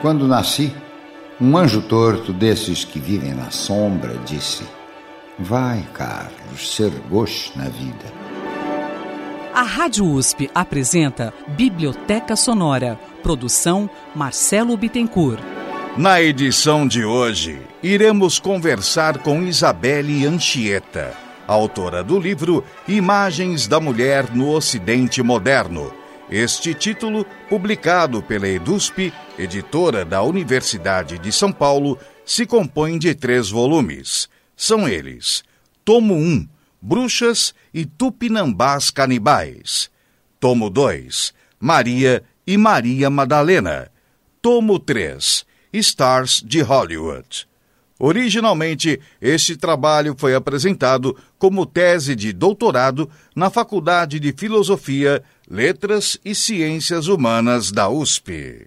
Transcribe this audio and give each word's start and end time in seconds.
Quando 0.00 0.26
nasci, 0.26 0.74
um 1.38 1.56
anjo 1.56 1.82
torto 1.82 2.32
desses 2.32 2.84
que 2.84 2.98
vivem 2.98 3.34
na 3.34 3.50
sombra 3.50 4.16
disse: 4.24 4.64
Vai, 5.38 5.86
Carlos, 5.92 6.74
ser 6.74 6.90
gosto 7.10 7.58
na 7.58 7.64
vida. 7.64 8.06
A 9.52 9.62
Rádio 9.62 10.06
USP 10.06 10.50
apresenta 10.54 11.34
Biblioteca 11.48 12.34
Sonora. 12.34 12.98
Produção 13.22 13.90
Marcelo 14.14 14.74
Bittencourt. 14.74 15.42
Na 15.98 16.22
edição 16.22 16.88
de 16.88 17.04
hoje, 17.04 17.60
iremos 17.82 18.38
conversar 18.38 19.18
com 19.18 19.42
Isabelle 19.42 20.24
Anchieta, 20.24 21.12
autora 21.46 22.02
do 22.02 22.18
livro 22.18 22.64
Imagens 22.88 23.66
da 23.66 23.78
Mulher 23.78 24.34
no 24.34 24.50
Ocidente 24.50 25.22
Moderno. 25.22 25.92
Este 26.30 26.72
título, 26.72 27.26
publicado 27.48 28.22
pela 28.22 28.48
EDUSP, 28.48 29.12
editora 29.40 30.04
da 30.04 30.22
Universidade 30.22 31.18
de 31.18 31.32
São 31.32 31.50
Paulo, 31.50 31.98
se 32.24 32.44
compõe 32.44 32.98
de 32.98 33.14
três 33.14 33.48
volumes. 33.48 34.28
São 34.56 34.88
eles: 34.88 35.42
Tomo 35.84 36.14
1, 36.14 36.46
Bruxas 36.80 37.54
e 37.72 37.86
Tupinambás 37.86 38.90
Canibais. 38.90 39.90
Tomo 40.38 40.70
2, 40.70 41.32
Maria 41.58 42.22
e 42.46 42.56
Maria 42.56 43.10
Madalena. 43.10 43.90
Tomo 44.42 44.78
3, 44.78 45.44
Stars 45.72 46.42
de 46.44 46.60
Hollywood. 46.60 47.48
Originalmente, 47.98 48.98
este 49.20 49.56
trabalho 49.56 50.14
foi 50.16 50.34
apresentado 50.34 51.14
como 51.38 51.66
tese 51.66 52.16
de 52.16 52.32
doutorado 52.32 53.10
na 53.36 53.50
Faculdade 53.50 54.18
de 54.18 54.32
Filosofia, 54.32 55.22
Letras 55.48 56.18
e 56.24 56.34
Ciências 56.34 57.08
Humanas 57.08 57.70
da 57.70 57.90
USP. 57.90 58.64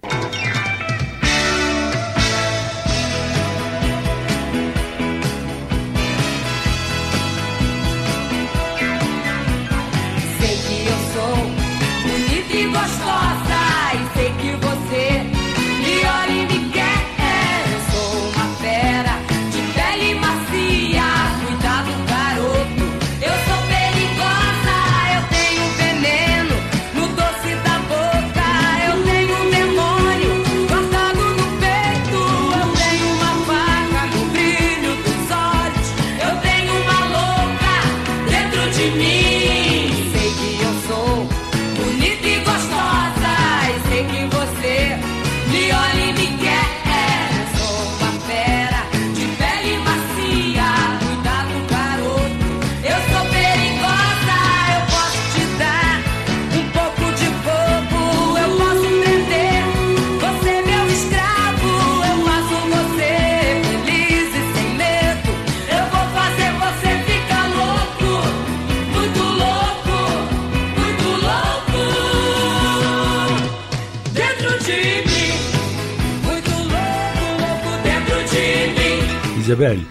Isabelle, 38.84 39.13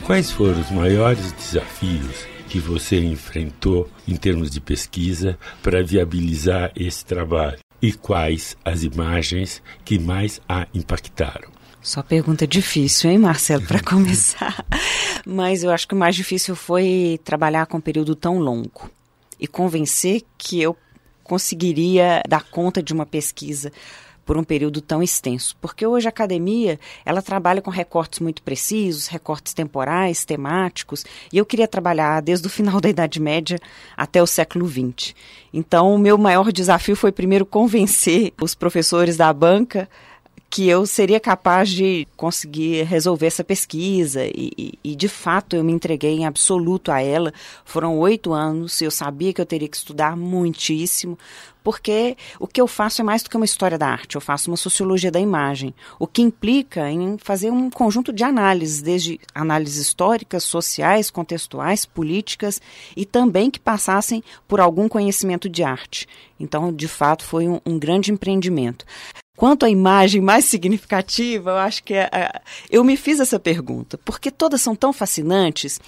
quais 0.06 0.30
foram 0.30 0.60
os 0.60 0.70
maiores 0.70 1.32
desafios 1.32 2.28
que 2.50 2.60
você 2.60 3.00
enfrentou 3.00 3.90
em 4.08 4.16
termos 4.16 4.52
de 4.52 4.60
pesquisa 4.60 5.38
para 5.62 5.84
viabilizar 5.84 6.72
esse 6.76 7.06
trabalho? 7.06 7.58
E 7.82 7.92
quais 7.92 8.58
as 8.64 8.84
imagens 8.84 9.62
que 9.84 9.98
mais 9.98 10.42
a 10.48 10.68
impactaram? 10.74 11.50
Só 11.82 12.02
pergunta 12.02 12.46
difícil, 12.46 13.10
hein, 13.10 13.18
Marcelo, 13.18 13.66
para 13.66 13.80
começar. 13.84 14.66
Mas 15.26 15.64
eu 15.64 15.72
acho 15.72 15.88
que 15.88 15.94
o 15.94 15.98
mais 15.98 16.16
difícil 16.16 16.56
foi 16.56 17.20
trabalhar 17.24 17.66
com 17.66 17.78
um 17.78 17.82
período 17.82 18.16
tão 18.16 18.40
longo 18.40 18.90
e 19.40 19.48
convencer 19.48 20.22
que 20.38 20.62
eu 20.62 20.78
conseguiria 21.24 22.22
dar 22.28 22.44
conta 22.44 22.84
de 22.84 22.94
uma 22.94 23.06
pesquisa 23.06 23.72
por 24.26 24.38
um 24.38 24.44
período 24.44 24.82
tão 24.82 25.02
extenso. 25.02 25.56
Porque 25.60 25.86
hoje 25.86 26.08
a 26.08 26.10
academia, 26.10 26.80
ela 27.06 27.22
trabalha 27.22 27.62
com 27.62 27.70
recortes 27.70 28.20
muito 28.20 28.42
precisos, 28.42 29.08
recortes 29.08 29.54
temporais, 29.54 30.26
temáticos, 30.26 31.06
e 31.32 31.38
eu 31.38 31.46
queria 31.46 31.68
trabalhar 31.68 32.22
desde 32.22 32.48
o 32.48 32.50
final 32.50 32.80
da 32.80 32.90
Idade 32.90 33.20
Média 33.20 33.60
até 33.96 34.22
o 34.22 34.28
século 34.28 34.68
XX. 34.68 35.14
Então, 35.54 35.94
o 35.94 36.00
meu 36.00 36.18
maior 36.18 36.52
desafio 36.52 36.96
foi 36.96 37.12
primeiro 37.12 37.46
convencer 37.46 38.34
os 38.42 38.56
professores 38.56 39.18
da 39.18 39.32
banca 39.32 39.88
que 40.54 40.70
eu 40.70 40.86
seria 40.86 41.20
capaz 41.20 41.68
de 41.68 42.08
conseguir 42.16 42.84
resolver 42.84 43.26
essa 43.26 43.44
pesquisa 43.44 44.24
e, 44.24 44.52
e, 44.56 44.80
e, 44.84 44.96
de 44.96 45.10
fato 45.10 45.56
eu 45.56 45.64
me 45.64 45.72
entreguei 45.72 46.12
em 46.12 46.28
absoluto 46.28 46.92
a 46.92 47.02
ela. 47.02 47.34
Foram 47.66 47.98
oito 47.98 48.32
anos, 48.34 48.80
eu 48.80 48.92
sabia 48.92 49.34
que 49.34 49.42
eu 49.42 49.48
teria 49.48 49.68
que 49.68 49.76
estudar 49.76 50.16
muitíssimo, 50.16 51.18
porque 51.64 52.16
o 52.40 52.46
que 52.46 52.62
eu 52.62 52.68
faço 52.68 53.02
é 53.02 53.04
mais 53.04 53.24
do 53.24 53.32
que 53.32 53.36
uma 53.36 53.46
história 53.46 53.80
da 53.80 53.88
arte, 53.88 54.14
eu 54.14 54.22
faço 54.22 54.52
uma 54.52 54.56
sociologia 54.56 55.10
da 55.10 55.20
imagem, 55.20 55.74
o 55.98 56.06
que 56.06 56.22
implica 56.22 56.88
em 56.88 57.18
fazer 57.18 57.50
um 57.50 57.72
conjunto 57.72 58.14
de 58.14 58.24
análises, 58.24 58.80
desde 58.80 59.20
análises 59.34 59.88
históricas, 59.88 60.44
sociais, 60.44 61.10
contextuais, 61.10 61.84
políticas 61.84 62.62
e 62.96 63.08
também 63.08 63.50
que 63.50 63.60
passassem 63.60 64.24
por 64.48 64.60
algum 64.60 64.88
conhecimento 64.88 65.50
de 65.50 65.64
arte. 65.64 66.08
Então, 66.40 66.72
de 66.72 66.88
fato, 66.88 67.24
foi 67.24 67.48
um, 67.48 67.60
um 67.66 67.80
grande 67.80 68.12
empreendimento. 68.12 68.86
Quanto 69.36 69.66
à 69.66 69.70
imagem 69.70 70.22
mais 70.22 70.46
significativa, 70.46 71.50
eu 71.50 71.58
acho 71.58 71.84
que 71.84 71.96
é, 71.96 72.08
é, 72.12 72.42
eu 72.70 72.84
me 72.84 72.96
fiz 72.96 73.20
essa 73.20 73.40
pergunta, 73.40 73.98
porque 74.06 74.30
todas 74.30 74.62
são 74.62 74.76
tão 74.76 74.94
fascinantes. 74.94 75.80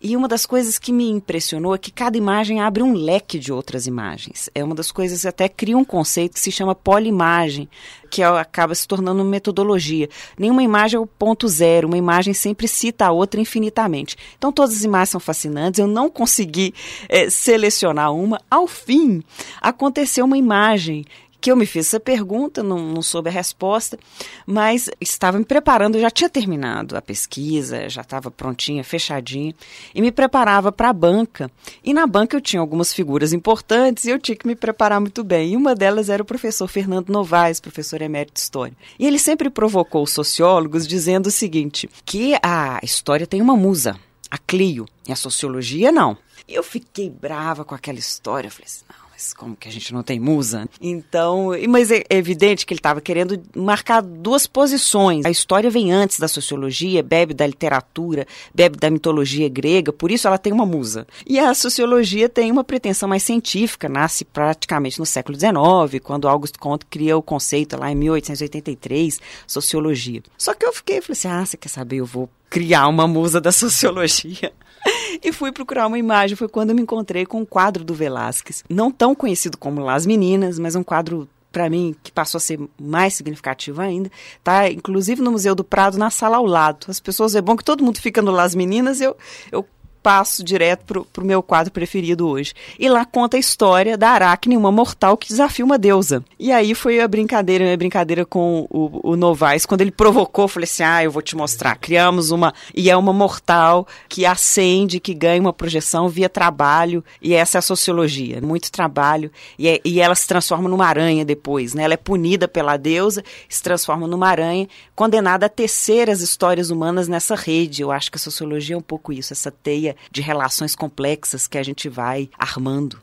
E 0.00 0.16
uma 0.16 0.26
das 0.26 0.46
coisas 0.46 0.78
que 0.78 0.90
me 0.90 1.10
impressionou 1.10 1.74
é 1.74 1.78
que 1.78 1.90
cada 1.90 2.16
imagem 2.16 2.60
abre 2.60 2.82
um 2.82 2.94
leque 2.94 3.38
de 3.38 3.52
outras 3.52 3.86
imagens. 3.86 4.48
É 4.54 4.64
uma 4.64 4.74
das 4.74 4.90
coisas 4.90 5.20
que 5.20 5.28
até 5.28 5.50
cria 5.50 5.76
um 5.76 5.84
conceito 5.84 6.34
que 6.34 6.40
se 6.40 6.50
chama 6.50 6.74
polimagem, 6.74 7.68
que 8.10 8.22
é, 8.22 8.26
acaba 8.26 8.74
se 8.74 8.88
tornando 8.88 9.22
uma 9.22 9.30
metodologia. 9.30 10.08
Nenhuma 10.38 10.62
imagem 10.62 10.96
é 10.96 11.00
o 11.00 11.06
ponto 11.06 11.46
zero, 11.46 11.88
uma 11.88 11.98
imagem 11.98 12.32
sempre 12.32 12.66
cita 12.66 13.04
a 13.04 13.12
outra 13.12 13.38
infinitamente. 13.38 14.16
Então 14.38 14.50
todas 14.50 14.76
as 14.76 14.84
imagens 14.84 15.10
são 15.10 15.20
fascinantes, 15.20 15.78
eu 15.78 15.86
não 15.86 16.08
consegui 16.08 16.72
é, 17.06 17.28
selecionar 17.28 18.14
uma. 18.14 18.40
Ao 18.50 18.66
fim, 18.66 19.22
aconteceu 19.60 20.24
uma 20.24 20.38
imagem 20.38 21.04
que 21.40 21.50
eu 21.50 21.56
me 21.56 21.66
fiz 21.66 21.86
essa 21.86 22.00
pergunta, 22.00 22.62
não, 22.62 22.78
não 22.78 23.02
soube 23.02 23.28
a 23.28 23.32
resposta, 23.32 23.98
mas 24.46 24.90
estava 25.00 25.38
me 25.38 25.44
preparando, 25.44 25.98
já 25.98 26.10
tinha 26.10 26.28
terminado 26.28 26.96
a 26.96 27.02
pesquisa, 27.02 27.88
já 27.88 28.00
estava 28.00 28.30
prontinha, 28.30 28.82
fechadinha, 28.82 29.54
e 29.94 30.00
me 30.00 30.10
preparava 30.10 30.72
para 30.72 30.88
a 30.88 30.92
banca. 30.92 31.50
E 31.84 31.94
na 31.94 32.06
banca 32.06 32.36
eu 32.36 32.40
tinha 32.40 32.60
algumas 32.60 32.92
figuras 32.92 33.32
importantes 33.32 34.04
e 34.04 34.10
eu 34.10 34.18
tinha 34.18 34.36
que 34.36 34.46
me 34.46 34.56
preparar 34.56 35.00
muito 35.00 35.22
bem. 35.22 35.52
E 35.52 35.56
uma 35.56 35.74
delas 35.74 36.08
era 36.08 36.22
o 36.22 36.26
professor 36.26 36.66
Fernando 36.66 37.10
Novaes, 37.10 37.60
professor 37.60 38.02
emérito 38.02 38.34
de 38.34 38.40
História. 38.40 38.76
E 38.98 39.06
ele 39.06 39.18
sempre 39.18 39.50
provocou 39.50 40.02
os 40.02 40.12
sociólogos 40.12 40.86
dizendo 40.86 41.26
o 41.26 41.30
seguinte, 41.30 41.88
que 42.04 42.34
a 42.42 42.80
história 42.82 43.26
tem 43.26 43.40
uma 43.40 43.56
musa, 43.56 43.98
a 44.30 44.38
Clio, 44.38 44.86
e 45.06 45.12
a 45.12 45.16
sociologia 45.16 45.92
não. 45.92 46.16
E 46.46 46.54
eu 46.54 46.62
fiquei 46.62 47.10
brava 47.10 47.64
com 47.64 47.74
aquela 47.74 47.98
história, 47.98 48.48
eu 48.48 48.50
falei 48.50 48.66
assim, 48.66 48.84
não, 48.88 49.07
mas 49.18 49.34
como 49.34 49.56
que 49.56 49.68
a 49.68 49.72
gente 49.72 49.92
não 49.92 50.04
tem 50.04 50.20
musa? 50.20 50.68
Então, 50.80 51.50
mas 51.68 51.90
é 51.90 52.04
evidente 52.08 52.64
que 52.64 52.72
ele 52.72 52.78
estava 52.78 53.00
querendo 53.00 53.42
marcar 53.56 54.00
duas 54.00 54.46
posições. 54.46 55.26
A 55.26 55.30
história 55.30 55.68
vem 55.68 55.90
antes 55.90 56.20
da 56.20 56.28
sociologia, 56.28 57.02
bebe 57.02 57.34
da 57.34 57.44
literatura, 57.44 58.28
bebe 58.54 58.78
da 58.78 58.88
mitologia 58.88 59.48
grega, 59.48 59.92
por 59.92 60.12
isso 60.12 60.28
ela 60.28 60.38
tem 60.38 60.52
uma 60.52 60.64
musa. 60.64 61.04
E 61.26 61.36
a 61.36 61.52
sociologia 61.52 62.28
tem 62.28 62.52
uma 62.52 62.62
pretensão 62.62 63.08
mais 63.08 63.24
científica, 63.24 63.88
nasce 63.88 64.24
praticamente 64.24 65.00
no 65.00 65.06
século 65.06 65.36
XIX, 65.36 66.00
quando 66.00 66.28
Auguste 66.28 66.56
Comte 66.56 66.86
cria 66.86 67.16
o 67.16 67.22
conceito 67.22 67.76
lá 67.76 67.90
em 67.90 67.96
1883, 67.96 69.20
sociologia. 69.48 70.22
Só 70.38 70.54
que 70.54 70.64
eu 70.64 70.72
fiquei, 70.72 71.00
falei 71.00 71.18
assim, 71.18 71.28
ah, 71.28 71.44
você 71.44 71.56
quer 71.56 71.68
saber, 71.68 71.96
eu 71.96 72.06
vou 72.06 72.30
criar 72.48 72.86
uma 72.86 73.08
musa 73.08 73.40
da 73.40 73.50
sociologia. 73.52 74.52
e 75.22 75.32
fui 75.32 75.52
procurar 75.52 75.86
uma 75.86 75.98
imagem. 75.98 76.36
Foi 76.36 76.48
quando 76.48 76.70
eu 76.70 76.76
me 76.76 76.82
encontrei 76.82 77.26
com 77.26 77.40
um 77.40 77.44
quadro 77.44 77.84
do 77.84 77.94
Velázquez. 77.94 78.64
Não 78.68 78.90
tão 78.90 79.14
conhecido 79.14 79.56
como 79.56 79.80
Las 79.80 80.06
Meninas, 80.06 80.58
mas 80.58 80.74
um 80.74 80.82
quadro 80.82 81.28
para 81.50 81.70
mim, 81.70 81.96
que 82.02 82.12
passou 82.12 82.38
a 82.38 82.40
ser 82.40 82.60
mais 82.80 83.14
significativo 83.14 83.80
ainda, 83.80 84.10
tá 84.44 84.70
inclusive 84.70 85.22
no 85.22 85.32
Museu 85.32 85.54
do 85.54 85.64
Prado, 85.64 85.98
na 85.98 86.10
sala 86.10 86.36
ao 86.36 86.46
lado. 86.46 86.86
As 86.88 87.00
pessoas, 87.00 87.34
é 87.34 87.40
bom 87.40 87.56
que 87.56 87.64
todo 87.64 87.82
mundo 87.82 87.98
fica 87.98 88.20
no 88.20 88.30
Las 88.30 88.54
Meninas, 88.54 89.00
eu, 89.00 89.16
eu 89.50 89.66
passo 90.02 90.42
direto 90.42 90.84
pro, 90.84 91.04
pro 91.04 91.24
meu 91.24 91.42
quadro 91.42 91.72
preferido 91.72 92.28
hoje. 92.28 92.54
E 92.78 92.88
lá 92.88 93.04
conta 93.04 93.36
a 93.36 93.40
história 93.40 93.96
da 93.96 94.10
Aracne, 94.10 94.56
uma 94.56 94.72
mortal 94.72 95.16
que 95.16 95.28
desafia 95.28 95.64
uma 95.64 95.78
deusa. 95.78 96.24
E 96.38 96.52
aí 96.52 96.74
foi 96.74 97.00
a 97.00 97.08
brincadeira, 97.08 97.72
a 97.72 97.76
brincadeira 97.76 98.24
com 98.24 98.66
o, 98.70 99.12
o 99.12 99.16
Novaes, 99.16 99.66
quando 99.66 99.80
ele 99.80 99.90
provocou, 99.90 100.48
falei 100.48 100.64
assim, 100.64 100.82
ah, 100.82 101.02
eu 101.04 101.10
vou 101.10 101.22
te 101.22 101.36
mostrar. 101.36 101.76
Criamos 101.76 102.30
uma, 102.30 102.54
e 102.74 102.90
é 102.90 102.96
uma 102.96 103.12
mortal 103.12 103.86
que 104.08 104.24
acende, 104.24 105.00
que 105.00 105.14
ganha 105.14 105.40
uma 105.40 105.52
projeção 105.52 106.08
via 106.08 106.28
trabalho, 106.28 107.04
e 107.20 107.34
essa 107.34 107.58
é 107.58 107.60
a 107.60 107.62
sociologia, 107.62 108.40
muito 108.40 108.70
trabalho, 108.70 109.30
e, 109.58 109.68
é, 109.68 109.80
e 109.84 110.00
ela 110.00 110.14
se 110.14 110.26
transforma 110.26 110.68
numa 110.68 110.86
aranha 110.86 111.24
depois, 111.24 111.74
né? 111.74 111.84
Ela 111.84 111.94
é 111.94 111.96
punida 111.98 112.46
pela 112.46 112.76
deusa, 112.76 113.24
se 113.48 113.62
transforma 113.62 114.06
numa 114.06 114.28
aranha, 114.28 114.68
condenada 114.94 115.46
a 115.46 115.48
tecer 115.48 116.10
as 116.10 116.20
histórias 116.20 116.70
humanas 116.70 117.08
nessa 117.08 117.34
rede. 117.34 117.82
Eu 117.82 117.90
acho 117.90 118.10
que 118.10 118.16
a 118.16 118.20
sociologia 118.20 118.74
é 118.74 118.78
um 118.78 118.82
pouco 118.82 119.12
isso, 119.12 119.32
essa 119.32 119.50
teia 119.50 119.87
de 120.10 120.20
relações 120.20 120.74
complexas 120.74 121.46
que 121.46 121.58
a 121.58 121.62
gente 121.62 121.88
vai 121.88 122.28
armando. 122.38 122.98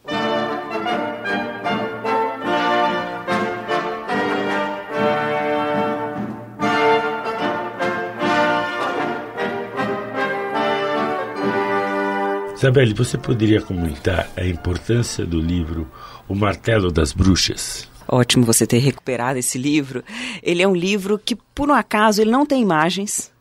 Isabelle, 12.66 12.96
você 12.96 13.16
poderia 13.16 13.62
comentar 13.62 14.28
a 14.36 14.44
importância 14.44 15.24
do 15.24 15.40
livro 15.40 15.88
O 16.28 16.34
Martelo 16.34 16.92
das 16.92 17.14
Bruxas? 17.14 17.88
Ótimo 18.08 18.44
você 18.44 18.66
ter 18.66 18.80
recuperado 18.80 19.38
esse 19.38 19.58
livro. 19.58 20.04
Ele 20.42 20.64
é 20.64 20.68
um 20.68 20.76
livro 20.76 21.20
que, 21.20 21.36
por 21.36 21.70
um 21.70 21.74
acaso, 21.74 22.22
ele 22.22 22.32
não 22.32 22.44
tem 22.44 22.62
imagens. 22.62 23.32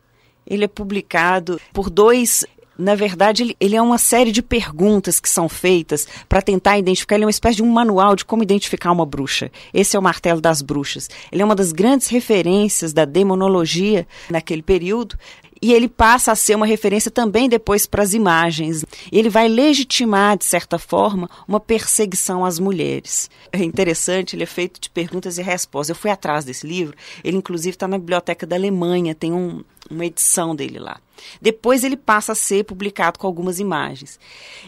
Ele 0.45 0.65
é 0.65 0.67
publicado 0.67 1.59
por 1.73 1.89
dois 1.89 2.45
na 2.77 2.95
verdade, 2.95 3.55
ele, 3.59 3.75
é 3.75 3.81
uma 3.81 3.97
série 3.97 4.31
de 4.31 4.41
perguntas 4.41 5.19
que 5.19 5.29
são 5.29 5.47
feitas 5.47 6.07
para 6.27 6.41
tentar 6.41 6.77
identificar. 6.77 7.15
Ele 7.15 7.23
é 7.23 7.27
uma 7.27 7.31
espécie 7.31 7.57
de 7.57 7.63
um 7.63 7.71
manual 7.71 8.15
de 8.15 8.25
como 8.25 8.43
identificar 8.43 8.91
uma 8.91 9.05
bruxa. 9.05 9.51
Esse 9.73 9.95
é 9.95 9.99
o 9.99 10.03
martelo 10.03 10.41
das 10.41 10.61
bruxas. 10.61 11.09
Ele 11.31 11.41
é 11.41 11.45
uma 11.45 11.55
das 11.55 11.71
grandes 11.71 12.07
referências 12.07 12.91
da 12.91 13.05
demonologia 13.05 14.07
naquele 14.29 14.61
período. 14.61 15.17
E 15.61 15.73
ele 15.73 15.87
passa 15.87 16.33
a 16.33 16.35
ser 16.35 16.55
uma 16.55 16.65
referência 16.65 17.09
também 17.09 17.47
depois 17.47 17.87
para 17.87 18.03
as 18.03 18.13
imagens. 18.13 18.83
Ele 19.11 19.29
vai 19.29 19.47
legitimar, 19.47 20.37
de 20.37 20.45
certa 20.45 20.77
forma, 20.77 21.29
uma 21.47 21.61
perseguição 21.61 22.43
às 22.43 22.59
mulheres. 22.59 23.29
É 23.53 23.63
interessante, 23.63 24.35
ele 24.35 24.43
é 24.43 24.47
feito 24.47 24.81
de 24.81 24.89
perguntas 24.89 25.37
e 25.37 25.41
respostas. 25.41 25.89
Eu 25.89 25.95
fui 25.95 26.11
atrás 26.11 26.43
desse 26.43 26.67
livro, 26.67 26.95
ele 27.23 27.37
inclusive 27.37 27.73
está 27.75 27.87
na 27.87 27.97
biblioteca 27.97 28.45
da 28.45 28.55
Alemanha, 28.55 29.15
tem 29.15 29.31
um, 29.31 29.63
uma 29.89 30.05
edição 30.05 30.53
dele 30.53 30.77
lá. 30.77 30.99
Depois 31.41 31.83
ele 31.83 31.97
passa 31.97 32.31
a 32.31 32.35
ser 32.35 32.63
publicado 32.63 33.19
com 33.19 33.27
algumas 33.27 33.59
imagens. 33.59 34.19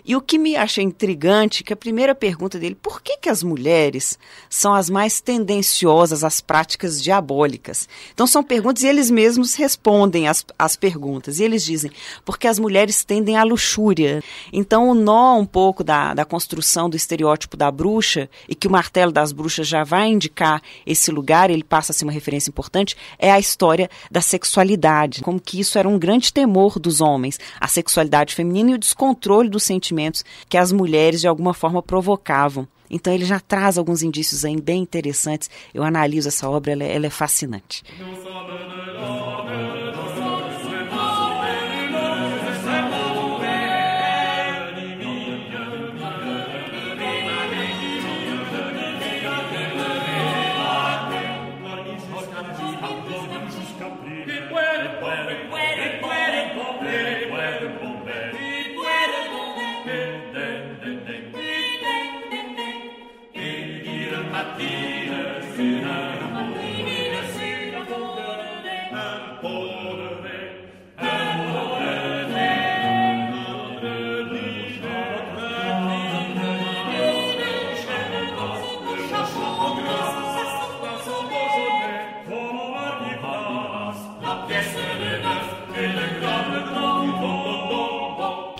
E 0.05 0.15
o 0.15 0.21
que 0.21 0.37
me 0.37 0.55
achei 0.55 0.83
intrigante, 0.83 1.63
que 1.63 1.73
a 1.73 1.77
primeira 1.77 2.13
pergunta 2.13 2.59
dele, 2.59 2.75
por 2.75 3.01
que, 3.01 3.17
que 3.17 3.29
as 3.29 3.43
mulheres 3.43 4.17
são 4.49 4.73
as 4.73 4.89
mais 4.89 5.21
tendenciosas 5.21 6.23
às 6.23 6.41
práticas 6.41 7.01
diabólicas? 7.01 7.87
Então 8.13 8.27
são 8.27 8.43
perguntas 8.43 8.83
e 8.83 8.87
eles 8.87 9.09
mesmos 9.09 9.55
respondem 9.55 10.27
as, 10.27 10.45
as 10.57 10.75
perguntas. 10.75 11.39
E 11.39 11.43
eles 11.43 11.63
dizem, 11.63 11.91
porque 12.25 12.47
as 12.47 12.59
mulheres 12.59 13.03
tendem 13.03 13.37
à 13.37 13.43
luxúria. 13.43 14.23
Então 14.51 14.89
o 14.89 14.93
nó 14.93 15.37
um 15.37 15.45
pouco 15.45 15.83
da, 15.83 16.13
da 16.13 16.25
construção 16.25 16.89
do 16.89 16.95
estereótipo 16.95 17.57
da 17.57 17.71
bruxa, 17.71 18.29
e 18.47 18.55
que 18.55 18.67
o 18.67 18.71
martelo 18.71 19.11
das 19.11 19.31
bruxas 19.31 19.67
já 19.67 19.83
vai 19.83 20.07
indicar 20.07 20.61
esse 20.85 21.11
lugar, 21.11 21.49
ele 21.49 21.63
passa 21.63 21.91
a 21.91 21.95
ser 21.95 22.05
uma 22.05 22.11
referência 22.11 22.49
importante, 22.49 22.95
é 23.17 23.31
a 23.31 23.39
história 23.39 23.89
da 24.09 24.21
sexualidade. 24.21 25.21
Como 25.21 25.39
que 25.39 25.59
isso 25.59 25.77
era 25.77 25.87
um 25.87 25.99
grande 25.99 26.31
temor 26.37 26.77
dos 26.77 27.01
homens, 27.01 27.39
a 27.59 27.67
sexualidade 27.67 28.35
feminina 28.35 28.69
e 28.69 28.73
o 28.75 28.77
descontrole 28.77 29.49
dos 29.49 29.63
sentimentos 29.63 30.23
que 30.47 30.55
as 30.55 30.71
mulheres 30.71 31.19
de 31.19 31.27
alguma 31.27 31.51
forma 31.51 31.81
provocavam. 31.81 32.67
Então 32.91 33.11
ele 33.11 33.25
já 33.25 33.39
traz 33.39 33.75
alguns 33.75 34.03
indícios 34.03 34.45
aí 34.45 34.55
bem 34.61 34.83
interessantes. 34.83 35.49
Eu 35.73 35.81
analiso 35.81 36.27
essa 36.27 36.47
obra, 36.47 36.73
ela 36.73 36.83
é, 36.83 36.95
ela 36.95 37.07
é 37.07 37.09
fascinante. 37.09 37.83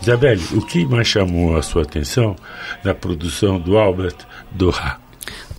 Isabelle, 0.08 0.42
o 0.54 0.62
que 0.62 0.86
mais 0.86 1.06
chamou 1.06 1.58
a 1.58 1.62
sua 1.62 1.82
atenção 1.82 2.34
na 2.82 2.94
produção 2.94 3.60
do 3.60 3.78
Albert 3.78 4.16
Doha? 4.50 5.02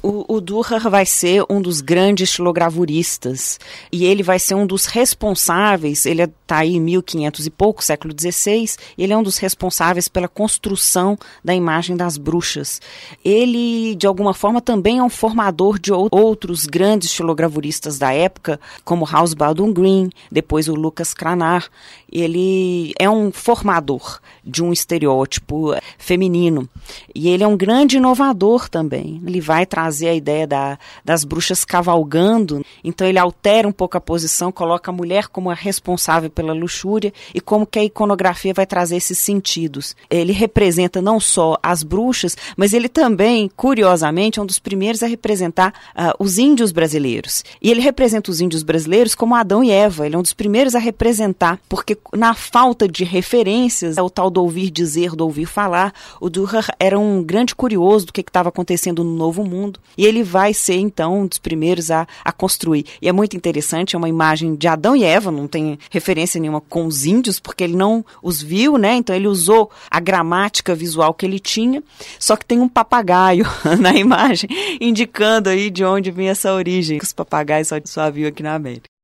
O, 0.02 0.36
o 0.36 0.40
Durrar 0.40 0.88
vai 0.88 1.04
ser 1.04 1.44
um 1.50 1.60
dos 1.60 1.80
grandes 1.80 2.30
estilogravuristas 2.30 3.58
e 3.90 4.04
ele 4.04 4.22
vai 4.22 4.38
ser 4.38 4.54
um 4.54 4.66
dos 4.66 4.86
responsáveis, 4.86 6.06
ele 6.06 6.22
está 6.22 6.58
aí 6.58 6.76
em 6.76 6.80
1500 6.80 7.46
e 7.46 7.50
pouco, 7.50 7.84
século 7.84 8.14
XVI, 8.18 8.76
ele 8.96 9.12
é 9.12 9.16
um 9.16 9.22
dos 9.22 9.38
responsáveis 9.38 10.08
pela 10.08 10.28
construção 10.28 11.18
da 11.44 11.54
imagem 11.54 11.96
das 11.96 12.16
bruxas. 12.16 12.80
Ele, 13.24 13.96
de 13.96 14.06
alguma 14.06 14.32
forma, 14.32 14.60
também 14.60 14.98
é 14.98 15.02
um 15.02 15.10
formador 15.10 15.78
de 15.78 15.92
outros 15.92 16.64
grandes 16.64 17.08
estilogravuristas 17.08 17.98
da 17.98 18.12
época, 18.12 18.60
como 18.84 19.04
House 19.04 19.34
Baldwin 19.34 19.72
Green, 19.72 20.10
depois 20.30 20.68
o 20.68 20.74
Lucas 20.74 21.12
Cranar. 21.12 21.68
Ele 22.10 22.94
é 22.98 23.10
um 23.10 23.32
formador 23.32 24.20
de 24.48 24.62
um 24.62 24.72
estereótipo 24.72 25.74
feminino 25.98 26.68
e 27.14 27.28
ele 27.28 27.44
é 27.44 27.46
um 27.46 27.56
grande 27.56 27.98
inovador 27.98 28.68
também. 28.68 29.20
Ele 29.26 29.40
vai 29.40 29.66
trazer 29.66 29.98
trazer 29.98 30.08
a 30.08 30.14
ideia 30.14 30.46
da, 30.46 30.78
das 31.04 31.24
bruxas 31.24 31.64
cavalgando. 31.64 32.64
Então 32.84 33.06
ele 33.06 33.18
altera 33.18 33.66
um 33.66 33.72
pouco 33.72 33.96
a 33.96 34.00
posição, 34.00 34.52
coloca 34.52 34.90
a 34.90 34.94
mulher 34.94 35.28
como 35.28 35.50
a 35.50 35.54
responsável 35.54 36.30
pela 36.30 36.52
luxúria 36.52 37.12
e 37.34 37.40
como 37.40 37.66
que 37.66 37.78
a 37.78 37.84
iconografia 37.84 38.54
vai 38.54 38.66
trazer 38.66 38.96
esses 38.96 39.18
sentidos. 39.18 39.96
Ele 40.08 40.32
representa 40.32 41.02
não 41.02 41.18
só 41.18 41.56
as 41.62 41.82
bruxas, 41.82 42.36
mas 42.56 42.72
ele 42.72 42.88
também, 42.88 43.50
curiosamente, 43.56 44.38
é 44.38 44.42
um 44.42 44.46
dos 44.46 44.58
primeiros 44.58 45.02
a 45.02 45.06
representar 45.06 45.72
uh, 45.96 46.14
os 46.18 46.38
índios 46.38 46.70
brasileiros. 46.70 47.44
E 47.60 47.70
ele 47.70 47.80
representa 47.80 48.30
os 48.30 48.40
índios 48.40 48.62
brasileiros 48.62 49.14
como 49.14 49.34
Adão 49.34 49.64
e 49.64 49.70
Eva. 49.70 50.06
Ele 50.06 50.16
é 50.16 50.18
um 50.18 50.22
dos 50.22 50.34
primeiros 50.34 50.74
a 50.74 50.78
representar, 50.78 51.58
porque 51.68 51.96
na 52.14 52.34
falta 52.34 52.86
de 52.86 53.04
referências, 53.04 53.96
é 53.96 54.02
o 54.02 54.10
tal 54.10 54.30
do 54.30 54.37
ouvir 54.38 54.70
dizer, 54.70 55.14
do 55.14 55.24
ouvir 55.24 55.46
falar, 55.46 55.92
o 56.20 56.28
Durkheim 56.28 56.62
era 56.78 56.98
um 56.98 57.22
grande 57.22 57.54
curioso 57.54 58.06
do 58.06 58.12
que 58.12 58.20
estava 58.20 58.48
acontecendo 58.48 59.04
no 59.04 59.14
Novo 59.14 59.44
Mundo. 59.44 59.80
E 59.96 60.04
ele 60.06 60.22
vai 60.22 60.54
ser, 60.54 60.76
então, 60.76 61.20
um 61.20 61.26
dos 61.26 61.38
primeiros 61.38 61.90
a, 61.90 62.06
a 62.24 62.32
construir. 62.32 62.86
E 63.00 63.08
é 63.08 63.12
muito 63.12 63.36
interessante, 63.36 63.94
é 63.94 63.98
uma 63.98 64.08
imagem 64.08 64.54
de 64.54 64.66
Adão 64.66 64.96
e 64.96 65.04
Eva, 65.04 65.30
não 65.30 65.46
tem 65.46 65.78
referência 65.90 66.40
nenhuma 66.40 66.60
com 66.60 66.86
os 66.86 67.04
índios, 67.04 67.38
porque 67.40 67.64
ele 67.64 67.76
não 67.76 68.04
os 68.22 68.42
viu, 68.42 68.76
né? 68.76 68.94
Então 68.94 69.14
ele 69.14 69.28
usou 69.28 69.70
a 69.90 70.00
gramática 70.00 70.74
visual 70.74 71.14
que 71.14 71.26
ele 71.26 71.38
tinha, 71.38 71.82
só 72.18 72.36
que 72.36 72.44
tem 72.44 72.60
um 72.60 72.68
papagaio 72.68 73.46
na 73.78 73.94
imagem, 73.94 74.48
indicando 74.80 75.48
aí 75.48 75.70
de 75.70 75.84
onde 75.84 76.10
vinha 76.10 76.32
essa 76.32 76.52
origem. 76.52 76.98
Os 77.02 77.12
papagaios 77.12 77.68
só, 77.68 77.76
só 77.84 78.10
viu 78.10 78.28
aqui 78.28 78.42
na 78.42 78.54
América. 78.54 78.97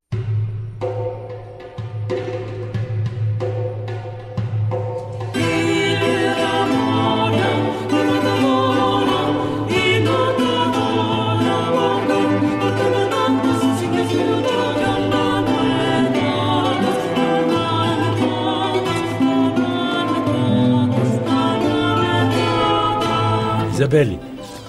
Isabelle, 23.84 24.18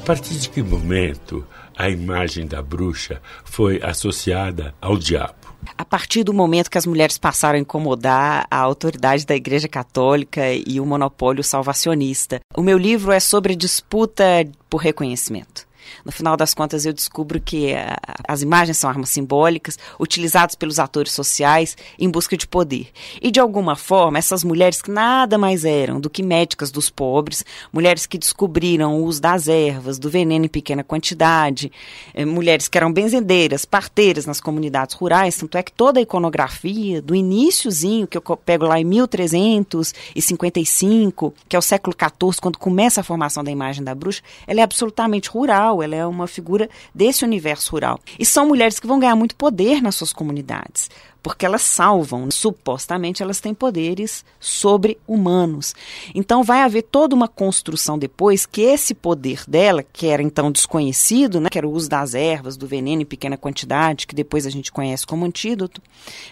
partir 0.05 0.35
de 0.35 0.49
que 0.49 0.61
momento 0.61 1.47
a 1.77 1.89
imagem 1.89 2.45
da 2.45 2.61
bruxa 2.61 3.21
foi 3.45 3.79
associada 3.81 4.75
ao 4.81 4.97
diabo? 4.97 5.55
A 5.77 5.85
partir 5.85 6.21
do 6.23 6.33
momento 6.33 6.69
que 6.69 6.77
as 6.77 6.85
mulheres 6.85 7.17
passaram 7.17 7.57
a 7.57 7.61
incomodar 7.61 8.45
a 8.51 8.57
autoridade 8.57 9.25
da 9.25 9.33
Igreja 9.33 9.69
Católica 9.69 10.41
e 10.51 10.81
o 10.81 10.85
monopólio 10.85 11.43
salvacionista. 11.45 12.41
O 12.57 12.61
meu 12.61 12.77
livro 12.77 13.13
é 13.13 13.19
sobre 13.21 13.53
a 13.53 13.55
disputa 13.55 14.23
por 14.69 14.81
reconhecimento. 14.81 15.64
No 16.03 16.11
final 16.11 16.37
das 16.37 16.53
contas, 16.53 16.85
eu 16.85 16.93
descubro 16.93 17.39
que 17.39 17.73
uh, 17.73 18.15
as 18.27 18.41
imagens 18.41 18.77
são 18.77 18.89
armas 18.89 19.09
simbólicas 19.09 19.77
utilizadas 19.99 20.55
pelos 20.55 20.79
atores 20.79 21.11
sociais 21.11 21.77
em 21.97 22.09
busca 22.09 22.37
de 22.37 22.47
poder. 22.47 22.89
E, 23.21 23.31
de 23.31 23.39
alguma 23.39 23.75
forma, 23.75 24.17
essas 24.17 24.43
mulheres 24.43 24.81
que 24.81 24.91
nada 24.91 25.37
mais 25.37 25.63
eram 25.65 25.99
do 25.99 26.09
que 26.09 26.23
médicas 26.23 26.71
dos 26.71 26.89
pobres, 26.89 27.43
mulheres 27.71 28.05
que 28.05 28.17
descobriram 28.17 28.95
o 28.95 29.03
uso 29.03 29.21
das 29.21 29.47
ervas, 29.47 29.99
do 29.99 30.09
veneno 30.09 30.45
em 30.45 30.49
pequena 30.49 30.83
quantidade, 30.83 31.71
eh, 32.13 32.25
mulheres 32.25 32.67
que 32.67 32.77
eram 32.77 32.91
benzedeiras, 32.91 33.63
parteiras 33.65 34.25
nas 34.25 34.41
comunidades 34.41 34.95
rurais, 34.95 35.37
tanto 35.37 35.57
é 35.57 35.63
que 35.63 35.71
toda 35.71 35.99
a 35.99 36.01
iconografia, 36.01 37.01
do 37.01 37.15
iníciozinho, 37.15 38.07
que 38.07 38.17
eu 38.17 38.21
pego 38.37 38.65
lá 38.65 38.79
em 38.79 38.85
1355, 38.85 41.33
que 41.47 41.55
é 41.55 41.59
o 41.59 41.61
século 41.61 41.95
XIV, 41.95 42.41
quando 42.41 42.57
começa 42.57 43.01
a 43.01 43.03
formação 43.03 43.43
da 43.43 43.51
imagem 43.51 43.83
da 43.83 43.93
bruxa, 43.93 44.23
ela 44.47 44.61
é 44.61 44.63
absolutamente 44.63 45.29
rural, 45.29 45.74
ela 45.81 45.95
é 45.95 46.05
uma 46.05 46.27
figura 46.27 46.69
desse 46.93 47.23
universo 47.23 47.71
rural. 47.71 47.99
E 48.19 48.25
são 48.25 48.47
mulheres 48.47 48.79
que 48.79 48.87
vão 48.87 48.99
ganhar 48.99 49.15
muito 49.15 49.35
poder 49.35 49.81
nas 49.81 49.95
suas 49.95 50.13
comunidades, 50.13 50.89
porque 51.21 51.45
elas 51.45 51.63
salvam, 51.63 52.29
supostamente 52.29 53.23
elas 53.23 53.39
têm 53.39 53.53
poderes 53.53 54.23
sobre-humanos. 54.39 55.73
Então 56.13 56.43
vai 56.43 56.61
haver 56.61 56.83
toda 56.83 57.15
uma 57.15 57.27
construção 57.27 57.97
depois 57.97 58.45
que 58.45 58.61
esse 58.61 58.93
poder 58.93 59.43
dela, 59.47 59.83
que 59.83 60.07
era 60.07 60.21
então 60.21 60.51
desconhecido, 60.51 61.39
né, 61.39 61.49
que 61.49 61.57
era 61.57 61.67
o 61.67 61.71
uso 61.71 61.89
das 61.89 62.13
ervas, 62.13 62.55
do 62.55 62.67
veneno 62.67 63.01
em 63.01 63.05
pequena 63.05 63.37
quantidade, 63.37 64.05
que 64.05 64.13
depois 64.13 64.45
a 64.45 64.49
gente 64.49 64.71
conhece 64.71 65.05
como 65.05 65.25
antídoto, 65.25 65.81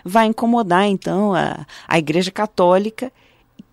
vai 0.06 0.28
incomodar 0.28 0.86
então 0.86 1.34
a, 1.34 1.66
a 1.88 1.98
Igreja 1.98 2.32
Católica 2.32 3.12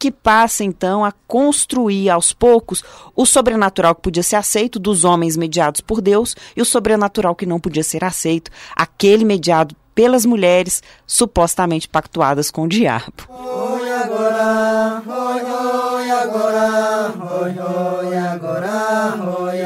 que 0.01 0.11
passa 0.11 0.65
então 0.65 1.05
a 1.05 1.13
construir 1.29 2.09
aos 2.09 2.33
poucos 2.33 2.83
o 3.15 3.27
sobrenatural 3.27 3.95
que 3.95 4.01
podia 4.01 4.23
ser 4.23 4.37
aceito 4.37 4.79
dos 4.79 5.05
homens 5.05 5.37
mediados 5.37 5.83
por 5.83 6.01
Deus 6.01 6.35
e 6.57 6.63
o 6.63 6.65
sobrenatural 6.65 7.35
que 7.35 7.45
não 7.45 7.61
podia 7.61 7.85
ser 7.85 8.03
aceito, 8.03 8.51
aquele 8.75 9.27
mediado 9.27 9.77
pelas 9.95 10.25
mulheres 10.25 10.83
supostamente 11.07 11.87
pactuadas 11.87 12.51
com 12.51 12.63
o 12.63 12.69
diabo. 12.69 13.13
Oi 13.29 13.93
agora, 13.93 15.03
oi, 15.07 15.43
oi 15.43 16.11
agora, 16.11 17.13
oi, 17.43 17.59
oi 17.59 18.17
agora, 18.17 19.15
oi, 19.37 19.61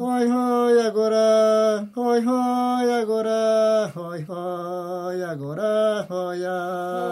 oi, 0.00 0.32
oi 0.32 0.80
agora, 0.86 1.86
oi, 3.94 4.24
oi 4.26 5.22
agora, 5.22 6.06
oi, 6.08 6.46
oi 6.46 7.11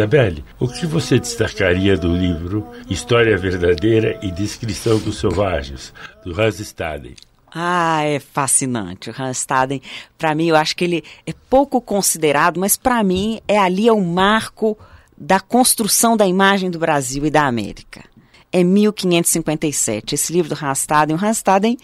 Isabelle, 0.00 0.42
o 0.58 0.66
que 0.66 0.86
você 0.86 1.18
destacaria 1.18 1.94
do 1.94 2.16
livro 2.16 2.66
História 2.88 3.36
Verdadeira 3.36 4.18
e 4.22 4.30
Descrição 4.30 4.98
dos 4.98 5.18
Selvagens, 5.18 5.92
do 6.24 6.40
Hans 6.40 6.58
Staden? 6.58 7.14
Ah, 7.52 8.02
é 8.02 8.18
fascinante. 8.18 9.10
O 9.10 9.14
Hans 9.22 9.40
Staden, 9.40 9.82
para 10.16 10.34
mim, 10.34 10.46
eu 10.46 10.56
acho 10.56 10.74
que 10.74 10.84
ele 10.84 11.04
é 11.26 11.34
pouco 11.50 11.82
considerado, 11.82 12.58
mas 12.58 12.78
para 12.78 13.04
mim 13.04 13.40
é 13.46 13.58
ali 13.58 13.88
é 13.88 13.92
o 13.92 14.00
marco 14.00 14.78
da 15.18 15.38
construção 15.38 16.16
da 16.16 16.26
imagem 16.26 16.70
do 16.70 16.78
Brasil 16.78 17.26
e 17.26 17.30
da 17.30 17.44
América. 17.46 18.02
É 18.50 18.64
1557, 18.64 20.14
esse 20.14 20.32
livro 20.32 20.54
do 20.54 20.64
Hans 20.64 20.78
Staden. 20.78 21.14
O 21.14 21.22
Hans 21.22 21.36
Staden 21.36 21.76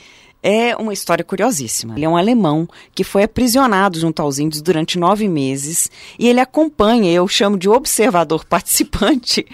é 0.46 0.76
uma 0.76 0.92
história 0.92 1.24
curiosíssima. 1.24 1.96
Ele 1.96 2.04
é 2.04 2.08
um 2.08 2.16
alemão 2.16 2.68
que 2.94 3.02
foi 3.02 3.24
aprisionado 3.24 3.98
junto 3.98 4.22
aos 4.22 4.38
índios 4.38 4.62
durante 4.62 4.96
nove 4.96 5.26
meses 5.26 5.90
e 6.16 6.28
ele 6.28 6.38
acompanha, 6.38 7.10
eu 7.10 7.26
chamo 7.26 7.58
de 7.58 7.68
observador 7.68 8.44
participante, 8.46 9.44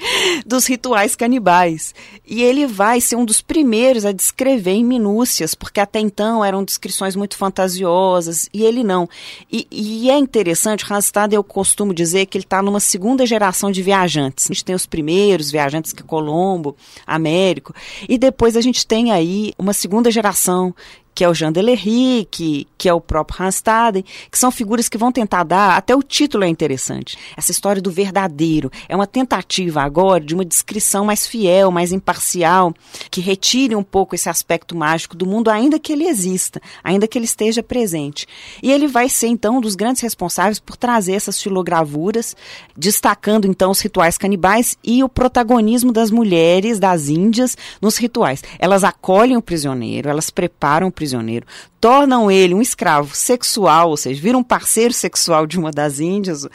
dos 0.45 0.67
rituais 0.67 1.17
canibais. 1.17 1.95
E 2.27 2.43
ele 2.43 2.67
vai 2.67 3.01
ser 3.01 3.17
um 3.17 3.25
dos 3.25 3.41
primeiros 3.41 4.05
a 4.05 4.13
descrever 4.13 4.73
em 4.73 4.85
minúcias, 4.85 5.55
porque 5.55 5.81
até 5.81 5.99
então 5.99 6.45
eram 6.45 6.63
descrições 6.63 7.17
muito 7.17 7.39
fantasiosas 7.39 8.51
e 8.53 8.63
ele 8.63 8.85
não. 8.85 9.09
E, 9.51 9.67
e 9.71 10.11
é 10.11 10.19
interessante, 10.19 10.85
Randstad, 10.85 11.33
eu 11.33 11.43
costumo 11.43 11.95
dizer 11.95 12.27
que 12.27 12.37
ele 12.37 12.45
está 12.45 12.61
numa 12.61 12.81
segunda 12.81 13.25
geração 13.25 13.73
de 13.73 13.81
viajantes. 13.81 14.45
A 14.45 14.53
gente 14.53 14.65
tem 14.67 14.75
os 14.75 14.85
primeiros 14.85 15.51
viajantes 15.51 15.95
que 15.95 16.03
é 16.03 16.07
Colombo, 16.07 16.77
Américo, 17.07 17.75
e 18.07 18.19
depois 18.19 18.59
a 18.59 18.61
gente 18.61 18.87
tem 18.87 19.11
aí 19.11 19.55
uma 19.59 19.73
segunda 19.73 20.11
geração 20.11 20.75
que 21.15 21.25
é 21.25 21.29
o 21.29 21.35
Jean 21.35 21.53
Delery, 21.53 22.27
que, 22.31 22.67
que 22.79 22.89
é 22.89 22.95
o 22.95 23.01
próprio 23.01 23.45
Hanstaden, 23.45 24.05
que 24.31 24.39
são 24.39 24.51
figuras 24.51 24.89
que 24.89 24.99
vão 24.99 25.13
tentar 25.13 25.45
dar, 25.45 25.77
até 25.77 25.95
o 25.95 26.03
título 26.03 26.45
é 26.45 26.49
interessante, 26.49 27.19
essa 27.37 27.51
história 27.51 27.83
do 27.83 27.91
verdadeiro. 27.91 28.71
É 28.89 28.97
uma 28.97 29.07
tentativa 29.07 29.83
agora 29.83 30.25
de 30.25 30.35
uma 30.35 30.45
descrição 30.45 31.05
mais 31.05 31.27
fiel, 31.27 31.71
mais 31.71 31.93
imparcial, 31.93 32.75
que 33.11 33.21
retire 33.21 33.77
um 33.77 33.83
pouco 33.83 34.15
esse 34.15 34.29
aspecto 34.29 34.77
mágico 34.77 35.17
do 35.17 35.27
mundo, 35.27 35.51
ainda 35.51 35.79
que 35.79 35.93
ele 35.93 36.07
exista, 36.07 36.61
ainda 36.83 37.07
que 37.07 37.19
ele 37.19 37.25
esteja 37.25 37.63
presente. 37.63 38.27
E 38.63 38.71
ele 38.73 38.87
vai 38.87 39.09
ser, 39.09 39.29
então, 39.29 39.59
um 39.59 39.61
dos 39.61 39.75
grandes 39.75 40.03
responsáveis 40.03 40.59
por 40.59 40.77
trazer 40.77 41.13
essas 41.13 41.41
filogravuras, 41.41 42.37
destacando, 42.77 43.47
então, 43.47 43.71
os 43.71 43.81
rituais 43.81 44.17
canibais 44.17 44.77
e 44.83 45.05
o 45.05 45.09
protagonismo 45.09 45.93
das 45.93 46.11
mulheres, 46.11 46.79
das 46.79 47.09
índias, 47.09 47.57
nos 47.81 47.97
rituais. 47.97 48.43
Elas 48.59 48.85
acolhem 48.85 49.37
o 49.37 49.43
prisioneiro, 49.43 50.09
elas 50.09 50.31
preparam 50.31 50.89
o 50.89 50.93
prisioneiro, 51.03 51.47
tornam 51.83 52.31
ele 52.31 52.55
um 52.55 52.63
escravo 52.63 53.13
sexual, 53.13 53.91
ou 53.91 53.97
seja, 53.97 54.23
viram 54.23 54.39
um 54.39 54.45
parceiro 54.45 54.95
sexual 54.95 55.49
de 55.49 55.59
uma 55.59 55.73
das 55.73 55.99
índias, 55.99 56.47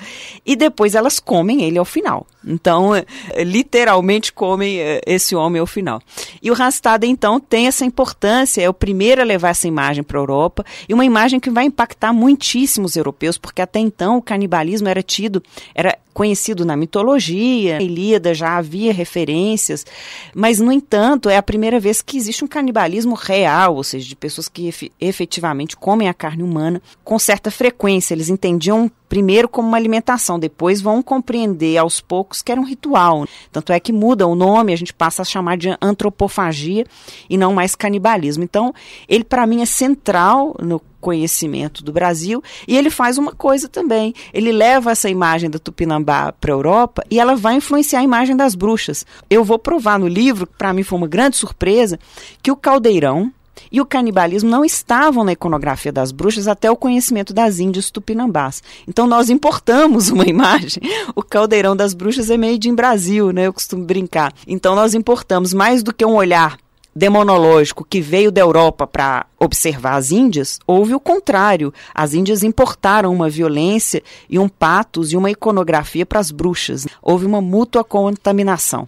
e 0.46 0.56
depois 0.56 0.96
elas 0.96 1.20
comem 1.20 1.64
ele 1.64 1.78
ao 1.78 1.84
final. 1.84 2.26
Então, 2.48 2.96
eh, 2.96 3.06
literalmente 3.44 4.32
comem 4.32 4.80
eh, 4.80 5.02
esse 5.06 5.36
homem 5.36 5.60
ao 5.60 5.68
final. 5.68 6.02
E 6.42 6.50
o 6.50 6.54
Rastad, 6.54 7.04
então, 7.04 7.42
tem 7.42 7.68
essa 7.68 7.84
importância, 7.84 8.62
é 8.62 8.70
o 8.70 8.74
primeiro 8.74 9.22
a 9.22 9.26
levar 9.26 9.50
essa 9.50 9.68
imagem 9.68 10.02
para 10.02 10.18
a 10.18 10.22
Europa, 10.22 10.66
e 10.88 10.94
uma 10.94 11.04
imagem 11.04 11.42
que 11.42 11.50
vai 11.50 11.66
impactar 11.66 12.14
muitíssimos 12.14 12.96
europeus, 12.96 13.38
porque 13.38 13.62
até 13.62 13.80
então 13.80 14.16
o 14.16 14.22
canibalismo 14.22 14.88
era 14.88 15.04
tido, 15.04 15.44
era 15.76 15.98
conhecido 16.14 16.66
na 16.66 16.76
mitologia, 16.76 17.78
a 17.78 17.84
Ilíada 17.84 18.34
já 18.34 18.58
havia 18.58 18.92
referências, 18.92 19.86
mas, 20.34 20.60
no 20.60 20.72
entanto, 20.72 21.30
é 21.30 21.38
a 21.38 21.44
primeira 21.44 21.80
vez 21.80 22.02
que 22.02 22.18
existe 22.18 22.44
um 22.44 22.48
canibalismo 22.48 23.14
real, 23.14 23.76
ou 23.76 23.84
seja, 23.84 24.08
de 24.08 24.16
pessoas 24.16 24.48
que 24.48 24.74
efetivamente 25.18 25.76
comem 25.76 26.08
a 26.08 26.14
carne 26.14 26.44
humana 26.44 26.82
com 27.04 27.18
certa 27.18 27.50
frequência. 27.50 28.14
Eles 28.14 28.30
entendiam 28.30 28.92
primeiro 29.10 29.48
como 29.48 29.70
uma 29.70 29.78
alimentação, 29.78 30.38
depois 30.38 30.82
vão 30.82 31.02
compreender 31.02 31.78
aos 31.78 32.02
poucos 32.02 32.42
que 32.42 32.52
era 32.52 32.62
um 32.62 32.66
ritual. 32.66 33.26
Tanto 33.52 33.72
é 33.72 33.80
que 33.80 33.94
muda 33.94 34.28
o 34.28 34.36
nome, 34.36 34.74
a 34.74 34.76
gente 34.76 34.94
passa 34.94 35.22
a 35.22 35.26
chamar 35.26 35.58
de 35.58 35.76
antropofagia 35.82 36.86
e 37.30 37.38
não 37.38 37.54
mais 37.54 37.74
canibalismo. 37.74 38.44
Então, 38.44 38.74
ele 39.08 39.24
para 39.24 39.48
mim 39.48 39.62
é 39.62 39.66
central 39.66 40.56
no 40.62 40.82
conhecimento 41.00 41.84
do 41.84 41.94
Brasil 41.94 42.44
e 42.68 42.76
ele 42.76 42.90
faz 42.90 43.18
uma 43.18 43.32
coisa 43.32 43.70
também. 43.70 44.14
Ele 44.34 44.52
leva 44.52 44.92
essa 44.92 45.10
imagem 45.10 45.50
da 45.50 45.58
Tupinambá 45.58 46.34
para 46.34 46.52
a 46.52 46.56
Europa 46.56 47.04
e 47.10 47.20
ela 47.20 47.36
vai 47.36 47.56
influenciar 47.56 48.00
a 48.00 48.04
imagem 48.04 48.36
das 48.36 48.56
bruxas. 48.56 49.06
Eu 49.30 49.44
vou 49.44 49.58
provar 49.58 49.98
no 49.98 50.08
livro, 50.08 50.46
para 50.46 50.74
mim 50.74 50.84
foi 50.84 50.98
uma 50.98 51.08
grande 51.08 51.38
surpresa, 51.38 51.98
que 52.44 52.52
o 52.52 52.58
caldeirão 52.58 53.32
e 53.72 53.82
o 53.82 53.86
canibalismo 53.86 54.50
não 54.50 54.64
estavam 54.64 55.24
na 55.24 55.34
iconografia 55.34 55.92
das 55.92 56.12
bruxas 56.12 56.48
até 56.48 56.70
o 56.70 56.76
conhecimento 56.76 57.34
das 57.34 57.60
índias 57.60 57.92
tupinambás. 57.92 58.62
Então 58.88 59.08
nós 59.08 59.30
importamos 59.30 60.10
uma 60.10 60.26
imagem. 60.30 60.82
O 61.16 61.24
caldeirão 61.24 61.76
das 61.76 61.94
bruxas 61.94 62.30
é 62.30 62.38
made 62.38 62.70
in 62.70 62.76
Brasil, 62.76 63.32
né? 63.32 63.48
Eu 63.48 63.54
costumo 63.54 63.84
brincar. 63.84 64.34
Então 64.48 64.76
nós 64.76 64.94
importamos 64.94 65.54
mais 65.54 65.84
do 65.84 65.94
que 65.94 66.06
um 66.06 66.16
olhar 66.16 66.58
demonológico 66.98 67.86
que 67.88 68.02
veio 68.02 68.32
da 68.32 68.42
Europa 68.42 68.88
para 68.88 69.28
observar 69.40 69.98
as 69.98 70.12
Índias, 70.12 70.60
houve 70.66 70.96
o 70.96 71.00
contrário. 71.00 71.72
As 71.94 72.16
Índias 72.16 72.44
importaram 72.44 73.14
uma 73.14 73.30
violência 73.30 74.02
e 74.28 74.40
um 74.40 74.50
patos 74.50 75.14
e 75.14 75.18
uma 75.18 75.30
iconografia 75.30 76.08
para 76.08 76.20
as 76.20 76.32
bruxas. 76.32 76.88
Houve 77.00 77.28
uma 77.28 77.40
mútua 77.40 77.84
contaminação. 77.84 78.88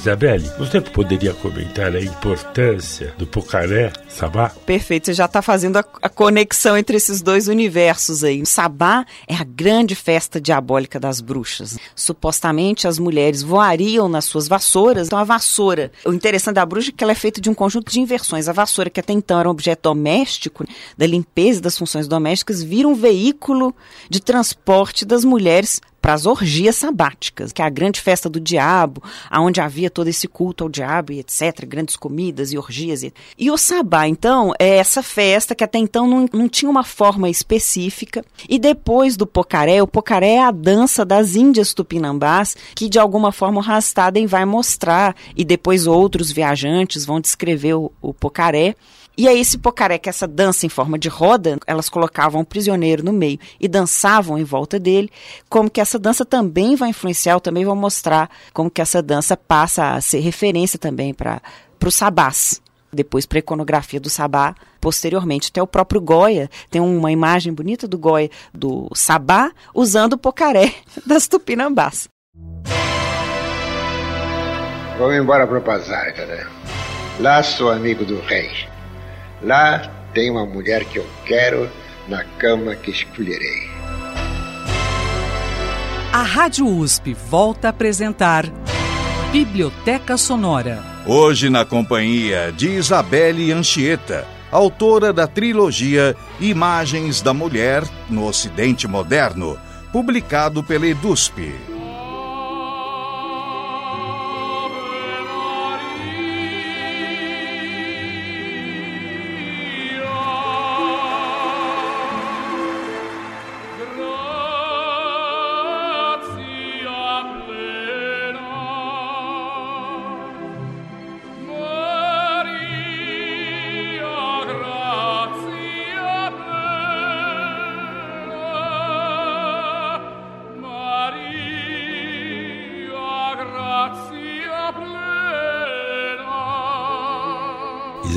Isabelle, 0.00 0.50
você 0.58 0.80
poderia 0.80 1.34
comentar 1.34 1.94
a 1.94 2.00
importância 2.00 3.14
do 3.18 3.26
Pocaré, 3.26 3.92
Sabá? 4.08 4.48
Perfeito, 4.66 5.06
você 5.06 5.14
já 5.14 5.26
está 5.26 5.42
fazendo 5.42 5.76
a, 5.76 5.84
a, 6.00 6.08
conexão 6.08 6.76
entre 6.76 6.96
esses 6.96 7.20
dois 7.20 7.48
universos 7.48 8.24
aí. 8.24 8.44
Sabá 8.46 9.04
é 9.28 9.34
a 9.34 9.44
grande 9.44 9.94
festa 9.94 10.40
diabólica 10.40 10.98
das 10.98 11.20
bruxas. 11.20 11.78
Supostamente 11.94 12.88
as 12.88 12.98
mulheres 12.98 13.42
voariam 13.42 14.08
nas 14.08 14.24
suas 14.24 14.48
vassouras. 14.48 15.06
Então 15.06 15.18
a 15.18 15.24
vassoura, 15.24 15.92
o 16.04 16.14
interessante 16.14 16.54
da 16.54 16.66
bruxa 16.66 16.90
é 16.90 16.92
que 16.92 17.04
ela 17.04 17.12
é 17.12 17.16
feita 17.16 17.40
de 17.40 17.50
um 17.50 17.54
conjunto 17.54 17.92
de 17.92 18.00
inversões. 18.00 18.48
A 18.48 18.52
vassoura, 18.52 18.88
que 18.88 19.00
até 19.00 19.12
então 19.12 19.38
era 19.38 19.48
um 19.48 19.52
objeto 19.52 19.82
doméstico, 19.82 20.64
da 20.96 21.06
limpeza 21.06 21.60
das 21.60 21.76
funções 21.76 22.08
domésticas, 22.08 22.62
vira 22.62 22.88
um 22.88 22.94
veículo 22.94 23.74
de 24.08 24.20
transporte 24.20 25.04
das 25.04 25.24
mulheres 25.26 25.80
para 26.00 26.14
as 26.14 26.26
orgias 26.26 26.76
sabáticas, 26.76 27.52
que 27.52 27.62
é 27.62 27.64
a 27.64 27.70
grande 27.70 28.00
festa 28.00 28.28
do 28.28 28.40
diabo, 28.40 29.02
aonde 29.28 29.60
havia 29.60 29.90
todo 29.90 30.08
esse 30.08 30.26
culto 30.26 30.64
ao 30.64 30.70
diabo 30.70 31.12
e 31.12 31.20
etc, 31.20 31.64
grandes 31.66 31.96
comidas 31.96 32.52
e 32.52 32.58
orgias. 32.58 33.02
E, 33.02 33.12
e 33.38 33.50
o 33.50 33.56
sabá, 33.56 34.08
então, 34.08 34.52
é 34.58 34.76
essa 34.76 35.02
festa 35.02 35.54
que 35.54 35.64
até 35.64 35.78
então 35.78 36.06
não, 36.06 36.26
não 36.32 36.48
tinha 36.48 36.70
uma 36.70 36.84
forma 36.84 37.28
específica. 37.28 38.24
E 38.48 38.58
depois 38.58 39.16
do 39.16 39.26
pocaré, 39.26 39.82
o 39.82 39.86
pocaré 39.86 40.34
é 40.34 40.42
a 40.42 40.50
dança 40.50 41.04
das 41.04 41.34
índias 41.34 41.74
tupinambás, 41.74 42.56
que 42.74 42.88
de 42.88 42.98
alguma 42.98 43.32
forma 43.32 43.58
o 43.58 43.62
Rastaden 43.62 44.26
vai 44.26 44.44
mostrar, 44.44 45.14
e 45.36 45.44
depois 45.44 45.86
outros 45.86 46.32
viajantes 46.32 47.04
vão 47.04 47.20
descrever 47.20 47.74
o, 47.74 47.92
o 48.00 48.14
pocaré. 48.14 48.74
E 49.20 49.28
aí 49.28 49.38
esse 49.38 49.58
pocaré, 49.58 49.98
que 49.98 50.08
essa 50.08 50.26
dança 50.26 50.64
em 50.64 50.70
forma 50.70 50.98
de 50.98 51.10
roda, 51.10 51.58
elas 51.66 51.90
colocavam 51.90 52.40
o 52.40 52.44
prisioneiro 52.44 53.04
no 53.04 53.12
meio 53.12 53.38
e 53.60 53.68
dançavam 53.68 54.38
em 54.38 54.44
volta 54.44 54.80
dele, 54.80 55.10
como 55.46 55.68
que 55.68 55.78
essa 55.78 55.98
dança 55.98 56.24
também 56.24 56.74
vai 56.74 56.88
influenciar, 56.88 57.38
também 57.38 57.62
vou 57.62 57.76
mostrar 57.76 58.30
como 58.54 58.70
que 58.70 58.80
essa 58.80 59.02
dança 59.02 59.36
passa 59.36 59.90
a 59.90 60.00
ser 60.00 60.20
referência 60.20 60.78
também 60.78 61.12
para 61.12 61.42
os 61.84 61.94
sabás. 61.94 62.62
Depois 62.90 63.26
para 63.26 63.36
a 63.36 63.40
iconografia 63.40 64.00
do 64.00 64.08
sabá, 64.08 64.54
posteriormente. 64.80 65.50
Até 65.50 65.62
o 65.62 65.66
próprio 65.66 66.00
Goya 66.00 66.48
tem 66.70 66.80
uma 66.80 67.12
imagem 67.12 67.52
bonita 67.52 67.86
do 67.86 67.98
Goya, 67.98 68.30
do 68.54 68.88
sabá, 68.94 69.52
usando 69.74 70.14
o 70.14 70.18
pocaré 70.18 70.72
das 71.04 71.28
tupinambás. 71.28 72.08
Vamos 74.98 75.14
embora 75.14 75.46
para 75.46 75.58
o 75.58 75.62
Pazarca, 75.62 76.24
né? 76.24 76.46
Lá 77.18 77.42
sou 77.42 77.70
amigo 77.70 78.02
do 78.06 78.18
rei. 78.22 78.48
Lá 79.42 79.90
tem 80.12 80.30
uma 80.30 80.44
mulher 80.44 80.84
que 80.84 80.98
eu 80.98 81.06
quero 81.24 81.70
na 82.08 82.24
cama 82.24 82.74
que 82.74 82.90
escolherei. 82.90 83.70
A 86.12 86.22
Rádio 86.22 86.66
USP 86.66 87.14
volta 87.14 87.68
a 87.68 87.70
apresentar 87.70 88.46
Biblioteca 89.32 90.16
Sonora. 90.16 90.82
Hoje 91.06 91.48
na 91.48 91.64
companhia 91.64 92.52
de 92.52 92.68
Isabelle 92.68 93.52
Anchieta, 93.52 94.26
autora 94.50 95.12
da 95.12 95.26
trilogia 95.26 96.14
Imagens 96.38 97.22
da 97.22 97.32
Mulher 97.32 97.84
no 98.10 98.26
Ocidente 98.26 98.86
Moderno, 98.86 99.56
publicado 99.92 100.62
pela 100.62 100.86
EDUSP. 100.86 101.54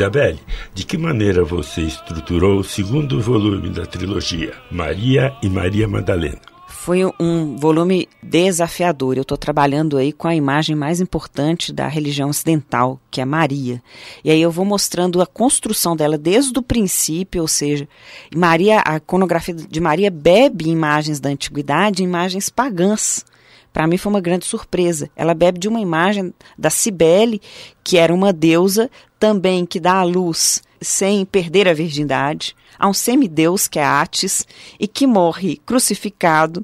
Isabelle, 0.04 0.39
de 0.74 0.86
que 0.86 0.98
maneira 0.98 1.46
você 1.46 1.80
estruturou 1.80 2.60
o 2.60 2.63
segundo 2.63 3.22
volume 3.22 3.70
da 3.70 3.86
trilogia, 3.86 4.54
Maria 4.70 5.34
e 5.42 5.48
Maria 5.48 5.88
Madalena? 5.88 6.42
Foi 6.68 7.06
um 7.18 7.56
volume 7.56 8.10
desafiador. 8.22 9.16
Eu 9.16 9.22
estou 9.22 9.38
trabalhando 9.38 9.96
aí 9.98 10.12
com 10.12 10.28
a 10.28 10.36
imagem 10.36 10.76
mais 10.76 11.00
importante 11.00 11.72
da 11.72 11.88
religião 11.88 12.30
ocidental, 12.30 13.00
que 13.10 13.22
é 13.22 13.26
Maria. 13.26 13.82
E 14.26 14.30
aí 14.30 14.42
eu 14.42 14.52
vou 14.52 14.66
mostrando 14.66 15.22
a 15.22 15.26
construção 15.26 15.96
dela 15.96 16.18
desde 16.18 16.60
o 16.60 16.62
princípio, 16.62 17.42
ou 17.42 17.48
seja, 17.48 17.88
Maria, 18.36 18.84
a 18.86 18.98
iconografia 18.98 19.54
de 19.54 19.80
Maria 19.80 20.12
bebe 20.12 20.68
imagens 20.68 21.22
da 21.22 21.30
antiguidade, 21.30 22.04
imagens 22.04 22.50
pagãs. 22.50 23.26
Para 23.72 23.88
mim 23.88 23.98
foi 23.98 24.12
uma 24.12 24.22
grande 24.22 24.46
surpresa. 24.46 25.10
Ela 25.16 25.34
bebe 25.34 25.58
de 25.58 25.68
uma 25.68 25.80
imagem 25.80 26.34
da 26.58 26.70
Cibele, 26.70 27.42
que 27.84 27.98
era 27.98 28.13
uma 28.13 28.32
deusa 28.32 28.89
também 29.23 29.65
que 29.65 29.79
dá 29.79 29.93
a 29.93 30.03
luz 30.03 30.62
sem 30.81 31.23
perder 31.23 31.65
a 31.69 31.73
virgindade, 31.73 32.53
a 32.77 32.89
um 32.89 32.93
semideus 32.93 33.69
que 33.69 33.79
é 33.79 33.86
Atis 33.86 34.45
e 34.77 34.86
que 34.86 35.07
morre 35.07 35.62
crucificado 35.65 36.62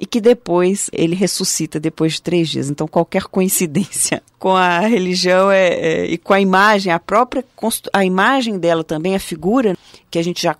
e 0.00 0.06
que 0.06 0.18
depois 0.18 0.88
ele 0.90 1.14
ressuscita 1.14 1.78
depois 1.78 2.14
de 2.14 2.22
três 2.22 2.48
dias. 2.48 2.70
Então 2.70 2.88
qualquer 2.88 3.24
coincidência 3.24 4.22
com 4.40 4.56
a 4.56 4.78
religião 4.78 5.50
é, 5.50 5.68
é, 5.68 6.06
e 6.06 6.16
com 6.16 6.32
a 6.32 6.40
imagem, 6.40 6.90
a 6.90 6.98
própria 6.98 7.44
a 7.92 8.02
imagem 8.06 8.58
dela 8.58 8.82
também, 8.82 9.14
a 9.14 9.20
figura 9.20 9.76
que 10.10 10.18
a 10.18 10.24
gente 10.24 10.40
já 10.40 10.56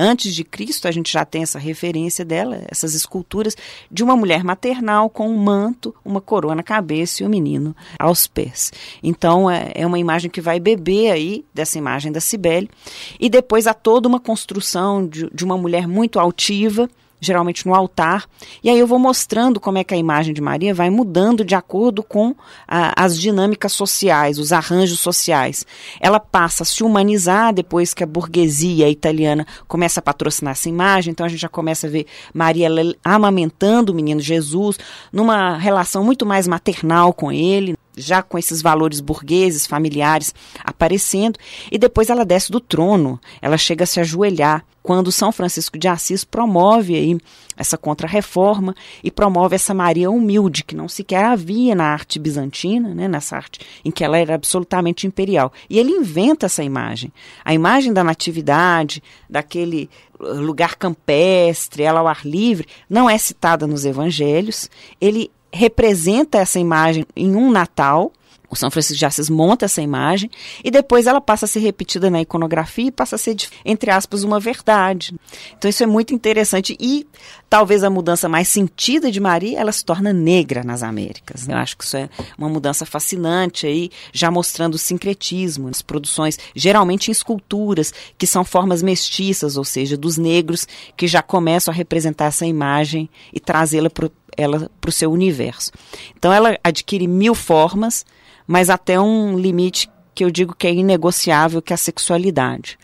Antes 0.00 0.32
de 0.32 0.44
Cristo, 0.44 0.86
a 0.86 0.92
gente 0.92 1.12
já 1.12 1.24
tem 1.24 1.42
essa 1.42 1.58
referência 1.58 2.24
dela, 2.24 2.62
essas 2.68 2.94
esculturas 2.94 3.56
de 3.90 4.04
uma 4.04 4.14
mulher 4.14 4.44
maternal 4.44 5.10
com 5.10 5.28
um 5.28 5.36
manto, 5.36 5.92
uma 6.04 6.20
coroa 6.20 6.54
na 6.54 6.62
cabeça 6.62 7.20
e 7.20 7.26
o 7.26 7.26
um 7.26 7.30
menino 7.30 7.74
aos 7.98 8.28
pés. 8.28 8.72
Então, 9.02 9.50
é, 9.50 9.72
é 9.74 9.84
uma 9.84 9.98
imagem 9.98 10.30
que 10.30 10.40
vai 10.40 10.60
beber 10.60 11.10
aí 11.10 11.44
dessa 11.52 11.78
imagem 11.78 12.12
da 12.12 12.20
Cibele. 12.20 12.70
E 13.18 13.28
depois 13.28 13.66
há 13.66 13.74
toda 13.74 14.06
uma 14.06 14.20
construção 14.20 15.04
de, 15.04 15.28
de 15.34 15.44
uma 15.44 15.58
mulher 15.58 15.88
muito 15.88 16.20
altiva, 16.20 16.88
geralmente 17.20 17.66
no 17.66 17.74
altar. 17.74 18.26
E 18.62 18.70
aí 18.70 18.78
eu 18.78 18.86
vou 18.86 18.98
mostrando 18.98 19.60
como 19.60 19.78
é 19.78 19.84
que 19.84 19.94
a 19.94 19.96
imagem 19.96 20.32
de 20.32 20.40
Maria 20.40 20.74
vai 20.74 20.90
mudando 20.90 21.44
de 21.44 21.54
acordo 21.54 22.02
com 22.02 22.34
a, 22.66 23.04
as 23.04 23.18
dinâmicas 23.18 23.72
sociais, 23.72 24.38
os 24.38 24.52
arranjos 24.52 25.00
sociais. 25.00 25.66
Ela 26.00 26.20
passa 26.20 26.62
a 26.62 26.66
se 26.66 26.82
humanizar 26.82 27.52
depois 27.52 27.94
que 27.94 28.04
a 28.04 28.06
burguesia 28.06 28.88
italiana 28.88 29.46
começa 29.66 30.00
a 30.00 30.02
patrocinar 30.02 30.52
essa 30.52 30.68
imagem. 30.68 31.10
Então 31.10 31.26
a 31.26 31.28
gente 31.28 31.40
já 31.40 31.48
começa 31.48 31.86
a 31.86 31.90
ver 31.90 32.06
Maria 32.32 32.68
amamentando 33.04 33.92
o 33.92 33.94
menino 33.94 34.20
Jesus 34.20 34.78
numa 35.12 35.56
relação 35.56 36.04
muito 36.04 36.24
mais 36.24 36.46
maternal 36.46 37.12
com 37.12 37.32
ele 37.32 37.76
já 37.98 38.22
com 38.22 38.38
esses 38.38 38.62
valores 38.62 39.00
burgueses, 39.00 39.66
familiares 39.66 40.34
aparecendo, 40.64 41.38
e 41.70 41.78
depois 41.78 42.10
ela 42.10 42.24
desce 42.24 42.50
do 42.50 42.60
trono, 42.60 43.20
ela 43.42 43.58
chega 43.58 43.84
a 43.84 43.86
se 43.86 44.00
ajoelhar, 44.00 44.64
quando 44.88 45.12
São 45.12 45.30
Francisco 45.30 45.76
de 45.76 45.86
Assis 45.86 46.24
promove 46.24 46.94
aí 46.94 47.18
essa 47.58 47.76
contrarreforma 47.76 48.74
e 49.04 49.10
promove 49.10 49.54
essa 49.54 49.74
Maria 49.74 50.10
humilde, 50.10 50.64
que 50.64 50.74
não 50.74 50.88
sequer 50.88 51.24
havia 51.24 51.74
na 51.74 51.84
arte 51.84 52.18
bizantina, 52.18 52.94
né, 52.94 53.06
nessa 53.06 53.36
arte 53.36 53.60
em 53.84 53.90
que 53.90 54.02
ela 54.02 54.16
era 54.16 54.34
absolutamente 54.34 55.06
imperial. 55.06 55.52
E 55.68 55.78
ele 55.78 55.90
inventa 55.90 56.46
essa 56.46 56.64
imagem, 56.64 57.12
a 57.44 57.52
imagem 57.52 57.92
da 57.92 58.02
natividade, 58.02 59.02
daquele 59.28 59.90
lugar 60.18 60.76
campestre, 60.76 61.82
ela 61.82 62.00
ao 62.00 62.08
ar 62.08 62.24
livre, 62.24 62.66
não 62.88 63.10
é 63.10 63.18
citada 63.18 63.66
nos 63.66 63.84
evangelhos, 63.84 64.70
ele 64.98 65.30
representa 65.52 66.38
essa 66.38 66.58
imagem 66.58 67.04
em 67.16 67.34
um 67.34 67.50
Natal. 67.50 68.12
O 68.50 68.56
São 68.56 68.70
Francisco 68.70 68.98
de 68.98 69.04
Assis 69.04 69.28
monta 69.28 69.66
essa 69.66 69.82
imagem 69.82 70.30
e 70.64 70.70
depois 70.70 71.06
ela 71.06 71.20
passa 71.20 71.44
a 71.44 71.48
ser 71.48 71.60
repetida 71.60 72.10
na 72.10 72.20
iconografia 72.20 72.86
e 72.86 72.90
passa 72.90 73.16
a 73.16 73.18
ser, 73.18 73.36
entre 73.64 73.90
aspas, 73.90 74.24
uma 74.24 74.40
verdade. 74.40 75.14
Então 75.56 75.68
isso 75.68 75.82
é 75.82 75.86
muito 75.86 76.14
interessante 76.14 76.76
e 76.80 77.06
talvez 77.50 77.84
a 77.84 77.90
mudança 77.90 78.28
mais 78.28 78.48
sentida 78.48 79.10
de 79.10 79.20
Maria, 79.20 79.58
ela 79.58 79.72
se 79.72 79.84
torna 79.84 80.12
negra 80.12 80.64
nas 80.64 80.82
Américas. 80.82 81.46
Eu 81.46 81.56
acho 81.56 81.76
que 81.76 81.84
isso 81.84 81.96
é 81.96 82.08
uma 82.36 82.48
mudança 82.48 82.86
fascinante 82.86 83.66
aí, 83.66 83.90
já 84.12 84.30
mostrando 84.30 84.74
o 84.74 84.78
sincretismo 84.78 85.68
nas 85.68 85.82
produções, 85.82 86.38
geralmente 86.54 87.08
em 87.08 87.12
esculturas, 87.12 87.92
que 88.16 88.26
são 88.26 88.44
formas 88.44 88.82
mestiças, 88.82 89.56
ou 89.56 89.64
seja, 89.64 89.96
dos 89.96 90.16
negros 90.16 90.66
que 90.96 91.06
já 91.06 91.22
começam 91.22 91.72
a 91.72 91.76
representar 91.76 92.26
essa 92.26 92.46
imagem 92.46 93.08
e 93.32 93.40
trazê-la 93.40 93.90
para 93.90 94.10
ela 94.36 94.70
para 94.80 94.88
o 94.88 94.92
seu 94.92 95.10
universo. 95.10 95.72
Então 96.16 96.32
ela 96.32 96.56
adquire 96.62 97.08
mil 97.08 97.34
formas, 97.34 98.06
mas 98.48 98.70
até 98.70 98.98
um 98.98 99.38
limite 99.38 99.90
que 100.14 100.24
eu 100.24 100.30
digo 100.30 100.56
que 100.56 100.66
é 100.66 100.72
inegociável, 100.72 101.60
que 101.60 101.72
é 101.72 101.74
a 101.74 101.76
sexualidade. 101.76 102.78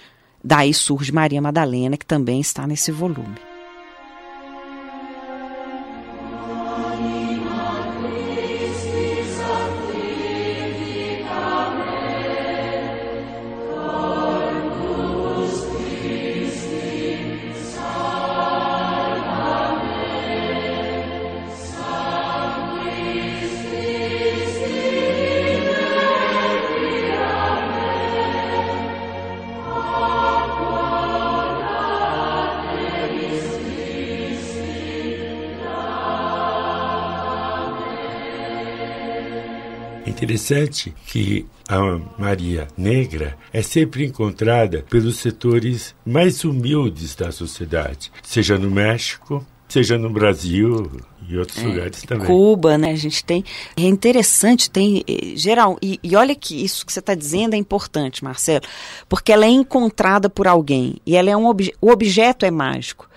daí 0.44 0.74
surge 0.74 1.10
Maria 1.10 1.40
Madalena, 1.40 1.96
que 1.96 2.04
também 2.04 2.38
está 2.38 2.66
nesse 2.66 2.92
volume. 2.92 3.53
Interessante 40.24 40.94
que 41.06 41.46
a 41.68 41.78
Maria 42.18 42.66
Negra 42.76 43.36
é 43.52 43.62
sempre 43.62 44.06
encontrada 44.06 44.84
pelos 44.88 45.18
setores 45.18 45.94
mais 46.04 46.44
humildes 46.44 47.14
da 47.14 47.30
sociedade, 47.30 48.10
seja 48.22 48.58
no 48.58 48.70
México, 48.70 49.44
seja 49.68 49.98
no 49.98 50.08
Brasil 50.08 50.90
e 51.28 51.36
outros 51.36 51.58
é, 51.58 51.66
lugares 51.66 52.02
também. 52.02 52.26
Cuba, 52.26 52.78
né? 52.78 52.92
A 52.92 52.96
gente 52.96 53.24
tem. 53.24 53.44
É 53.76 53.82
interessante, 53.82 54.70
tem. 54.70 55.04
Eh, 55.06 55.36
geral. 55.36 55.78
E, 55.82 55.98
e 56.02 56.16
olha 56.16 56.34
que 56.34 56.64
isso 56.64 56.84
que 56.84 56.92
você 56.92 57.00
está 57.00 57.14
dizendo 57.14 57.54
é 57.54 57.56
importante, 57.56 58.24
Marcelo, 58.24 58.64
porque 59.08 59.32
ela 59.32 59.44
é 59.44 59.50
encontrada 59.50 60.30
por 60.30 60.46
alguém 60.46 60.96
e 61.06 61.16
ela 61.16 61.30
é 61.30 61.36
um 61.36 61.46
ob, 61.46 61.72
o 61.80 61.90
objeto 61.90 62.46
é 62.46 62.50
mágico. 62.50 63.08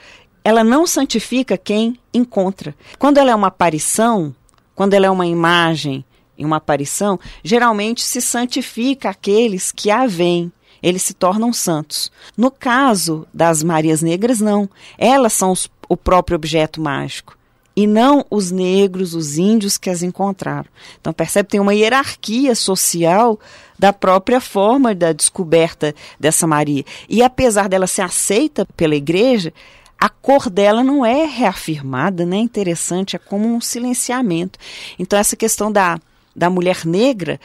Ela 0.44 0.64
não 0.64 0.88
santifica 0.88 1.58
quem 1.58 2.00
encontra. 2.14 2.74
Quando 2.98 3.18
ela 3.18 3.32
é 3.32 3.36
uma 3.36 3.48
aparição, 3.48 4.34
quando 4.74 4.94
ela 4.94 5.08
é 5.08 5.10
uma 5.10 5.28
imagem, 5.28 6.06
em 6.38 6.46
uma 6.46 6.58
aparição, 6.58 7.20
geralmente 7.44 8.04
se 8.04 8.22
santifica 8.22 9.10
aqueles 9.10 9.72
que 9.72 9.90
a 9.90 10.06
veem. 10.06 10.52
Eles 10.82 11.02
se 11.02 11.14
tornam 11.14 11.52
santos. 11.52 12.12
No 12.36 12.52
caso 12.52 13.28
das 13.34 13.64
Marias 13.64 14.02
Negras, 14.02 14.40
não. 14.40 14.70
Elas 14.98 15.34
são 15.34 15.52
os, 15.52 15.70
o 15.90 15.98
próprio 15.98 16.36
objeto 16.36 16.80
mágico. 16.80 17.38
E 17.76 17.86
não 17.86 18.26
os 18.30 18.50
negros, 18.50 19.14
os 19.14 19.38
índios 19.38 19.78
que 19.78 19.90
as 19.90 20.02
encontraram. 20.02 20.68
Então, 21.00 21.14
percebe, 21.14 21.50
tem 21.50 21.60
uma 21.60 21.76
hierarquia 21.76 22.56
social 22.56 23.40
da 23.78 23.94
própria 23.94 24.42
forma 24.42 24.96
da 24.96 25.14
descoberta 25.14 25.94
dessa 26.20 26.48
Maria. 26.48 26.84
E 27.08 27.22
apesar 27.22 27.70
dela 27.70 27.86
ser 27.86 28.02
aceita 28.02 28.66
pela 28.76 28.96
igreja, 28.96 29.54
a 30.00 30.10
cor 30.10 30.50
dela 30.50 30.84
não 30.84 31.06
é 31.06 31.26
reafirmada, 31.26 32.26
né? 32.26 32.38
Interessante, 32.38 33.16
é 33.16 33.20
como 33.20 33.48
um 33.48 33.62
silenciamento. 33.62 34.58
Então, 34.98 35.18
essa 35.18 35.36
questão 35.36 35.72
da 35.72 36.00
da 36.38 36.50
mulher 36.50 36.86
negra, 36.86 37.40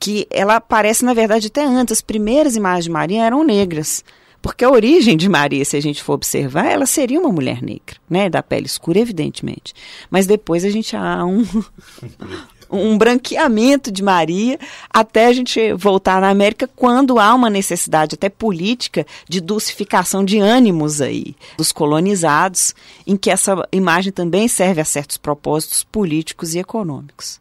que 0.00 0.26
ela 0.30 0.56
aparece, 0.56 1.04
na 1.04 1.12
verdade, 1.12 1.48
até 1.48 1.62
antes. 1.62 1.98
As 1.98 2.00
primeiras 2.00 2.56
imagens 2.56 2.84
de 2.84 2.90
Maria 2.90 3.24
eram 3.24 3.44
negras. 3.44 4.02
Porque 4.40 4.64
a 4.64 4.70
origem 4.70 5.16
de 5.16 5.28
Maria, 5.28 5.64
se 5.64 5.76
a 5.76 5.82
gente 5.82 6.02
for 6.02 6.14
observar, 6.14 6.66
ela 6.66 6.86
seria 6.86 7.20
uma 7.20 7.32
mulher 7.32 7.60
negra, 7.60 7.96
né? 8.08 8.30
Da 8.30 8.42
pele 8.42 8.66
escura, 8.66 8.98
evidentemente. 8.98 9.74
Mas 10.10 10.26
depois 10.26 10.64
a 10.64 10.70
gente 10.70 10.96
há 10.96 11.24
um. 11.24 11.44
um 12.70 12.96
branqueamento 12.96 13.90
de 13.90 14.02
Maria 14.02 14.58
até 14.90 15.26
a 15.26 15.32
gente 15.32 15.72
voltar 15.74 16.20
na 16.20 16.28
América 16.28 16.68
quando 16.74 17.18
há 17.18 17.34
uma 17.34 17.50
necessidade 17.50 18.14
até 18.14 18.28
política 18.28 19.06
de 19.28 19.40
dulcificação 19.40 20.24
de 20.24 20.38
ânimos 20.38 21.00
aí 21.00 21.34
dos 21.56 21.72
colonizados, 21.72 22.74
em 23.06 23.16
que 23.16 23.30
essa 23.30 23.66
imagem 23.72 24.12
também 24.12 24.48
serve 24.48 24.80
a 24.80 24.84
certos 24.84 25.16
propósitos 25.16 25.84
políticos 25.84 26.54
e 26.54 26.58
econômicos. 26.58 27.40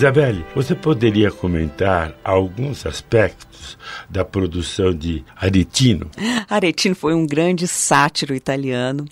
Isabelle, 0.00 0.46
você 0.54 0.74
poderia 0.74 1.30
comentar 1.30 2.14
alguns 2.24 2.86
aspectos 2.86 3.76
da 4.08 4.24
produção 4.24 4.94
de 4.94 5.22
Aretino? 5.36 6.10
Aretino 6.48 6.94
foi 6.94 7.12
um 7.12 7.26
grande 7.26 7.68
sátiro 7.68 8.34
italiano 8.34 9.04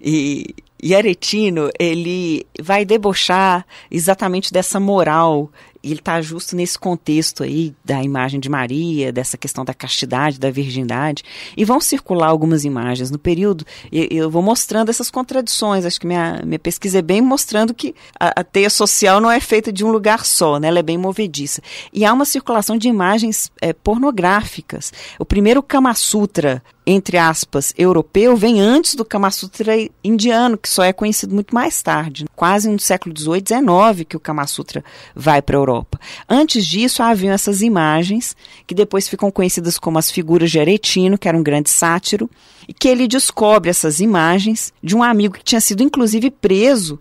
e 0.00 0.52
e 0.84 0.96
Aretino, 0.96 1.70
ele 1.78 2.44
vai 2.60 2.84
debochar 2.84 3.64
exatamente 3.88 4.52
dessa 4.52 4.80
moral 4.80 5.48
ele 5.82 5.94
está 5.94 6.20
justo 6.20 6.54
nesse 6.54 6.78
contexto 6.78 7.42
aí 7.42 7.74
da 7.84 8.02
imagem 8.02 8.38
de 8.38 8.48
Maria, 8.48 9.12
dessa 9.12 9.36
questão 9.36 9.64
da 9.64 9.74
castidade, 9.74 10.38
da 10.38 10.50
virgindade, 10.50 11.22
e 11.56 11.64
vão 11.64 11.80
circular 11.80 12.28
algumas 12.28 12.64
imagens 12.64 13.10
no 13.10 13.18
período, 13.18 13.64
e 13.90 14.08
eu 14.10 14.30
vou 14.30 14.42
mostrando 14.42 14.88
essas 14.88 15.10
contradições, 15.10 15.84
acho 15.84 16.00
que 16.00 16.06
minha, 16.06 16.40
minha 16.44 16.58
pesquisa 16.58 16.98
é 16.98 17.02
bem 17.02 17.20
mostrando 17.20 17.74
que 17.74 17.94
a, 18.18 18.40
a 18.40 18.44
teia 18.44 18.70
social 18.70 19.20
não 19.20 19.30
é 19.30 19.40
feita 19.40 19.72
de 19.72 19.84
um 19.84 19.90
lugar 19.90 20.24
só, 20.24 20.58
né? 20.58 20.68
ela 20.68 20.78
é 20.78 20.82
bem 20.82 20.98
movediça. 20.98 21.60
E 21.92 22.04
há 22.04 22.12
uma 22.12 22.24
circulação 22.24 22.76
de 22.76 22.88
imagens 22.88 23.50
é, 23.60 23.72
pornográficas. 23.72 24.92
O 25.18 25.24
primeiro 25.24 25.62
Kama 25.62 25.94
Sutra 25.94 26.62
entre 26.86 27.16
aspas, 27.16 27.72
europeu 27.78 28.36
vem 28.36 28.60
antes 28.60 28.94
do 28.94 29.04
Kama 29.04 29.30
Sutra 29.30 29.72
indiano, 30.02 30.58
que 30.58 30.68
só 30.68 30.82
é 30.82 30.92
conhecido 30.92 31.34
muito 31.34 31.54
mais 31.54 31.80
tarde, 31.80 32.26
quase 32.34 32.68
no 32.68 32.78
século 32.78 33.16
XVIII, 33.16 33.44
XIX, 33.46 34.06
que 34.08 34.16
o 34.16 34.20
Kama 34.20 34.46
Sutra 34.46 34.84
vai 35.14 35.40
para 35.40 35.56
a 35.56 35.60
Europa. 35.60 36.00
Antes 36.28 36.66
disso, 36.66 37.02
haviam 37.02 37.32
essas 37.32 37.62
imagens, 37.62 38.36
que 38.66 38.74
depois 38.74 39.08
ficam 39.08 39.30
conhecidas 39.30 39.78
como 39.78 39.98
as 39.98 40.10
figuras 40.10 40.50
de 40.50 40.58
Aretino, 40.58 41.16
que 41.16 41.28
era 41.28 41.38
um 41.38 41.42
grande 41.42 41.70
sátiro, 41.70 42.28
e 42.66 42.74
que 42.74 42.88
ele 42.88 43.06
descobre 43.06 43.70
essas 43.70 44.00
imagens 44.00 44.72
de 44.82 44.96
um 44.96 45.02
amigo 45.02 45.34
que 45.34 45.44
tinha 45.44 45.60
sido 45.60 45.82
inclusive 45.82 46.30
preso 46.30 46.98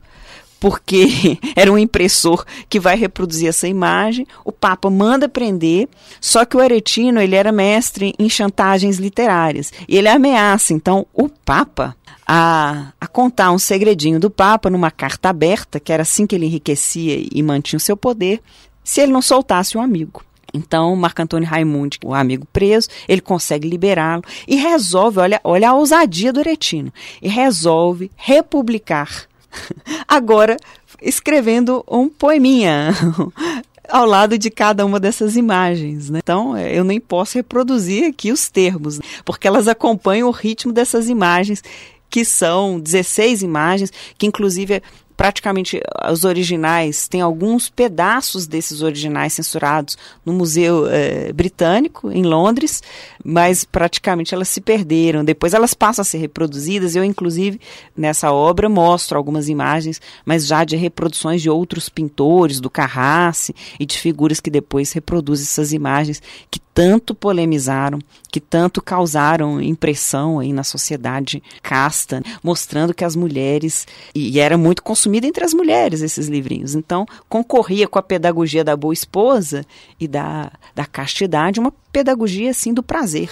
porque 0.61 1.39
era 1.57 1.73
um 1.73 1.77
impressor 1.77 2.45
que 2.69 2.79
vai 2.79 2.95
reproduzir 2.95 3.49
essa 3.49 3.67
imagem. 3.67 4.27
O 4.45 4.51
Papa 4.51 4.89
manda 4.91 5.27
prender, 5.27 5.89
só 6.21 6.45
que 6.45 6.55
o 6.55 6.59
Aretino 6.61 7.19
ele 7.19 7.35
era 7.35 7.51
mestre 7.51 8.13
em 8.17 8.29
chantagens 8.29 8.97
literárias 8.97 9.73
e 9.89 9.97
ele 9.97 10.07
ameaça 10.07 10.71
então 10.71 11.05
o 11.13 11.27
Papa 11.27 11.97
a, 12.27 12.93
a, 13.01 13.07
contar 13.07 13.51
um 13.51 13.57
segredinho 13.57 14.19
do 14.19 14.29
Papa 14.29 14.69
numa 14.69 14.91
carta 14.91 15.29
aberta, 15.29 15.79
que 15.79 15.91
era 15.91 16.03
assim 16.03 16.27
que 16.27 16.35
ele 16.35 16.45
enriquecia 16.45 17.25
e 17.29 17.41
mantinha 17.41 17.77
o 17.77 17.81
seu 17.81 17.97
poder, 17.97 18.39
se 18.83 19.01
ele 19.01 19.11
não 19.11 19.21
soltasse 19.21 19.77
um 19.77 19.81
amigo. 19.81 20.23
Então, 20.53 20.95
Marco 20.95 21.21
Antônio 21.21 21.47
Raimundi, 21.47 21.97
o 22.03 22.13
amigo 22.13 22.45
preso, 22.53 22.87
ele 23.07 23.21
consegue 23.21 23.67
liberá-lo 23.67 24.23
e 24.47 24.55
resolve, 24.57 25.19
olha, 25.19 25.41
olha 25.43 25.69
a 25.69 25.73
ousadia 25.73 26.31
do 26.31 26.39
Aretino, 26.39 26.93
e 27.21 27.27
resolve 27.27 28.11
republicar 28.15 29.30
Agora, 30.07 30.57
escrevendo 31.01 31.83
um 31.89 32.07
poeminha 32.07 32.93
ao 33.89 34.05
lado 34.05 34.37
de 34.37 34.49
cada 34.49 34.85
uma 34.85 34.99
dessas 34.99 35.35
imagens. 35.35 36.09
Né? 36.09 36.19
Então, 36.23 36.55
é, 36.55 36.77
eu 36.77 36.83
nem 36.83 36.99
posso 36.99 37.37
reproduzir 37.37 38.05
aqui 38.05 38.31
os 38.31 38.49
termos, 38.49 38.97
né? 38.97 39.05
porque 39.25 39.47
elas 39.47 39.67
acompanham 39.67 40.27
o 40.27 40.31
ritmo 40.31 40.71
dessas 40.71 41.09
imagens, 41.09 41.63
que 42.09 42.25
são 42.25 42.79
16 42.79 43.41
imagens, 43.41 43.91
que 44.17 44.27
inclusive 44.27 44.81
praticamente 45.15 45.81
os 46.11 46.23
originais, 46.23 47.07
tem 47.07 47.21
alguns 47.21 47.69
pedaços 47.69 48.47
desses 48.47 48.81
originais 48.81 49.33
censurados 49.33 49.97
no 50.25 50.33
Museu 50.33 50.87
eh, 50.87 51.31
Britânico, 51.33 52.11
em 52.11 52.23
Londres, 52.23 52.81
mas 53.23 53.63
praticamente 53.63 54.33
elas 54.33 54.49
se 54.49 54.61
perderam. 54.61 55.23
Depois 55.23 55.53
elas 55.53 55.73
passam 55.73 56.01
a 56.01 56.05
ser 56.05 56.17
reproduzidas. 56.17 56.95
Eu, 56.95 57.03
inclusive, 57.03 57.59
nessa 57.95 58.31
obra 58.31 58.69
mostro 58.69 59.17
algumas 59.17 59.49
imagens, 59.49 60.01
mas 60.25 60.47
já 60.47 60.63
de 60.63 60.75
reproduções 60.75 61.41
de 61.41 61.49
outros 61.49 61.89
pintores, 61.89 62.59
do 62.59 62.69
Carrasse 62.69 63.55
e 63.79 63.85
de 63.85 63.97
figuras 63.97 64.39
que 64.39 64.49
depois 64.49 64.91
reproduzem 64.91 65.43
essas 65.43 65.73
imagens, 65.73 66.21
que 66.49 66.59
tanto 66.73 67.13
polemizaram, 67.13 67.99
que 68.31 68.39
tanto 68.39 68.81
causaram 68.81 69.61
impressão 69.61 70.39
aí 70.39 70.53
na 70.53 70.63
sociedade 70.63 71.43
casta, 71.61 72.23
mostrando 72.43 72.93
que 72.93 73.03
as 73.03 73.15
mulheres 73.15 73.85
e 74.15 74.39
era 74.39 74.57
muito 74.57 74.81
consumido 74.81 75.27
entre 75.27 75.43
as 75.43 75.53
mulheres 75.53 76.01
esses 76.01 76.27
livrinhos. 76.27 76.75
Então, 76.75 77.05
concorria 77.27 77.87
com 77.87 77.99
a 77.99 78.03
pedagogia 78.03 78.63
da 78.63 78.75
boa 78.75 78.93
esposa 78.93 79.65
e 79.99 80.07
da, 80.07 80.51
da 80.73 80.85
castidade, 80.85 81.59
uma 81.59 81.73
pedagogia 81.91 82.51
assim 82.51 82.73
do 82.73 82.81
prazer. 82.81 83.29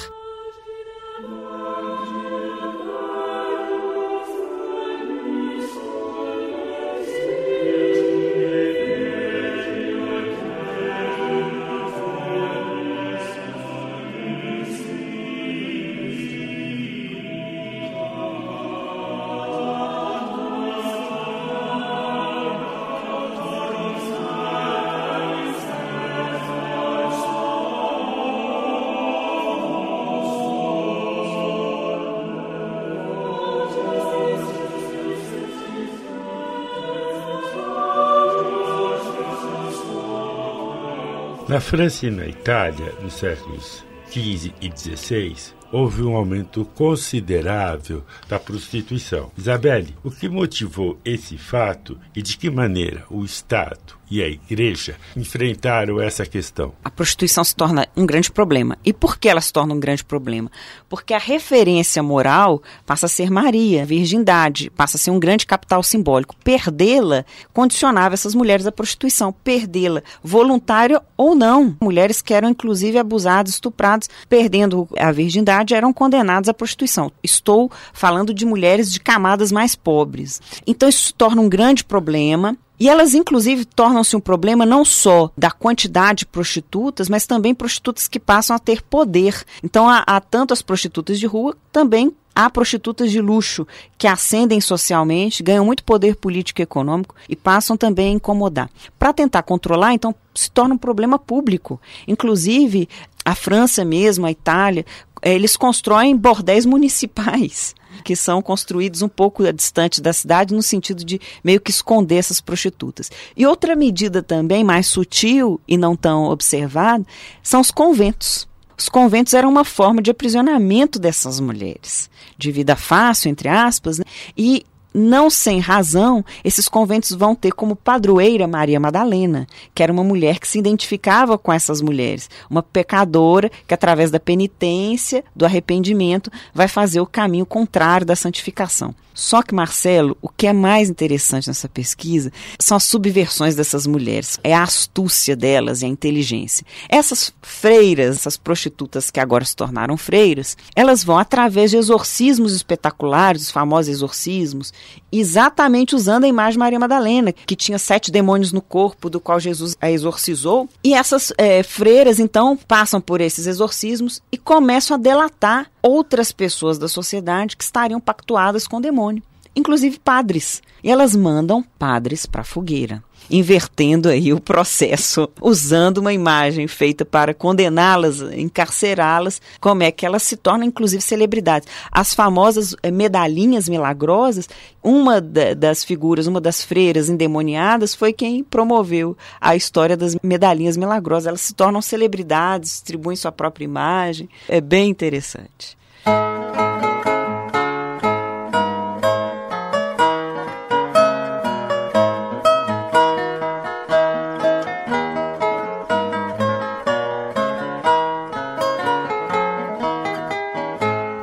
Na 41.59 41.61
França 41.61 42.07
e 42.07 42.09
na 42.09 42.25
Itália, 42.25 42.93
nos 43.01 43.15
séculos 43.15 43.83
XV 44.09 44.53
e 44.61 44.71
XVI, 44.71 45.35
houve 45.73 46.03
um 46.03 46.15
aumento 46.15 46.63
considerável 46.63 48.01
da 48.29 48.39
prostituição. 48.39 49.29
Isabelle, 49.37 49.93
o 50.01 50.09
que 50.09 50.29
motivou 50.29 50.97
esse 51.03 51.37
fato 51.37 51.99
e 52.15 52.21
de 52.21 52.37
que 52.37 52.49
maneira 52.49 53.03
o 53.09 53.25
Estado 53.25 53.98
e 54.09 54.23
a 54.23 54.27
Igreja 54.27 54.95
enfrentaram 55.15 56.01
essa 56.01 56.25
questão? 56.25 56.73
A 56.83 56.89
prostituição 56.89 57.43
se 57.43 57.55
torna 57.55 57.87
um 57.95 58.05
grande 58.05 58.31
problema. 58.31 58.77
E 58.83 58.91
por 58.91 59.17
que 59.17 59.29
ela 59.29 59.41
se 59.41 59.53
torna 59.53 59.73
um 59.73 59.79
grande 59.79 60.03
problema? 60.03 60.51
Porque 60.87 61.13
a 61.13 61.19
referência 61.19 62.01
moral 62.01 62.61
passa 62.85 63.05
a 63.05 63.09
ser 63.09 63.29
Maria, 63.29 63.83
a 63.83 63.85
virgindade, 63.85 64.69
passa 64.71 64.97
a 64.97 64.99
ser 64.99 65.11
um 65.11 65.19
grande 65.19 65.45
capital 65.45 65.83
simbólico. 65.83 66.35
Perdê-la 66.43 67.25
condicionava 67.53 68.13
essas 68.13 68.33
mulheres 68.33 68.65
à 68.65 68.71
prostituição. 68.71 69.31
Perdê-la, 69.31 70.01
voluntária 70.23 71.01
ou 71.15 71.35
não. 71.35 71.75
Mulheres 71.81 72.21
que 72.21 72.33
eram 72.33 72.49
inclusive 72.49 72.97
abusadas, 72.97 73.53
estupradas, 73.53 74.09
perdendo 74.27 74.87
a 74.97 75.11
virgindade 75.11 75.73
eram 75.73 75.93
condenados 75.93 76.49
à 76.49 76.53
prostituição. 76.53 77.11
Estou 77.23 77.71
falando 77.93 78.33
de 78.33 78.45
mulheres 78.45 78.91
de 78.91 78.99
camadas 78.99 79.51
mais 79.51 79.75
pobres. 79.75 80.41
Então 80.65 80.89
isso 80.89 81.07
se 81.07 81.13
torna 81.13 81.41
um 81.41 81.49
grande 81.49 81.83
problema. 81.83 82.57
E 82.79 82.87
elas, 82.87 83.13
inclusive, 83.13 83.65
tornam-se 83.65 84.15
um 84.15 84.21
problema 84.21 84.65
não 84.65 84.85
só 84.85 85.29
da 85.37 85.51
quantidade 85.51 86.19
de 86.19 86.25
prostitutas, 86.25 87.09
mas 87.09 87.27
também 87.27 87.53
prostitutas 87.53 88.07
que 88.07 88.19
passam 88.19 88.55
a 88.55 88.59
ter 88.59 88.81
poder. 88.81 89.43
Então, 89.61 89.89
há, 89.89 90.03
há 90.07 90.21
tanto 90.21 90.53
as 90.53 90.61
prostitutas 90.61 91.19
de 91.19 91.27
rua, 91.27 91.57
também 91.73 92.15
há 92.33 92.49
prostitutas 92.49 93.11
de 93.11 93.19
luxo 93.19 93.67
que 93.97 94.07
ascendem 94.07 94.61
socialmente, 94.61 95.43
ganham 95.43 95.65
muito 95.65 95.83
poder 95.83 96.15
político 96.15 96.61
e 96.61 96.63
econômico 96.63 97.15
e 97.27 97.35
passam 97.35 97.75
também 97.75 98.07
a 98.07 98.15
incomodar. 98.15 98.69
Para 98.97 99.11
tentar 99.11 99.43
controlar, 99.43 99.93
então, 99.93 100.15
se 100.33 100.49
torna 100.49 100.75
um 100.75 100.77
problema 100.77 101.19
público. 101.19 101.81
Inclusive, 102.07 102.87
a 103.25 103.35
França 103.35 103.83
mesmo, 103.83 104.25
a 104.25 104.31
Itália, 104.31 104.85
eh, 105.21 105.33
eles 105.33 105.57
constroem 105.57 106.15
bordéis 106.15 106.63
municipais 106.65 107.75
que 108.03 108.15
são 108.15 108.41
construídos 108.41 109.01
um 109.01 109.09
pouco 109.09 109.51
distante 109.51 110.01
da 110.01 110.13
cidade, 110.13 110.53
no 110.53 110.61
sentido 110.61 111.03
de 111.03 111.19
meio 111.43 111.59
que 111.59 111.71
esconder 111.71 112.15
essas 112.15 112.41
prostitutas. 112.41 113.11
E 113.35 113.45
outra 113.45 113.75
medida 113.75 114.21
também 114.21 114.63
mais 114.63 114.87
sutil 114.87 115.59
e 115.67 115.77
não 115.77 115.95
tão 115.95 116.25
observada 116.25 117.05
são 117.43 117.61
os 117.61 117.71
conventos. 117.71 118.47
Os 118.77 118.87
conventos 118.87 119.33
eram 119.33 119.49
uma 119.49 119.65
forma 119.65 120.01
de 120.01 120.09
aprisionamento 120.09 120.99
dessas 120.99 121.39
mulheres, 121.39 122.09
de 122.37 122.49
vida 122.49 122.77
fácil, 122.77 123.29
entre 123.29 123.49
aspas, 123.49 123.99
né? 123.99 124.05
e 124.37 124.65
não 124.99 125.29
sem 125.29 125.59
razão, 125.59 126.23
esses 126.43 126.67
conventos 126.67 127.11
vão 127.11 127.33
ter 127.33 127.51
como 127.51 127.75
padroeira 127.75 128.47
Maria 128.47 128.79
Madalena, 128.79 129.47
que 129.73 129.81
era 129.81 129.91
uma 129.91 130.03
mulher 130.03 130.39
que 130.39 130.47
se 130.47 130.59
identificava 130.59 131.37
com 131.37 131.51
essas 131.51 131.81
mulheres, 131.81 132.29
uma 132.49 132.61
pecadora 132.61 133.49
que, 133.65 133.73
através 133.73 134.11
da 134.11 134.19
penitência, 134.19 135.23
do 135.35 135.45
arrependimento, 135.45 136.31
vai 136.53 136.67
fazer 136.67 136.99
o 136.99 137.07
caminho 137.07 137.45
contrário 137.45 138.05
da 138.05 138.15
santificação. 138.15 138.93
Só 139.19 139.43
que, 139.43 139.53
Marcelo, 139.53 140.17
o 140.21 140.29
que 140.29 140.47
é 140.47 140.53
mais 140.53 140.89
interessante 140.89 141.49
nessa 141.49 141.67
pesquisa 141.67 142.31
são 142.57 142.77
as 142.77 142.85
subversões 142.85 143.53
dessas 143.53 143.85
mulheres, 143.85 144.39
é 144.45 144.55
a 144.55 144.63
astúcia 144.63 145.35
delas 145.35 145.81
e 145.81 145.85
a 145.85 145.89
inteligência. 145.89 146.65
Essas 146.87 147.33
freiras, 147.41 148.15
essas 148.15 148.37
prostitutas 148.37 149.11
que 149.11 149.19
agora 149.19 149.43
se 149.43 149.53
tornaram 149.53 149.97
freiras, 149.97 150.55
elas 150.73 151.03
vão 151.03 151.17
através 151.17 151.69
de 151.69 151.75
exorcismos 151.75 152.53
espetaculares, 152.53 153.41
os 153.41 153.51
famosos 153.51 153.91
exorcismos, 153.91 154.73
exatamente 155.11 155.95
usando 155.95 156.23
a 156.23 156.27
imagem 156.27 156.53
de 156.53 156.59
Maria 156.59 156.79
Madalena, 156.79 157.31
que 157.31 157.55
tinha 157.55 157.79
sete 157.79 158.11
demônios 158.11 158.51
no 158.51 158.61
corpo, 158.61 159.09
do 159.09 159.19
qual 159.19 159.39
Jesus 159.39 159.75
a 159.79 159.89
exorcizou. 159.89 160.69
E 160.83 160.93
essas 160.93 161.33
é, 161.37 161.63
freiras, 161.63 162.19
então, 162.19 162.57
passam 162.57 163.01
por 163.01 163.21
esses 163.21 163.47
exorcismos 163.47 164.21
e 164.31 164.37
começam 164.37 164.95
a 164.95 164.99
delatar 164.99 165.69
outras 165.81 166.31
pessoas 166.31 166.77
da 166.77 166.87
sociedade 166.87 167.55
que 167.55 167.63
estariam 167.63 167.99
pactuadas 167.99 168.67
com 168.67 168.77
o 168.77 168.81
demônio, 168.81 169.23
inclusive 169.59 169.99
padres. 169.99 170.61
E 170.83 170.89
elas 170.89 171.15
mandam 171.15 171.63
padres 171.77 172.25
para 172.25 172.41
a 172.41 172.45
fogueira 172.45 173.03
invertendo 173.29 174.09
aí 174.09 174.33
o 174.33 174.39
processo, 174.39 175.29
usando 175.41 175.99
uma 175.99 176.13
imagem 176.13 176.67
feita 176.67 177.05
para 177.05 177.33
condená-las, 177.33 178.21
encarcerá-las, 178.21 179.41
como 179.59 179.83
é 179.83 179.91
que 179.91 180.05
elas 180.05 180.23
se 180.23 180.35
tornam 180.35 180.67
inclusive 180.67 181.01
celebridades. 181.01 181.67
As 181.91 182.13
famosas 182.13 182.75
eh, 182.81 182.91
medalhinhas 182.91 183.69
milagrosas, 183.69 184.49
uma 184.83 185.21
das 185.21 185.83
figuras, 185.83 186.27
uma 186.27 186.41
das 186.41 186.63
freiras 186.63 187.09
endemoniadas 187.09 187.93
foi 187.93 188.13
quem 188.13 188.43
promoveu 188.43 189.15
a 189.39 189.55
história 189.55 189.95
das 189.95 190.15
medalhinhas 190.23 190.77
milagrosas. 190.77 191.27
Elas 191.27 191.41
se 191.41 191.53
tornam 191.53 191.81
celebridades, 191.81 192.71
distribuem 192.71 193.15
sua 193.15 193.31
própria 193.31 193.65
imagem. 193.65 194.29
É 194.47 194.61
bem 194.61 194.89
interessante. 194.89 195.77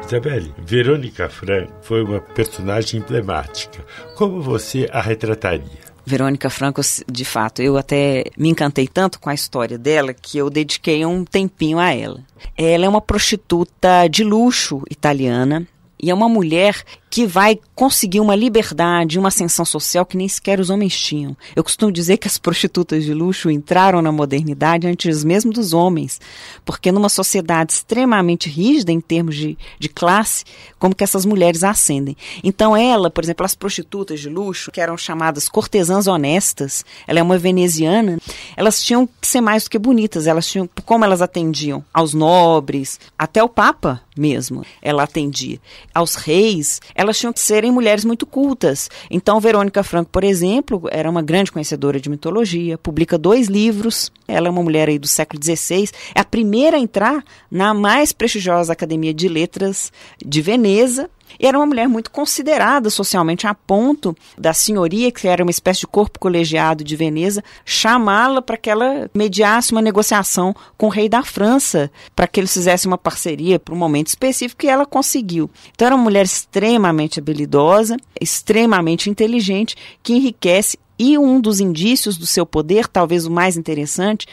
Isabelle, 0.06 0.54
Verônica 0.64 1.28
Frank 1.28 1.68
foi 1.82 2.04
uma 2.04 2.20
personagem 2.20 3.00
emblemática. 3.00 3.84
Como 4.14 4.40
você 4.40 4.88
a 4.92 5.00
retrataria? 5.00 5.84
Verônica 6.06 6.48
Franco, 6.48 6.80
de 7.10 7.24
fato, 7.24 7.60
eu 7.60 7.76
até 7.76 8.26
me 8.38 8.48
encantei 8.48 8.86
tanto 8.86 9.18
com 9.18 9.28
a 9.28 9.34
história 9.34 9.76
dela 9.76 10.14
que 10.14 10.38
eu 10.38 10.48
dediquei 10.48 11.04
um 11.04 11.24
tempinho 11.24 11.80
a 11.80 11.92
ela. 11.92 12.20
Ela 12.56 12.84
é 12.84 12.88
uma 12.88 13.00
prostituta 13.00 14.06
de 14.06 14.22
luxo 14.22 14.80
italiana 14.88 15.66
e 16.00 16.08
é 16.08 16.14
uma 16.14 16.28
mulher 16.28 16.84
que 17.08 17.26
vai 17.26 17.58
conseguir 17.74 18.20
uma 18.20 18.34
liberdade, 18.34 19.18
uma 19.18 19.28
ascensão 19.28 19.64
social 19.64 20.04
que 20.04 20.16
nem 20.16 20.28
sequer 20.28 20.60
os 20.60 20.70
homens 20.70 20.98
tinham. 20.98 21.36
Eu 21.54 21.62
costumo 21.62 21.92
dizer 21.92 22.16
que 22.16 22.26
as 22.26 22.36
prostitutas 22.38 23.04
de 23.04 23.14
luxo 23.14 23.50
entraram 23.50 24.02
na 24.02 24.10
modernidade 24.10 24.86
antes 24.86 25.22
mesmo 25.24 25.52
dos 25.52 25.72
homens, 25.72 26.20
porque 26.64 26.90
numa 26.90 27.08
sociedade 27.08 27.72
extremamente 27.72 28.48
rígida 28.48 28.92
em 28.92 29.00
termos 29.00 29.36
de, 29.36 29.56
de 29.78 29.88
classe, 29.88 30.44
como 30.78 30.94
que 30.94 31.04
essas 31.04 31.24
mulheres 31.24 31.62
ascendem. 31.62 32.16
Então 32.42 32.76
ela, 32.76 33.10
por 33.10 33.22
exemplo, 33.22 33.46
as 33.46 33.54
prostitutas 33.54 34.20
de 34.20 34.28
luxo, 34.28 34.70
que 34.70 34.80
eram 34.80 34.96
chamadas 34.96 35.48
cortesãs 35.48 36.06
honestas, 36.06 36.84
ela 37.06 37.20
é 37.20 37.22
uma 37.22 37.38
veneziana, 37.38 38.18
elas 38.56 38.82
tinham 38.82 39.06
que 39.06 39.26
ser 39.26 39.40
mais 39.40 39.64
do 39.64 39.70
que 39.70 39.78
bonitas, 39.78 40.26
elas 40.26 40.46
tinham, 40.46 40.68
como 40.84 41.04
elas 41.04 41.22
atendiam 41.22 41.84
aos 41.92 42.12
nobres, 42.12 42.98
até 43.18 43.42
o 43.42 43.48
Papa 43.48 44.02
mesmo, 44.16 44.64
ela 44.80 45.02
atendia, 45.02 45.60
aos 45.94 46.14
reis, 46.14 46.80
elas 46.96 47.18
tinham 47.18 47.32
que 47.32 47.40
serem 47.40 47.70
mulheres 47.70 48.04
muito 48.04 48.26
cultas. 48.26 48.90
Então, 49.10 49.38
Verônica 49.38 49.82
Franco, 49.84 50.10
por 50.10 50.24
exemplo, 50.24 50.88
era 50.90 51.08
uma 51.08 51.22
grande 51.22 51.52
conhecedora 51.52 52.00
de 52.00 52.08
mitologia, 52.08 52.78
publica 52.78 53.18
dois 53.18 53.46
livros. 53.48 54.10
Ela 54.26 54.48
é 54.48 54.50
uma 54.50 54.62
mulher 54.62 54.88
aí 54.88 54.98
do 54.98 55.06
século 55.06 55.42
XVI, 55.42 55.90
é 56.14 56.20
a 56.20 56.24
primeira 56.24 56.76
a 56.76 56.80
entrar 56.80 57.22
na 57.50 57.74
mais 57.74 58.12
prestigiosa 58.12 58.72
Academia 58.72 59.12
de 59.12 59.28
Letras 59.28 59.92
de 60.24 60.40
Veneza 60.40 61.10
E 61.38 61.46
era 61.46 61.58
uma 61.58 61.66
mulher 61.66 61.88
muito 61.88 62.10
considerada 62.10 62.90
socialmente, 62.90 63.46
a 63.46 63.54
ponto 63.54 64.16
da 64.36 64.52
senhoria, 64.52 65.10
que 65.12 65.28
era 65.28 65.42
uma 65.42 65.50
espécie 65.50 65.80
de 65.80 65.86
corpo 65.86 66.18
colegiado 66.18 66.84
de 66.84 66.96
Veneza, 66.96 67.42
chamá-la 67.64 68.40
para 68.40 68.56
que 68.56 68.70
ela 68.70 69.10
mediasse 69.14 69.72
uma 69.72 69.82
negociação 69.82 70.54
com 70.76 70.86
o 70.86 70.90
rei 70.90 71.08
da 71.08 71.22
França, 71.22 71.90
para 72.14 72.26
que 72.26 72.40
eles 72.40 72.52
fizessem 72.52 72.90
uma 72.90 72.98
parceria 72.98 73.58
para 73.58 73.74
um 73.74 73.78
momento 73.78 74.08
específico, 74.08 74.64
e 74.64 74.68
ela 74.68 74.86
conseguiu. 74.86 75.50
Então, 75.72 75.86
era 75.86 75.94
uma 75.94 76.04
mulher 76.04 76.24
extremamente 76.24 77.18
habilidosa, 77.18 77.96
extremamente 78.20 79.10
inteligente, 79.10 79.76
que 80.02 80.14
enriquece 80.14 80.78
e 80.98 81.18
um 81.18 81.40
dos 81.40 81.60
indícios 81.60 82.16
do 82.16 82.26
seu 82.26 82.46
poder, 82.46 82.88
talvez 82.88 83.26
o 83.26 83.30
mais 83.30 83.56
interessante, 83.56 84.26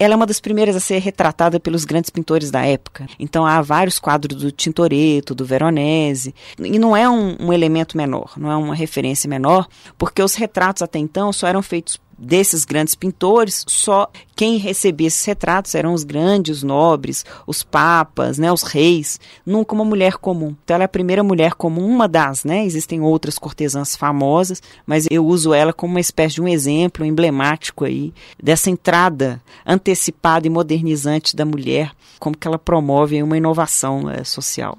ela 0.00 0.14
é 0.14 0.16
uma 0.16 0.26
das 0.26 0.40
primeiras 0.40 0.74
a 0.74 0.80
ser 0.80 0.98
retratada 0.98 1.60
pelos 1.60 1.84
grandes 1.84 2.08
pintores 2.08 2.50
da 2.50 2.64
época. 2.64 3.06
Então 3.18 3.44
há 3.44 3.60
vários 3.60 3.98
quadros 3.98 4.40
do 4.40 4.50
Tintoretto, 4.50 5.34
do 5.34 5.44
Veronese, 5.44 6.34
e 6.58 6.78
não 6.78 6.96
é 6.96 7.08
um, 7.08 7.36
um 7.38 7.52
elemento 7.52 7.98
menor, 7.98 8.32
não 8.38 8.50
é 8.50 8.56
uma 8.56 8.74
referência 8.74 9.28
menor, 9.28 9.68
porque 9.98 10.22
os 10.22 10.34
retratos 10.34 10.80
até 10.80 10.98
então 10.98 11.30
só 11.34 11.46
eram 11.46 11.60
feitos 11.60 12.00
desses 12.20 12.64
grandes 12.64 12.94
pintores, 12.94 13.64
só 13.66 14.10
quem 14.36 14.58
recebia 14.58 15.06
esses 15.06 15.24
retratos 15.24 15.74
eram 15.74 15.94
os 15.94 16.04
grandes 16.04 16.62
nobres, 16.62 17.24
os 17.46 17.62
papas, 17.62 18.38
né, 18.38 18.52
os 18.52 18.62
reis, 18.62 19.18
nunca 19.44 19.74
uma 19.74 19.84
mulher 19.84 20.14
comum. 20.14 20.54
Então 20.62 20.74
ela 20.74 20.84
é 20.84 20.86
a 20.86 20.88
primeira 20.88 21.24
mulher 21.24 21.54
comum, 21.54 21.86
uma 21.86 22.06
das, 22.06 22.44
né? 22.44 22.64
Existem 22.64 23.00
outras 23.00 23.38
cortesãs 23.38 23.96
famosas, 23.96 24.62
mas 24.86 25.06
eu 25.10 25.26
uso 25.26 25.54
ela 25.54 25.72
como 25.72 25.94
uma 25.94 26.00
espécie 26.00 26.36
de 26.36 26.42
um 26.42 26.48
exemplo 26.48 27.04
emblemático 27.04 27.84
aí 27.84 28.12
dessa 28.42 28.70
entrada 28.70 29.40
antecipada 29.66 30.46
e 30.46 30.50
modernizante 30.50 31.34
da 31.34 31.44
mulher, 31.44 31.92
como 32.18 32.36
que 32.36 32.46
ela 32.46 32.58
promove 32.58 33.22
uma 33.22 33.36
inovação 33.36 34.10
é, 34.10 34.24
social. 34.24 34.76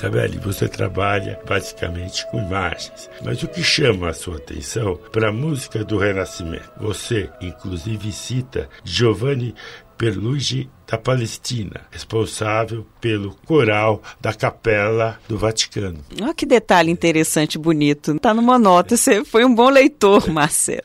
Isabelle, 0.00 0.38
você 0.38 0.66
trabalha 0.66 1.38
basicamente 1.46 2.26
com 2.30 2.38
imagens, 2.38 3.10
mas 3.22 3.42
o 3.42 3.48
que 3.48 3.62
chama 3.62 4.08
a 4.08 4.14
sua 4.14 4.36
atenção 4.36 4.98
para 5.12 5.28
a 5.28 5.32
música 5.32 5.84
do 5.84 5.98
Renascimento? 5.98 6.70
Você, 6.80 7.28
inclusive, 7.38 8.10
cita 8.10 8.66
Giovanni 8.82 9.54
Perluigi 9.98 10.70
da 10.86 10.96
Palestina, 10.96 11.82
responsável 11.90 12.86
pelo 12.98 13.36
coral 13.46 14.02
da 14.18 14.32
Capela 14.32 15.20
do 15.28 15.36
Vaticano. 15.36 15.98
Olha 16.18 16.32
que 16.32 16.46
detalhe 16.46 16.90
interessante, 16.90 17.58
bonito. 17.58 18.16
Está 18.16 18.32
numa 18.32 18.58
nota, 18.58 18.96
você 18.96 19.22
foi 19.22 19.44
um 19.44 19.54
bom 19.54 19.68
leitor, 19.68 20.26
Marcelo. 20.32 20.80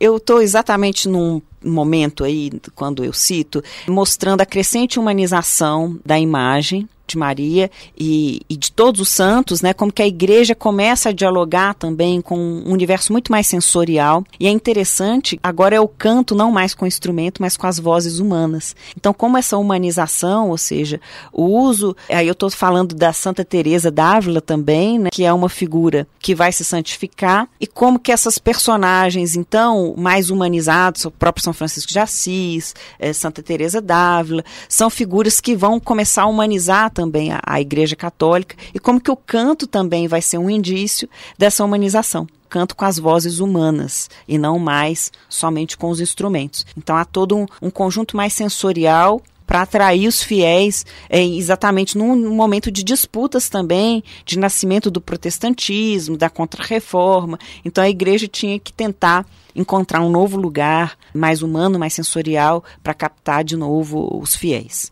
Eu 0.00 0.16
estou 0.16 0.40
exatamente 0.40 1.06
num 1.06 1.42
momento 1.62 2.24
aí, 2.24 2.50
quando 2.74 3.04
eu 3.04 3.12
cito, 3.12 3.62
mostrando 3.86 4.40
a 4.40 4.46
crescente 4.46 4.98
humanização 4.98 6.00
da 6.02 6.18
imagem 6.18 6.88
de 7.08 7.18
Maria 7.18 7.70
e, 7.98 8.42
e, 8.48 8.56
de 8.56 8.70
todos 8.70 9.00
os 9.00 9.08
santos, 9.08 9.62
né? 9.62 9.72
Como 9.72 9.92
que 9.92 10.02
a 10.02 10.06
igreja 10.06 10.54
começa 10.54 11.08
a 11.08 11.12
dialogar 11.12 11.74
também 11.74 12.20
com 12.20 12.38
um 12.38 12.72
universo 12.72 13.12
muito 13.12 13.32
mais 13.32 13.46
sensorial. 13.46 14.24
E 14.38 14.46
é 14.46 14.50
interessante, 14.50 15.38
agora 15.42 15.74
é 15.74 15.80
o 15.80 15.88
canto 15.88 16.34
não 16.34 16.50
mais 16.50 16.74
com 16.74 16.84
o 16.84 16.88
instrumento, 16.88 17.40
mas 17.40 17.56
com 17.56 17.66
as 17.66 17.78
vozes 17.78 18.18
humanas. 18.18 18.76
Então, 18.96 19.12
como 19.12 19.36
essa 19.36 19.56
humanização, 19.56 20.50
ou 20.50 20.58
seja, 20.58 21.00
o 21.32 21.44
uso, 21.44 21.96
aí 22.08 22.26
eu 22.26 22.32
estou 22.32 22.50
falando 22.50 22.94
da 22.94 23.12
Santa 23.12 23.44
Teresa 23.44 23.90
d'Ávila 23.90 24.40
também, 24.40 24.98
né? 24.98 25.10
Que 25.10 25.24
é 25.24 25.32
uma 25.32 25.48
figura 25.48 26.06
que 26.20 26.34
vai 26.34 26.52
se 26.52 26.64
santificar 26.64 27.48
e 27.60 27.66
como 27.66 27.98
que 27.98 28.12
essas 28.12 28.38
personagens, 28.38 29.34
então, 29.34 29.94
mais 29.96 30.30
humanizados, 30.30 31.04
o 31.04 31.10
próprio 31.10 31.42
São 31.42 31.52
Francisco 31.52 31.90
de 31.90 31.98
Assis, 31.98 32.74
eh, 32.98 33.12
Santa 33.12 33.42
Teresa 33.42 33.80
d'Ávila, 33.80 34.44
são 34.68 34.90
figuras 34.90 35.40
que 35.40 35.56
vão 35.56 35.80
começar 35.80 36.22
a 36.22 36.26
humanizar 36.26 36.90
também 36.98 37.30
a, 37.30 37.40
a 37.46 37.60
Igreja 37.60 37.94
Católica 37.94 38.56
e 38.74 38.80
como 38.80 39.00
que 39.00 39.10
o 39.10 39.16
canto 39.16 39.68
também 39.68 40.08
vai 40.08 40.20
ser 40.20 40.36
um 40.36 40.50
indício 40.50 41.08
dessa 41.38 41.64
humanização 41.64 42.26
canto 42.48 42.74
com 42.74 42.86
as 42.86 42.98
vozes 42.98 43.40
humanas 43.40 44.08
e 44.26 44.38
não 44.38 44.58
mais 44.58 45.12
somente 45.28 45.76
com 45.76 45.90
os 45.90 46.00
instrumentos. 46.00 46.64
Então 46.78 46.96
há 46.96 47.04
todo 47.04 47.36
um, 47.36 47.46
um 47.60 47.68
conjunto 47.68 48.16
mais 48.16 48.32
sensorial 48.32 49.20
para 49.46 49.60
atrair 49.60 50.08
os 50.08 50.22
fiéis, 50.22 50.86
é, 51.10 51.22
exatamente 51.22 51.96
num 51.96 52.34
momento 52.34 52.70
de 52.70 52.82
disputas 52.82 53.50
também, 53.50 54.02
de 54.24 54.38
nascimento 54.38 54.90
do 54.90 55.00
protestantismo, 55.00 56.16
da 56.16 56.30
contra-reforma. 56.30 57.38
Então 57.62 57.84
a 57.84 57.90
igreja 57.90 58.26
tinha 58.26 58.58
que 58.58 58.72
tentar 58.72 59.26
encontrar 59.54 60.00
um 60.00 60.10
novo 60.10 60.38
lugar, 60.38 60.96
mais 61.12 61.42
humano, 61.42 61.78
mais 61.78 61.92
sensorial, 61.92 62.64
para 62.82 62.94
captar 62.94 63.44
de 63.44 63.56
novo 63.56 64.18
os 64.22 64.34
fiéis. 64.34 64.90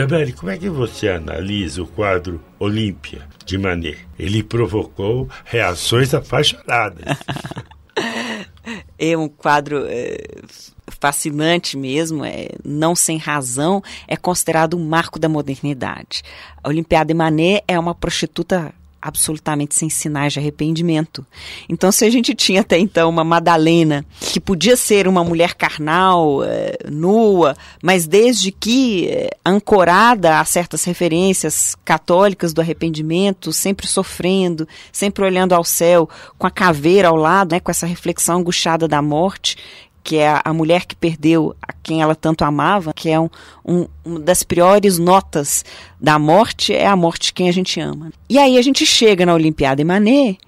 Isabelle, 0.00 0.32
como 0.32 0.50
é 0.50 0.56
que 0.56 0.70
você 0.70 1.10
analisa 1.10 1.82
o 1.82 1.86
quadro 1.86 2.42
Olímpia 2.58 3.28
de 3.44 3.58
Manet? 3.58 3.98
Ele 4.18 4.42
provocou 4.42 5.28
reações 5.44 6.14
apaixonadas. 6.14 7.04
é 8.98 9.14
um 9.14 9.28
quadro 9.28 9.84
é, 9.86 10.16
fascinante 10.98 11.76
mesmo, 11.76 12.24
é, 12.24 12.48
não 12.64 12.96
sem 12.96 13.18
razão, 13.18 13.82
é 14.08 14.16
considerado 14.16 14.74
um 14.74 14.88
marco 14.88 15.18
da 15.18 15.28
modernidade. 15.28 16.22
A 16.64 16.70
Olimpiada 16.70 17.08
de 17.08 17.14
Manet 17.14 17.62
é 17.68 17.78
uma 17.78 17.94
prostituta 17.94 18.72
absolutamente 19.00 19.74
sem 19.74 19.88
sinais 19.88 20.32
de 20.32 20.38
arrependimento. 20.38 21.24
Então, 21.68 21.90
se 21.90 22.04
a 22.04 22.10
gente 22.10 22.34
tinha 22.34 22.60
até 22.60 22.78
então 22.78 23.08
uma 23.08 23.24
Madalena, 23.24 24.04
que 24.20 24.40
podia 24.40 24.76
ser 24.76 25.08
uma 25.08 25.24
mulher 25.24 25.54
carnal, 25.54 26.44
é, 26.44 26.76
nua, 26.90 27.56
mas 27.82 28.06
desde 28.06 28.52
que 28.52 29.08
é, 29.08 29.30
ancorada 29.44 30.38
a 30.38 30.44
certas 30.44 30.84
referências 30.84 31.76
católicas 31.84 32.52
do 32.52 32.60
arrependimento, 32.60 33.52
sempre 33.52 33.86
sofrendo, 33.86 34.68
sempre 34.92 35.24
olhando 35.24 35.54
ao 35.54 35.64
céu, 35.64 36.08
com 36.38 36.46
a 36.46 36.50
caveira 36.50 37.08
ao 37.08 37.16
lado, 37.16 37.52
né, 37.52 37.60
com 37.60 37.70
essa 37.70 37.86
reflexão 37.86 38.38
angustiada 38.38 38.86
da 38.86 39.00
morte, 39.00 39.56
que 40.02 40.16
é 40.16 40.40
a, 40.42 40.52
mulher 40.52 40.86
que 40.86 40.96
perdeu 40.96 41.54
a 41.60 41.72
quem 41.72 42.02
ela 42.02 42.14
tanto 42.14 42.44
amava, 42.44 42.92
que 42.92 43.08
é 43.08 43.20
um, 43.20 43.28
um, 43.64 43.86
uma 44.04 44.20
das 44.20 44.42
piores 44.42 44.98
notas 44.98 45.64
da 46.00 46.18
morte, 46.18 46.72
é 46.72 46.86
a 46.86 46.96
morte 46.96 47.26
de 47.26 47.32
quem 47.32 47.48
a 47.48 47.52
gente 47.52 47.78
ama. 47.80 48.12
E 48.28 48.38
aí 48.38 48.58
a 48.58 48.62
gente 48.62 48.86
chega 48.86 49.26
na 49.26 49.34
Olimpiada 49.34 49.84
Manet, 49.84 50.38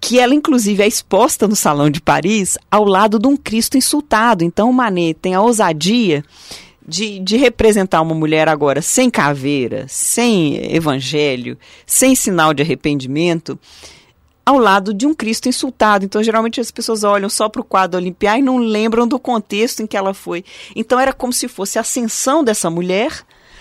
que 0.00 0.18
ela 0.18 0.34
inclusive 0.34 0.82
é 0.82 0.86
exposta 0.86 1.48
no 1.48 1.56
Salão 1.56 1.90
de 1.90 2.00
Paris 2.00 2.56
ao 2.70 2.84
lado 2.84 3.18
de 3.18 3.26
um 3.26 3.36
Cristo 3.36 3.76
insultado. 3.76 4.44
Então 4.44 4.70
o 4.70 4.72
Manet 4.72 5.18
tem 5.20 5.34
a 5.34 5.40
ousadia 5.40 6.24
de, 6.86 7.18
de 7.18 7.36
representar 7.36 8.00
uma 8.00 8.14
mulher 8.14 8.48
agora 8.48 8.80
sem 8.80 9.10
caveira, 9.10 9.84
sem 9.88 10.74
evangelho, 10.74 11.58
sem 11.84 12.14
sinal 12.14 12.54
de 12.54 12.62
arrependimento, 12.62 13.58
ao 14.48 14.56
lado 14.56 14.94
de 14.94 15.06
um 15.06 15.12
Cristo 15.12 15.46
insultado. 15.46 16.06
Então, 16.06 16.22
geralmente 16.22 16.58
as 16.58 16.70
pessoas 16.70 17.04
olham 17.04 17.28
só 17.28 17.50
para 17.50 17.60
o 17.60 17.64
quadro 17.64 18.00
Olimpiar 18.00 18.38
e 18.38 18.42
não 18.42 18.56
lembram 18.56 19.06
do 19.06 19.18
contexto 19.18 19.82
em 19.82 19.86
que 19.86 19.94
ela 19.94 20.14
foi. 20.14 20.42
Então, 20.74 20.98
era 20.98 21.12
como 21.12 21.34
se 21.34 21.46
fosse 21.48 21.76
a 21.76 21.82
ascensão 21.82 22.42
dessa 22.42 22.70
mulher, 22.70 23.12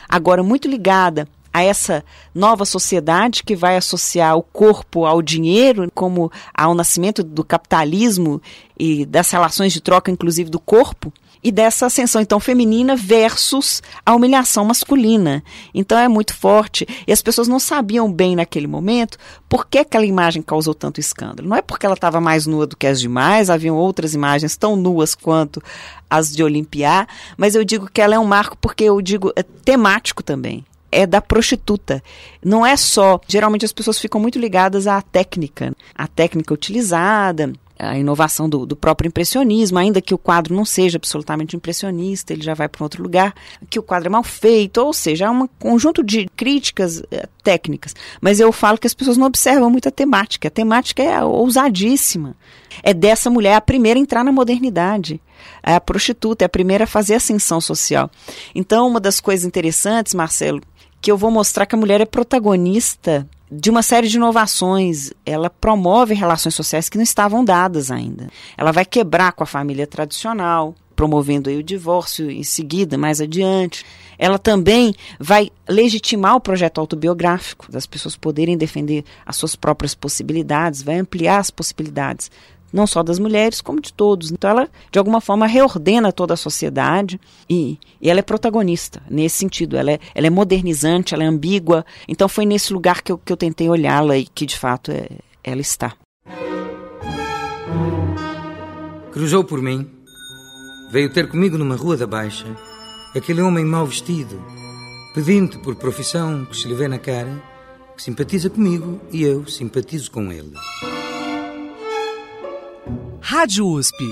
agora 0.08 0.42
muito 0.42 0.66
ligada 0.66 1.28
a 1.52 1.62
essa 1.62 2.06
nova 2.34 2.64
sociedade 2.64 3.44
que 3.44 3.54
vai 3.54 3.76
associar 3.76 4.38
o 4.38 4.42
corpo 4.42 5.06
ao 5.06 5.22
dinheiro, 5.22 5.92
como 5.94 6.32
ao 6.54 6.74
nascimento 6.74 7.22
do 7.22 7.44
capitalismo 7.44 8.42
e 8.80 9.06
das 9.06 9.30
relações 9.30 9.74
de 9.74 9.82
troca, 9.82 10.10
inclusive 10.10 10.50
do 10.50 10.60
corpo 10.60 11.12
e 11.44 11.52
dessa 11.52 11.86
ascensão 11.86 12.22
então 12.22 12.40
feminina 12.40 12.96
versus 12.96 13.82
a 14.06 14.16
humilhação 14.16 14.66
masculina. 14.66 15.44
Então 15.74 15.98
é 15.98 16.08
muito 16.08 16.34
forte 16.34 16.88
e 17.06 17.12
as 17.12 17.22
pessoas 17.22 17.48
não 17.48 17.60
sabiam 17.60 18.12
bem 18.12 18.36
naquele 18.36 18.68
momento 18.68 19.18
por 19.48 19.68
que 19.68 19.80
aquela 19.80 20.06
imagem 20.06 20.42
causou 20.42 20.74
tanto 20.74 21.00
escândalo. 21.00 21.48
Não 21.48 21.58
é 21.58 21.62
porque 21.62 21.86
ela 21.86 21.96
estava 21.96 22.20
mais 22.20 22.46
nua 22.46 22.68
do 22.68 22.76
que 22.76 22.88
as 22.88 23.00
demais, 23.00 23.50
haviam 23.50 23.76
outras 23.76 24.14
imagens 24.14 24.58
tão 24.58 24.76
nuas 24.76 25.16
quanto 25.16 25.62
as 26.10 26.32
de 26.32 26.44
Olimpiá, 26.44 27.08
mas 27.38 27.56
eu 27.56 27.64
digo 27.64 27.90
que 27.92 28.02
ela 28.02 28.16
é 28.16 28.20
um 28.20 28.26
marco 28.26 28.58
porque 28.58 28.84
eu 28.84 29.02
digo 29.02 29.32
é 29.36 29.44
temático 29.44 30.24
também 30.24 30.66
é 30.92 31.06
da 31.06 31.22
prostituta. 31.22 32.02
Não 32.44 32.66
é 32.66 32.76
só. 32.76 33.20
Geralmente 33.28 33.66
as 33.66 33.74
pessoas 33.74 34.00
ficam 34.00 34.20
muito 34.20 34.40
ligadas 34.40 34.88
à 34.88 35.02
técnica, 35.02 35.76
à 35.94 36.08
técnica 36.08 36.54
utilizada, 36.54 37.54
a 37.80 37.98
inovação 37.98 38.50
do, 38.50 38.66
do, 38.66 38.76
próprio 38.76 39.08
impressionismo, 39.08 39.78
ainda 39.78 40.02
que 40.02 40.14
o 40.14 40.18
quadro 40.18 40.56
não 40.56 40.66
seja 40.66 40.98
absolutamente 40.98 41.56
impressionista, 41.56 42.34
ele 42.34 42.44
já 42.44 42.54
vai 42.54 42.68
para 42.68 42.84
outro 42.84 43.04
lugar, 43.04 43.34
que 43.70 43.80
o 43.80 43.84
quadro 43.84 44.08
é 44.08 44.10
mal 44.10 44.24
feito, 44.24 44.78
ou 44.80 44.94
seja, 44.94 45.26
é 45.26 45.30
um 45.30 45.48
conjunto 45.60 46.04
de 46.04 46.28
críticas 46.36 47.04
é, 47.12 47.28
técnicas. 47.44 47.96
Mas 48.20 48.40
eu 48.40 48.52
falo 48.52 48.78
que 48.78 48.88
as 48.88 48.94
pessoas 48.94 49.18
não 49.18 49.28
observam 49.28 49.70
muito 49.70 49.88
a 49.88 49.92
temática. 49.92 50.48
A 50.48 50.52
temática 50.52 51.04
é 51.04 51.24
ousadíssima. 51.24 52.36
É 52.84 52.94
dessa 52.94 53.30
mulher 53.30 53.56
a 53.56 53.62
primeira 53.62 54.00
a 54.00 54.02
entrar 54.02 54.24
na 54.24 54.32
modernidade. 54.32 55.22
É 55.64 55.76
a 55.76 55.82
prostituta, 55.82 56.46
é 56.46 56.48
a 56.48 56.50
primeira 56.50 56.86
a 56.86 56.88
fazer 56.88 57.16
ascensão 57.16 57.62
social. 57.62 58.10
Então, 58.54 58.88
uma 58.88 59.00
das 59.00 59.20
coisas 59.20 59.46
interessantes, 59.46 60.14
Marcelo, 60.14 60.62
que 61.02 61.12
eu 61.12 61.18
vou 61.18 61.32
mostrar 61.32 61.66
que 61.66 61.76
a 61.76 61.78
mulher 61.78 62.02
é 62.02 62.06
protagonista 62.06 63.28
de 63.52 63.70
uma 63.70 63.82
série 63.82 64.08
de 64.08 64.18
inovações. 64.18 65.12
Ela 65.26 65.50
promove 65.50 66.14
relações 66.14 66.56
sociais 66.56 66.90
que 66.90 66.98
não 66.98 67.04
estavam 67.04 67.44
dadas 67.44 67.92
ainda. 67.92 68.30
Ela 68.58 68.72
vai 68.72 68.86
quebrar 68.86 69.32
com 69.34 69.44
a 69.44 69.48
família 69.48 69.88
tradicional, 69.88 70.76
promovendo 70.96 71.50
aí 71.50 71.58
o 71.58 71.64
divórcio 71.64 72.30
em 72.30 72.44
seguida, 72.44 72.98
mais 72.98 73.22
adiante. 73.22 73.86
Ela 74.18 74.40
também 74.40 74.96
vai 75.20 75.52
legitimar 75.70 76.36
o 76.36 76.42
projeto 76.42 76.80
autobiográfico, 76.80 77.72
das 77.72 77.86
pessoas 77.86 78.16
poderem 78.16 78.58
defender 78.58 79.06
as 79.26 79.36
suas 79.36 79.56
próprias 79.56 79.94
possibilidades, 79.94 80.82
vai 80.82 80.98
ampliar 80.98 81.38
as 81.38 81.52
possibilidades 81.52 82.32
não 82.72 82.86
só 82.86 83.02
das 83.02 83.20
mulheres, 83.20 83.62
como 83.62 83.82
de 83.82 83.94
todos. 83.94 84.32
Então 84.32 84.50
ela, 84.50 84.70
de 84.92 85.00
alguma 85.00 85.22
forma, 85.22 85.48
reordena 85.48 86.12
toda 86.12 86.34
a 86.34 86.38
sociedade 86.38 87.20
e, 87.50 87.78
e 88.02 88.10
ela 88.10 88.20
é 88.20 88.24
protagonista 88.24 89.02
nesse 89.10 89.38
sentido. 89.38 89.78
Ela 89.78 89.92
é, 89.92 90.00
ela 90.14 90.28
é 90.28 90.30
modernizante, 90.30 91.14
ela 91.14 91.24
é 91.24 91.28
ambígua. 91.28 91.86
Então 92.08 92.28
foi 92.28 92.46
nesse 92.46 92.74
lugar 92.74 93.02
que 93.02 93.12
eu, 93.12 93.18
que 93.18 93.32
eu 93.32 93.38
tentei 93.38 93.70
olhá-la 93.70 94.18
e 94.18 94.26
que, 94.26 94.46
de 94.46 94.58
fato, 94.58 94.92
é, 94.92 95.08
ela 95.44 95.62
está. 95.62 95.94
Cruzou 99.12 99.44
por 99.44 99.62
mim, 99.62 99.90
veio 100.92 101.12
ter 101.12 101.28
comigo 101.30 101.58
numa 101.58 101.76
rua 101.76 101.98
da 101.98 102.06
Baixa, 102.06 102.46
aquele 103.16 103.42
homem 103.42 103.66
mal 103.66 103.86
vestido, 103.86 104.40
pedindo 105.16 105.60
por 105.60 105.76
profissão 105.76 106.46
que 106.46 106.56
se 106.56 106.68
lhe 106.68 106.76
vê 106.76 106.88
na 106.88 107.00
cara, 107.00 107.42
que 107.96 108.04
simpatiza 108.04 108.50
comigo 108.50 109.02
e 109.12 109.24
eu 109.24 109.48
simpatizo 109.48 110.12
com 110.12 110.32
ele. 110.32 110.54
Rádio 113.22 113.68
USP, 113.68 114.04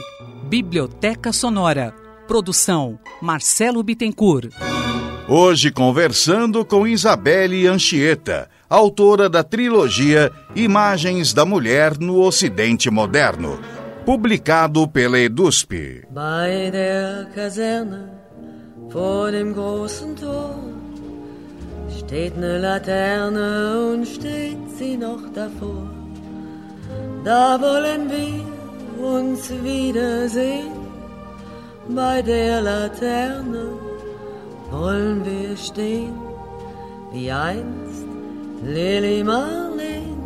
Biblioteca 0.50 1.32
Sonora. 1.32 1.94
Produção 2.28 2.98
Marcelo 3.22 3.84
Bittencourt. 3.84 4.50
Hoje 5.28 5.72
conversando 5.72 6.66
com 6.66 6.88
Isabelle 6.88 7.68
Anchieta, 7.68 8.50
autora 8.70 9.30
da 9.30 9.44
trilogia 9.44 10.32
Imagens 10.56 11.34
da 11.34 11.46
Mulher 11.46 11.98
no 12.00 12.22
Ocidente 12.22 12.90
Moderno, 12.90 13.60
publicado 14.06 14.88
pela 14.88 15.20
EDUSP. 15.20 16.06
Bei 16.12 16.70
der 16.72 17.28
Kaserne 17.34 18.12
vor 18.90 19.32
dem 19.32 19.54
großen 19.54 20.16
Tor 20.16 20.56
steht 21.98 22.36
eine 22.38 22.60
Laterne 22.60 23.94
und 23.94 24.06
steht 24.06 24.60
sie 24.78 24.98
noch 24.98 25.22
davor. 25.34 25.90
Da 27.24 27.60
wollen 27.60 28.10
wir 28.10 28.65
uns 28.98 29.50
wiedersehen. 29.64 30.86
Bei 31.90 32.22
der 32.22 32.62
Laterne 32.62 33.68
wollen 34.72 35.24
wir 35.24 35.56
stehen, 35.56 36.16
wie 37.12 37.32
einst 37.32 38.08
Lili 38.64 39.24
Marleen, 39.24 40.18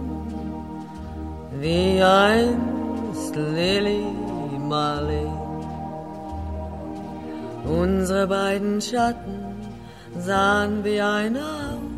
wie 1.59 2.01
einst 2.01 3.35
Lili 3.35 4.05
Marleen. 4.57 5.37
Unsere 7.65 8.25
beiden 8.27 8.81
Schatten 8.81 9.39
sahen 10.17 10.83
wie 10.83 11.01
einer 11.01 11.39
aus, 11.39 11.89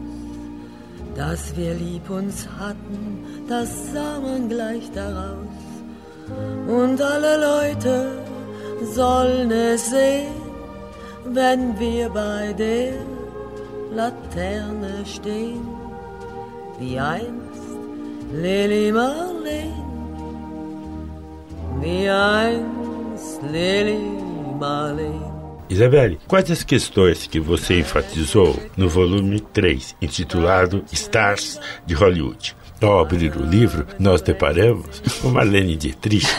dass 1.15 1.55
wir 1.55 1.73
lieb 1.75 2.09
uns 2.09 2.47
hatten, 2.59 3.23
das 3.47 3.93
sah 3.93 4.19
man 4.19 4.49
gleich 4.49 4.89
daraus 4.91 5.70
und 6.67 7.01
alle 7.01 7.33
Leute 7.37 8.23
sollen 8.93 9.51
es 9.51 9.89
sehen, 9.89 10.33
wenn 11.25 11.77
wir 11.79 12.09
bei 12.09 12.53
der 12.53 12.93
Laterne 13.93 15.05
stehen, 15.05 15.67
wie 16.79 16.99
einst 16.99 17.61
Lili 18.33 18.91
Marleen, 18.91 19.73
wie 21.81 22.09
einst 22.09 23.41
Lili 23.51 23.99
Marleen. 24.59 25.31
Isabelle, 25.69 26.17
quais 26.27 26.51
as 26.51 26.65
questões 26.65 27.27
que 27.27 27.39
você 27.39 27.79
enfatizou 27.79 28.59
no 28.75 28.89
volume 28.89 29.39
3, 29.39 29.95
intitulado 30.01 30.83
Stars 30.91 31.61
de 31.85 31.93
Hollywood? 31.95 32.55
Ao 32.81 32.99
abrir 32.99 33.37
o 33.37 33.45
livro, 33.45 33.85
nós 33.99 34.23
deparamos 34.23 35.03
com 35.21 35.29
Marlene 35.29 35.75
Dietrich. 35.75 36.25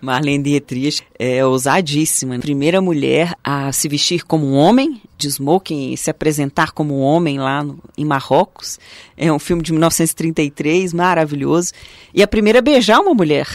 Marlene 0.00 0.42
Dietrich 0.42 1.02
é 1.18 1.44
ousadíssima. 1.44 2.38
Primeira 2.38 2.80
mulher 2.80 3.36
a 3.44 3.70
se 3.72 3.86
vestir 3.90 4.24
como 4.24 4.46
um 4.46 4.54
homem, 4.54 5.02
de 5.18 5.28
smoking, 5.28 5.92
e 5.92 5.98
se 5.98 6.08
apresentar 6.08 6.70
como 6.70 6.98
um 6.98 7.02
homem 7.02 7.38
lá 7.38 7.62
no, 7.62 7.78
em 7.96 8.06
Marrocos. 8.06 8.78
É 9.18 9.30
um 9.30 9.38
filme 9.38 9.62
de 9.62 9.70
1933, 9.70 10.94
maravilhoso. 10.94 11.72
E 12.14 12.22
a 12.22 12.26
primeira 12.26 12.60
a 12.60 12.62
beijar 12.62 13.00
uma 13.00 13.12
mulher, 13.12 13.46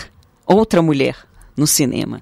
outra 0.46 0.80
mulher, 0.80 1.18
no 1.58 1.66
cinema. 1.66 2.22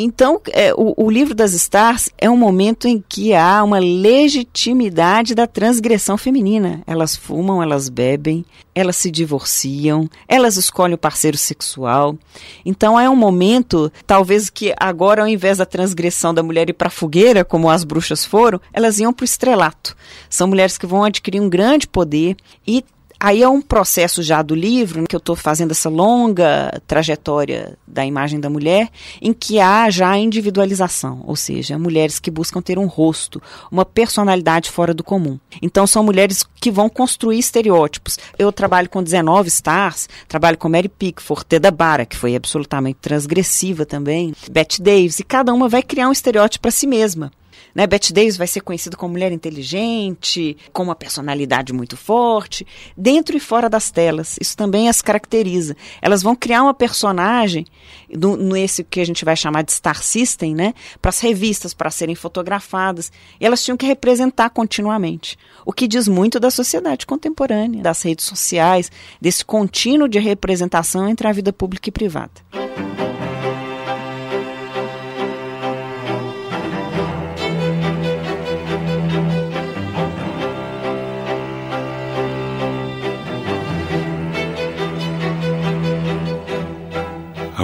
Então, 0.00 0.40
é, 0.52 0.72
o, 0.74 0.94
o, 0.96 1.10
livro 1.10 1.34
das 1.34 1.52
Stars 1.54 2.08
é 2.16 2.30
um 2.30 2.36
momento 2.36 2.86
em 2.86 3.02
que 3.08 3.34
há 3.34 3.64
uma 3.64 3.80
legitimidade 3.80 5.34
da 5.34 5.44
transgressão 5.44 6.16
feminina. 6.16 6.84
Elas 6.86 7.16
fumam, 7.16 7.60
elas 7.60 7.88
bebem, 7.88 8.44
elas 8.72 8.94
se 8.94 9.10
divorciam, 9.10 10.08
elas 10.28 10.56
escolhem 10.56 10.94
o 10.94 10.98
parceiro 10.98 11.36
sexual. 11.36 12.16
Então, 12.64 12.98
é 12.98 13.10
um 13.10 13.16
momento, 13.16 13.90
talvez 14.06 14.48
que 14.48 14.72
agora, 14.78 15.22
ao 15.22 15.28
invés 15.28 15.58
da 15.58 15.66
transgressão 15.66 16.32
da 16.32 16.44
mulher 16.44 16.70
ir 16.70 16.74
para 16.74 16.86
a 16.86 16.92
fogueira, 16.92 17.44
como 17.44 17.68
as 17.68 17.82
bruxas 17.82 18.24
foram, 18.24 18.60
elas 18.72 19.00
iam 19.00 19.12
para 19.12 19.24
o 19.24 19.26
estrelato. 19.26 19.96
São 20.30 20.46
mulheres 20.46 20.78
que 20.78 20.86
vão 20.86 21.02
adquirir 21.02 21.40
um 21.40 21.48
grande 21.48 21.88
poder 21.88 22.36
e 22.64 22.84
Aí 23.20 23.42
é 23.42 23.48
um 23.48 23.60
processo 23.60 24.22
já 24.22 24.42
do 24.42 24.54
livro, 24.54 25.04
que 25.08 25.16
eu 25.16 25.18
estou 25.18 25.34
fazendo 25.34 25.72
essa 25.72 25.88
longa 25.88 26.80
trajetória 26.86 27.76
da 27.84 28.06
imagem 28.06 28.38
da 28.38 28.48
mulher, 28.48 28.88
em 29.20 29.32
que 29.32 29.58
há 29.58 29.90
já 29.90 30.10
a 30.10 30.18
individualização, 30.18 31.24
ou 31.26 31.34
seja, 31.34 31.76
mulheres 31.76 32.20
que 32.20 32.30
buscam 32.30 32.62
ter 32.62 32.78
um 32.78 32.86
rosto, 32.86 33.42
uma 33.72 33.84
personalidade 33.84 34.70
fora 34.70 34.94
do 34.94 35.02
comum. 35.02 35.36
Então 35.60 35.84
são 35.84 36.04
mulheres 36.04 36.44
que 36.60 36.70
vão 36.70 36.88
construir 36.88 37.40
estereótipos. 37.40 38.18
Eu 38.38 38.52
trabalho 38.52 38.88
com 38.88 39.02
19 39.02 39.48
stars, 39.48 40.08
trabalho 40.28 40.56
com 40.56 40.68
Mary 40.68 40.88
Pickford, 40.88 41.44
Teda 41.44 41.72
Bara, 41.72 42.06
que 42.06 42.16
foi 42.16 42.36
absolutamente 42.36 42.98
transgressiva 43.02 43.84
também, 43.84 44.32
Bette 44.48 44.80
Davis, 44.80 45.18
e 45.18 45.24
cada 45.24 45.52
uma 45.52 45.68
vai 45.68 45.82
criar 45.82 46.08
um 46.08 46.12
estereótipo 46.12 46.62
para 46.62 46.70
si 46.70 46.86
mesma. 46.86 47.32
Né? 47.78 47.86
Bette 47.86 48.12
Davis 48.12 48.36
vai 48.36 48.48
ser 48.48 48.60
conhecida 48.60 48.96
como 48.96 49.12
mulher 49.12 49.30
inteligente, 49.30 50.56
com 50.72 50.82
uma 50.82 50.96
personalidade 50.96 51.72
muito 51.72 51.96
forte, 51.96 52.66
dentro 52.96 53.36
e 53.36 53.40
fora 53.40 53.70
das 53.70 53.88
telas. 53.88 54.36
Isso 54.40 54.56
também 54.56 54.88
as 54.88 55.00
caracteriza. 55.00 55.76
Elas 56.02 56.20
vão 56.20 56.34
criar 56.34 56.64
uma 56.64 56.74
personagem 56.74 57.64
no, 58.12 58.36
nesse 58.36 58.82
que 58.82 59.00
a 59.00 59.06
gente 59.06 59.24
vai 59.24 59.36
chamar 59.36 59.62
de 59.62 59.70
Star 59.70 60.02
System, 60.02 60.56
né? 60.56 60.74
Para 61.00 61.10
as 61.10 61.20
revistas, 61.20 61.72
para 61.72 61.88
serem 61.88 62.16
fotografadas. 62.16 63.12
E 63.40 63.46
elas 63.46 63.62
tinham 63.62 63.76
que 63.76 63.86
representar 63.86 64.50
continuamente. 64.50 65.38
O 65.64 65.72
que 65.72 65.86
diz 65.86 66.08
muito 66.08 66.40
da 66.40 66.50
sociedade 66.50 67.06
contemporânea, 67.06 67.80
das 67.80 68.02
redes 68.02 68.24
sociais, 68.24 68.90
desse 69.20 69.44
contínuo 69.44 70.08
de 70.08 70.18
representação 70.18 71.08
entre 71.08 71.28
a 71.28 71.32
vida 71.32 71.52
pública 71.52 71.90
e 71.90 71.92
privada. 71.92 72.32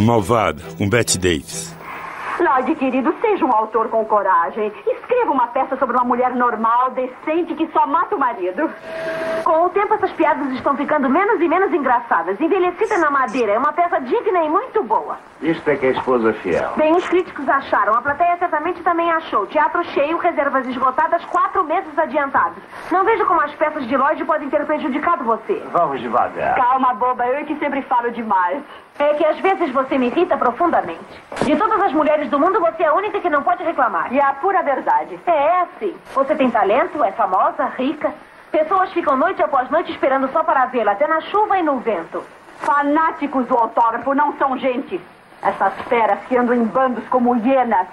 Malvada, 0.05 0.62
com 0.76 0.86
Bette 0.86 1.18
Davis. 1.18 1.74
Lloyd, 2.38 2.74
querido, 2.74 3.14
seja 3.22 3.44
um 3.44 3.52
autor 3.52 3.88
com 3.88 4.05
coragem. 4.05 4.70
Escreva 4.86 5.30
uma 5.30 5.46
peça 5.46 5.76
sobre 5.76 5.96
uma 5.96 6.05
mulher 6.05 6.34
normal, 6.34 6.90
decente, 6.90 7.55
que 7.55 7.66
só 7.72 7.86
mata 7.86 8.14
o 8.14 8.18
marido. 8.18 8.68
Com 9.44 9.64
o 9.64 9.70
tempo, 9.70 9.94
essas 9.94 10.11
piadas 10.12 10.52
estão 10.52 10.76
ficando 10.76 11.09
menos 11.09 11.40
e 11.40 11.48
menos 11.48 11.72
engraçadas. 11.72 12.38
Envelhecida 12.40 12.98
na 12.98 13.11
madeira 13.11 13.52
é 13.52 13.59
uma 13.59 13.72
peça 13.72 13.98
digna 14.00 14.44
e 14.44 14.48
muito 14.50 14.82
boa. 14.82 15.16
Isto 15.40 15.70
é 15.70 15.76
que 15.76 15.86
é 15.86 15.90
esposa 15.92 16.32
fiel. 16.34 16.72
Bem, 16.76 16.94
os 16.94 17.09
críticos 17.09 17.48
acharam. 17.48 17.94
A 17.94 18.02
plateia 18.02 18.36
certamente 18.36 18.82
também 18.82 19.11
achou. 19.11 19.46
Teatro 19.46 19.82
cheio, 19.84 20.18
reservas 20.18 20.66
esgotadas, 20.66 21.24
quatro 21.26 21.64
meses 21.64 21.96
adiantados. 21.98 22.62
Não 22.90 23.05
vejo 23.05 23.24
como 23.26 23.40
as 23.40 23.55
peças 23.55 23.86
de 23.86 23.96
Lloyd 23.96 24.24
podem 24.24 24.50
ter 24.50 24.66
prejudicado 24.66 25.24
você. 25.24 25.62
Vamos 25.72 26.00
devagar. 26.00 26.57
Calma, 26.57 26.92
boba. 26.94 27.26
Eu 27.26 27.36
é 27.36 27.44
que 27.44 27.57
sempre 27.59 27.80
falo 27.82 28.11
demais. 28.11 28.62
É 28.99 29.14
que 29.14 29.24
às 29.24 29.38
vezes 29.40 29.70
você 29.72 29.99
me 29.99 30.07
irrita 30.07 30.36
profundamente. 30.36 31.22
De 31.42 31.57
todas 31.57 31.82
as 31.82 31.92
mulheres 31.92 32.30
do 32.30 32.38
mundo, 32.38 32.61
você 32.61 32.84
é 32.84 32.86
a 32.86 32.95
única 32.95 33.20
que 33.20 33.28
não 33.28 33.42
pode 33.42 33.64
reclamar. 33.64 34.12
E 34.12 34.18
é 34.18 34.24
a 34.24 34.34
pura 34.34 34.62
verdade. 34.62 35.18
É 35.26 35.61
assim. 35.62 35.97
Você 36.14 36.34
tem 36.36 36.51
talento, 36.51 37.03
é 37.03 37.11
famosa, 37.12 37.64
rica. 37.76 38.14
Pessoas 38.53 38.92
ficam 38.92 39.16
noite 39.16 39.42
após 39.42 39.68
noite 39.68 39.90
esperando 39.90 40.30
só 40.30 40.45
para 40.45 40.66
vê-la, 40.66 40.92
até 40.92 41.09
na 41.09 41.20
chuva 41.22 41.59
e 41.59 41.62
no 41.62 41.78
vento. 41.78 42.22
Fanáticos 42.59 43.47
do 43.47 43.57
autógrafo 43.57 44.14
não 44.14 44.36
são 44.38 44.57
gente. 44.57 45.01
Essas 45.42 45.74
feras 45.88 46.20
que 46.28 46.36
andam 46.36 46.55
em 46.55 46.64
bandos 46.64 47.05
como 47.09 47.36
hienas. 47.36 47.88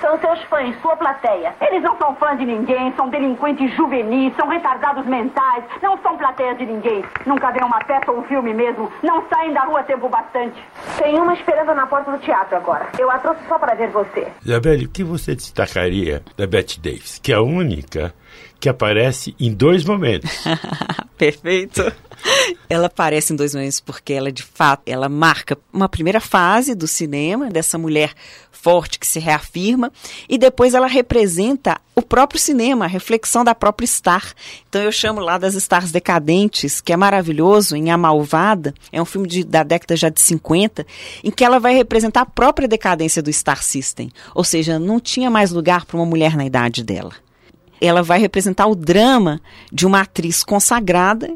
São 0.00 0.18
seus 0.20 0.42
fãs, 0.44 0.74
sua 0.82 0.96
plateia. 0.96 1.54
Eles 1.60 1.82
não 1.82 1.96
são 1.96 2.14
fãs 2.16 2.38
de 2.38 2.44
ninguém, 2.44 2.92
são 2.96 3.08
delinquentes 3.08 3.74
juvenis, 3.74 4.34
são 4.36 4.48
retardados 4.48 5.06
mentais, 5.06 5.64
não 5.82 5.96
são 5.98 6.16
plateias 6.16 6.58
de 6.58 6.66
ninguém. 6.66 7.04
Nunca 7.24 7.50
vêem 7.50 7.64
uma 7.64 7.78
peça 7.84 8.10
ou 8.10 8.18
um 8.18 8.22
filme 8.24 8.52
mesmo, 8.52 8.90
não 9.02 9.26
saem 9.28 9.52
da 9.52 9.62
rua 9.62 9.82
tempo 9.82 10.08
bastante. 10.08 10.62
Tem 10.98 11.18
uma 11.18 11.34
esperando 11.34 11.74
na 11.74 11.86
porta 11.86 12.10
do 12.10 12.18
teatro 12.18 12.56
agora. 12.56 12.88
Eu 12.98 13.10
a 13.10 13.18
trouxe 13.18 13.40
só 13.48 13.58
para 13.58 13.74
ver 13.74 13.88
você. 13.88 14.28
Isabelle, 14.44 14.86
o 14.86 14.90
que 14.90 15.02
você 15.02 15.34
destacaria 15.34 16.22
da 16.36 16.46
Bette 16.46 16.80
Davis, 16.80 17.18
que 17.18 17.32
é 17.32 17.36
a 17.36 17.42
única 17.42 18.14
que 18.58 18.68
aparece 18.68 19.34
em 19.38 19.52
dois 19.52 19.84
momentos? 19.84 20.30
Perfeito. 21.16 21.82
Ela 22.68 22.86
aparece 22.86 23.32
em 23.32 23.36
dois 23.36 23.54
momentos 23.54 23.80
porque 23.80 24.12
ela, 24.12 24.32
de 24.32 24.42
fato, 24.42 24.82
ela 24.86 25.08
marca 25.08 25.56
uma 25.72 25.88
primeira 25.88 26.20
fase 26.20 26.74
do 26.74 26.86
cinema, 26.86 27.48
dessa 27.48 27.78
mulher 27.78 28.12
forte 28.66 28.98
que 28.98 29.06
se 29.06 29.20
reafirma, 29.20 29.92
e 30.28 30.36
depois 30.36 30.74
ela 30.74 30.88
representa 30.88 31.80
o 31.94 32.02
próprio 32.02 32.40
cinema, 32.40 32.84
a 32.84 32.88
reflexão 32.88 33.44
da 33.44 33.54
própria 33.54 33.86
Star. 33.86 34.34
Então 34.68 34.82
eu 34.82 34.90
chamo 34.90 35.20
lá 35.20 35.38
das 35.38 35.54
Stars 35.54 35.92
decadentes, 35.92 36.80
que 36.80 36.92
é 36.92 36.96
maravilhoso, 36.96 37.76
em 37.76 37.92
A 37.92 37.96
Malvada, 37.96 38.74
é 38.90 39.00
um 39.00 39.04
filme 39.04 39.28
de, 39.28 39.44
da 39.44 39.62
década 39.62 39.94
já 39.94 40.08
de 40.08 40.20
50, 40.20 40.84
em 41.22 41.30
que 41.30 41.44
ela 41.44 41.60
vai 41.60 41.74
representar 41.74 42.22
a 42.22 42.26
própria 42.26 42.66
decadência 42.66 43.22
do 43.22 43.32
Star 43.32 43.62
System. 43.62 44.10
Ou 44.34 44.42
seja, 44.42 44.78
não 44.80 44.98
tinha 44.98 45.30
mais 45.30 45.52
lugar 45.52 45.84
para 45.84 45.96
uma 45.96 46.06
mulher 46.06 46.36
na 46.36 46.44
idade 46.44 46.82
dela 46.82 47.12
ela 47.80 48.02
vai 48.02 48.18
representar 48.18 48.66
o 48.66 48.74
drama 48.74 49.40
de 49.72 49.86
uma 49.86 50.00
atriz 50.00 50.42
consagrada 50.42 51.30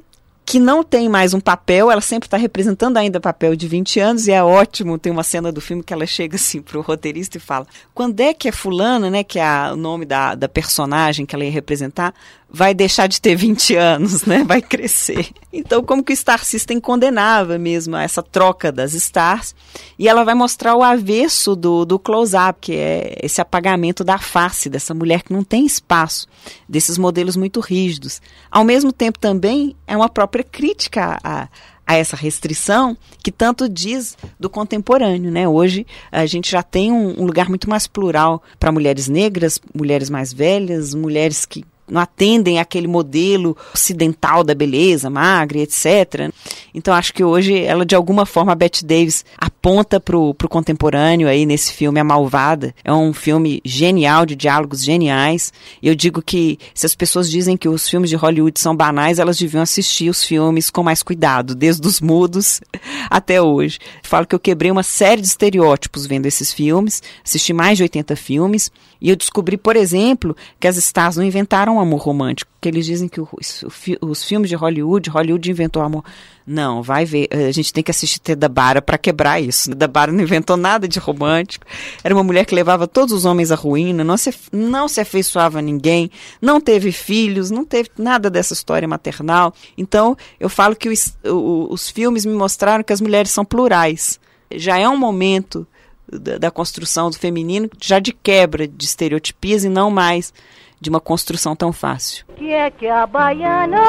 que 0.51 0.59
não 0.59 0.82
tem 0.82 1.09
mais 1.09 1.32
um 1.32 1.38
papel, 1.38 1.93
ela 1.93 2.01
sempre 2.01 2.26
está 2.26 2.36
representando 2.36 2.97
ainda 2.97 3.20
papel 3.20 3.55
de 3.55 3.68
20 3.68 4.01
anos, 4.01 4.26
e 4.26 4.32
é 4.32 4.43
ótimo, 4.43 4.99
tem 4.99 5.12
uma 5.12 5.22
cena 5.22 5.53
do 5.53 5.61
filme 5.61 5.80
que 5.80 5.93
ela 5.93 6.05
chega 6.07 6.34
assim 6.36 6.61
pro 6.61 6.80
roteirista 6.80 7.36
e 7.36 7.41
fala, 7.41 7.68
quando 7.95 8.18
é 8.18 8.34
que 8.34 8.49
a 8.49 8.53
fulana, 8.53 9.09
né, 9.09 9.22
que 9.22 9.38
é 9.38 9.72
o 9.72 9.76
nome 9.76 10.05
da, 10.05 10.34
da 10.34 10.49
personagem 10.49 11.24
que 11.24 11.36
ela 11.36 11.45
ia 11.45 11.53
representar, 11.53 12.12
vai 12.53 12.75
deixar 12.75 13.07
de 13.07 13.21
ter 13.21 13.37
20 13.37 13.77
anos, 13.77 14.25
né? 14.25 14.43
Vai 14.45 14.61
crescer. 14.61 15.29
Então, 15.53 15.83
como 15.83 16.03
que 16.03 16.13
o 16.13 16.17
Star 16.17 16.45
System 16.45 16.81
condenava 16.81 17.59
mesmo 17.59 17.97
essa 17.97 18.23
troca 18.23 18.73
das 18.73 18.93
stars, 18.95 19.55
e 19.99 20.09
ela 20.09 20.25
vai 20.25 20.35
mostrar 20.35 20.75
o 20.75 20.83
avesso 20.83 21.55
do, 21.55 21.85
do 21.85 21.99
close-up, 21.99 22.59
que 22.61 22.75
é 22.75 23.17
esse 23.23 23.41
apagamento 23.41 24.03
da 24.03 24.19
face 24.19 24.69
dessa 24.69 24.93
mulher 24.93 25.23
que 25.23 25.33
não 25.33 25.45
tem 25.45 25.65
espaço, 25.65 26.27
desses 26.69 26.99
modelos 26.99 27.37
muito 27.37 27.61
rígidos. 27.61 28.21
Ao 28.51 28.65
mesmo 28.65 28.93
tempo, 28.93 29.19
também 29.19 29.77
é 29.87 29.97
uma 29.97 30.09
própria 30.09 30.43
crítica 30.43 31.19
a, 31.23 31.49
a 31.87 31.95
essa 31.97 32.17
restrição 32.17 32.97
que 33.23 33.33
tanto 33.33 33.69
diz 33.69 34.17
do 34.39 34.49
contemporâneo, 34.49 35.31
né? 35.31 35.49
Hoje 35.49 35.87
a 36.11 36.27
gente 36.27 36.51
já 36.51 36.63
tem 36.63 36.93
um, 36.93 37.21
um 37.21 37.27
lugar 37.27 37.49
muito 37.49 37.69
mais 37.69 37.87
plural 37.87 38.43
para 38.59 38.73
mulheres 38.73 39.09
negras, 39.09 39.61
mulheres 39.75 40.09
mais 40.09 40.33
velhas, 40.33 40.95
mulheres 40.95 41.45
que 41.45 41.65
não 41.91 42.01
atendem 42.01 42.59
aquele 42.59 42.86
modelo 42.86 43.57
ocidental 43.74 44.45
da 44.45 44.55
beleza, 44.55 45.11
magra, 45.11 45.59
etc. 45.59 46.32
Então 46.74 46.95
acho 46.95 47.12
que 47.12 47.24
hoje 47.24 47.59
ela 47.59 47.84
de 47.84 47.95
alguma 47.95 48.24
forma 48.24 48.53
a 48.53 48.55
Bette 48.55 48.84
Davis 48.84 49.24
aponta 49.36 50.01
pro, 50.01 50.34
pro 50.34 50.49
contemporâneo 50.49 51.28
aí 51.28 51.45
nesse 51.45 51.72
filme 51.72 52.01
A 52.01 52.05
Malvada. 52.05 52.74
É 52.84 52.93
um 52.93 53.12
filme 53.12 53.61
genial 53.64 54.24
de 54.24 54.36
diálogos 54.36 54.82
geniais. 54.82 55.53
Eu 55.82 55.95
digo 55.95 56.22
que 56.22 56.59
se 56.74 56.86
as 56.86 56.95
pessoas 56.95 57.30
dizem 57.30 57.57
que 57.57 57.68
os 57.68 57.88
filmes 57.88 58.11
de 58.11 58.16
Hollywood 58.16 58.59
são 58.59 58.74
banais, 58.74 59.18
elas 59.18 59.38
deviam 59.38 59.62
assistir 59.62 60.09
os 60.09 60.24
filmes 60.24 60.70
com 60.70 60.82
mais 60.82 61.03
cuidado, 61.03 61.55
desde 61.55 61.86
os 61.86 62.01
mudos 62.01 62.61
até 63.11 63.41
hoje. 63.41 63.78
Falo 64.03 64.26
que 64.26 64.34
eu 64.34 64.41
quebrei 64.41 64.70
uma 64.70 64.82
série 64.82 65.20
de 65.20 65.26
estereótipos 65.26 66.07
vendo 66.07 66.26
esses 66.26 66.53
filmes, 66.53 67.03
assisti 67.24 67.53
mais 67.53 67.76
de 67.76 67.82
80 67.82 68.16
filmes 68.16 68.70
e 69.01 69.09
eu 69.09 69.17
descobri, 69.17 69.57
por 69.57 69.77
exemplo, 69.77 70.37
que 70.59 70.69
as 70.69 70.77
stars 70.77 71.17
não 71.17 71.25
inventaram 71.25 71.77
o 71.77 71.81
amor 71.81 72.01
romântico, 72.01 72.51
que 72.61 72.69
eles 72.69 72.85
dizem 72.85 73.09
que 73.09 73.21
os, 73.21 73.65
os 74.01 74.25
filmes 74.25 74.51
de 74.51 74.55
Hollywood, 74.55 75.09
Hollywood 75.09 75.51
inventou 75.51 75.83
amor. 75.83 76.05
Não, 76.47 76.83
vai 76.83 77.05
ver, 77.05 77.29
eh, 77.31 77.47
a 77.47 77.53
gente 77.53 77.73
tem 77.73 77.83
que 77.83 77.91
assistir 77.91 78.19
Teda 78.19 78.49
Bara 78.49 78.83
para 78.83 78.99
quebrar 78.99 79.41
isso. 79.41 79.71
Teda 79.71 79.89
Bara 79.89 80.13
não 80.13 80.23
inventou 80.23 80.57
nada 80.57 80.87
de 80.87 80.99
romântico. 80.99 81.65
Era 82.05 82.15
uma 82.15 82.25
mulher 82.25 82.45
que 82.45 82.55
levava 82.55 82.87
todos 82.87 83.15
os 83.15 83.25
homens 83.25 83.51
à 83.51 83.55
ruína, 83.55 84.05
não 84.05 84.17
se, 84.17 84.35
não 84.53 84.87
se 84.87 85.01
afeiçoava 85.01 85.61
a 85.61 85.63
ninguém, 85.63 86.11
não 86.43 86.61
teve 86.61 86.93
filhos, 86.93 87.51
não 87.51 87.65
teve 87.65 87.91
nada 87.97 88.29
dessa 88.29 88.53
história 88.53 88.87
maternal. 88.87 89.55
Então, 89.79 90.17
eu 90.39 90.49
falo 90.49 90.77
que 90.77 90.89
os, 90.89 91.17
os 91.25 91.89
filmes 91.89 92.27
me 92.27 92.35
mostraram 92.35 92.85
que 92.85 92.93
as 92.93 93.01
mulheres 93.01 93.31
são 93.31 93.45
plurais. 93.45 94.21
Já 94.53 94.79
é 94.79 94.89
um 94.89 94.97
momento 94.97 95.67
da, 96.11 96.39
da 96.39 96.51
construção 96.51 97.11
do 97.11 97.19
feminino, 97.19 97.69
já 97.81 97.99
de 97.99 98.13
quebra 98.13 98.67
de 98.67 98.85
estereotipias 98.85 99.65
e 99.65 99.69
não 99.69 99.91
mais 99.91 100.33
de 100.81 100.89
uma 100.89 101.01
construção 101.01 101.55
tão 101.55 101.73
fácil. 101.73 102.25
O 102.29 102.33
que 102.33 102.53
é 102.53 102.71
que 102.71 102.87
a 102.87 103.07
baiana 103.07 103.81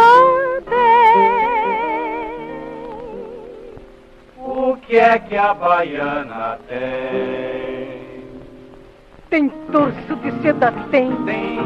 tem? 0.67 1.81
O 4.37 4.75
que 4.77 4.97
é 4.97 5.17
que 5.19 5.37
a 5.37 5.53
baiana 5.53 6.59
tem? 6.67 8.01
Tem 9.29 9.47
torso 9.71 10.15
de 10.17 10.41
seda, 10.41 10.73
tem. 10.91 11.09
Tem, 11.23 11.57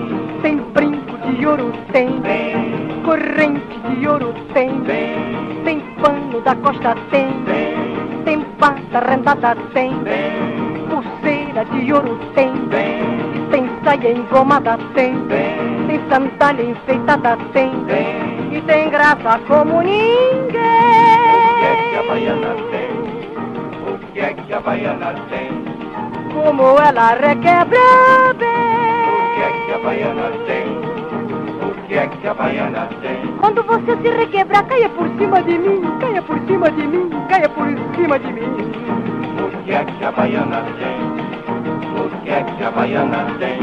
tem 0.44 0.58
brinco 0.58 1.18
de 1.18 1.48
ouro, 1.48 1.74
tem. 1.92 2.22
tem. 2.22 3.02
Corrente 3.04 3.80
de 4.00 4.08
ouro, 4.08 4.34
tem. 4.54 4.70
Tem, 4.84 5.64
tem 5.64 5.80
pano 5.96 6.42
da 6.42 6.56
costa, 6.58 6.94
tem. 7.10 7.28
Tem, 7.46 7.95
tem 8.26 8.42
pata 8.60 9.00
rendada, 9.08 9.56
tem. 9.74 9.92
tem. 10.04 10.66
Pulseira 10.90 11.64
de 11.66 11.94
ouro, 11.94 12.20
tem. 12.34 12.52
Tem, 12.68 13.48
tem 13.50 13.70
saia 13.84 14.12
engomada, 14.12 14.78
tem. 14.94 15.16
Tem, 15.28 15.88
tem 15.88 16.10
sandália 16.10 16.64
enfeitada, 16.64 17.38
tem. 17.54 17.72
tem. 17.86 18.58
E 18.58 18.62
tem 18.62 18.90
graça 18.90 19.40
como 19.48 19.82
ninguém. 19.82 20.36
O 20.42 21.60
que 21.60 21.66
é 21.66 21.90
que 21.90 21.96
a 21.96 22.04
baiana 22.04 22.56
tem? 22.72 23.94
O 23.94 24.14
que 24.14 24.20
é 24.20 24.34
que 24.34 24.54
a 24.54 24.60
baiana 24.60 25.16
tem? 25.30 25.76
como 26.36 26.78
ela 26.80 27.14
requebra 27.14 28.34
bem. 28.38 28.50
O 29.10 29.36
que 29.36 29.42
é 29.42 29.66
que 29.66 29.72
a 29.72 29.80
baiana 29.80 30.32
tem? 30.46 30.95
O 31.86 31.88
que 31.88 31.94
é 31.94 32.08
que 32.08 32.28
a 32.28 32.34
baiana 32.34 32.90
tem? 33.00 33.38
Quando 33.38 33.62
você 33.62 33.96
se 34.02 34.18
requebrar, 34.18 34.66
caia 34.66 34.90
por 34.90 35.08
cima 35.20 35.44
de 35.44 35.56
mim, 35.56 35.82
caia 36.00 36.20
por 36.24 36.40
cima 36.48 36.72
de 36.72 36.88
mim, 36.88 37.10
caia 37.30 37.48
por 37.48 37.68
cima 37.96 38.18
de 38.18 38.34
mim. 38.34 38.42
O 39.38 39.64
que 39.64 39.72
é 39.72 39.86
que 39.86 40.04
a 40.04 40.12
baiana 40.12 40.64
tem? 40.80 40.98
O 42.02 42.24
que 42.24 42.30
é 42.32 42.44
que 42.44 42.64
a 42.64 42.72
baiana 42.72 43.38
tem? 43.38 43.60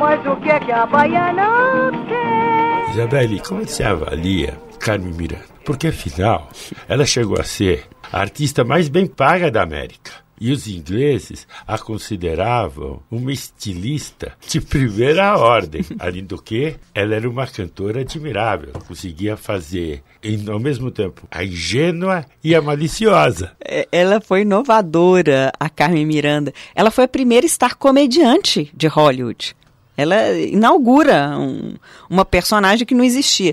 Mas 0.00 0.26
o 0.26 0.34
que 0.34 0.50
é 0.50 0.58
que 0.58 0.72
a 0.72 0.84
baiana 0.84 1.92
tem? 2.08 2.90
Isabelle, 2.90 3.40
como 3.46 3.64
você 3.64 3.84
avalia 3.84 4.58
Carmen 4.80 5.12
Miranda? 5.12 5.44
Porque 5.64 5.86
afinal, 5.86 6.48
ela 6.88 7.06
chegou 7.06 7.38
a 7.38 7.44
ser 7.44 7.84
a 8.12 8.18
artista 8.18 8.64
mais 8.64 8.88
bem 8.88 9.06
paga 9.06 9.48
da 9.48 9.62
América. 9.62 10.10
E 10.40 10.52
os 10.52 10.66
ingleses 10.66 11.46
a 11.66 11.78
consideravam 11.78 13.02
uma 13.10 13.32
estilista 13.32 14.32
de 14.46 14.60
primeira 14.60 15.36
ordem. 15.36 15.84
Além 15.98 16.24
do 16.24 16.40
que, 16.40 16.76
ela 16.94 17.14
era 17.14 17.28
uma 17.28 17.46
cantora 17.46 18.00
admirável. 18.00 18.72
Conseguia 18.86 19.36
fazer, 19.36 20.02
em, 20.22 20.48
ao 20.48 20.58
mesmo 20.58 20.90
tempo, 20.90 21.26
a 21.30 21.44
ingênua 21.44 22.24
e 22.42 22.54
a 22.54 22.62
maliciosa. 22.62 23.52
É, 23.60 23.88
ela 23.90 24.20
foi 24.20 24.42
inovadora, 24.42 25.52
a 25.58 25.68
Carmen 25.68 26.06
Miranda. 26.06 26.52
Ela 26.74 26.90
foi 26.90 27.04
a 27.04 27.08
primeira 27.08 27.46
estar 27.46 27.74
comediante 27.74 28.70
de 28.74 28.86
Hollywood. 28.86 29.54
Ela 29.98 30.30
inaugura 30.38 31.36
um, 31.36 31.74
uma 32.08 32.24
personagem 32.24 32.86
que 32.86 32.94
não 32.94 33.02
existia. 33.02 33.52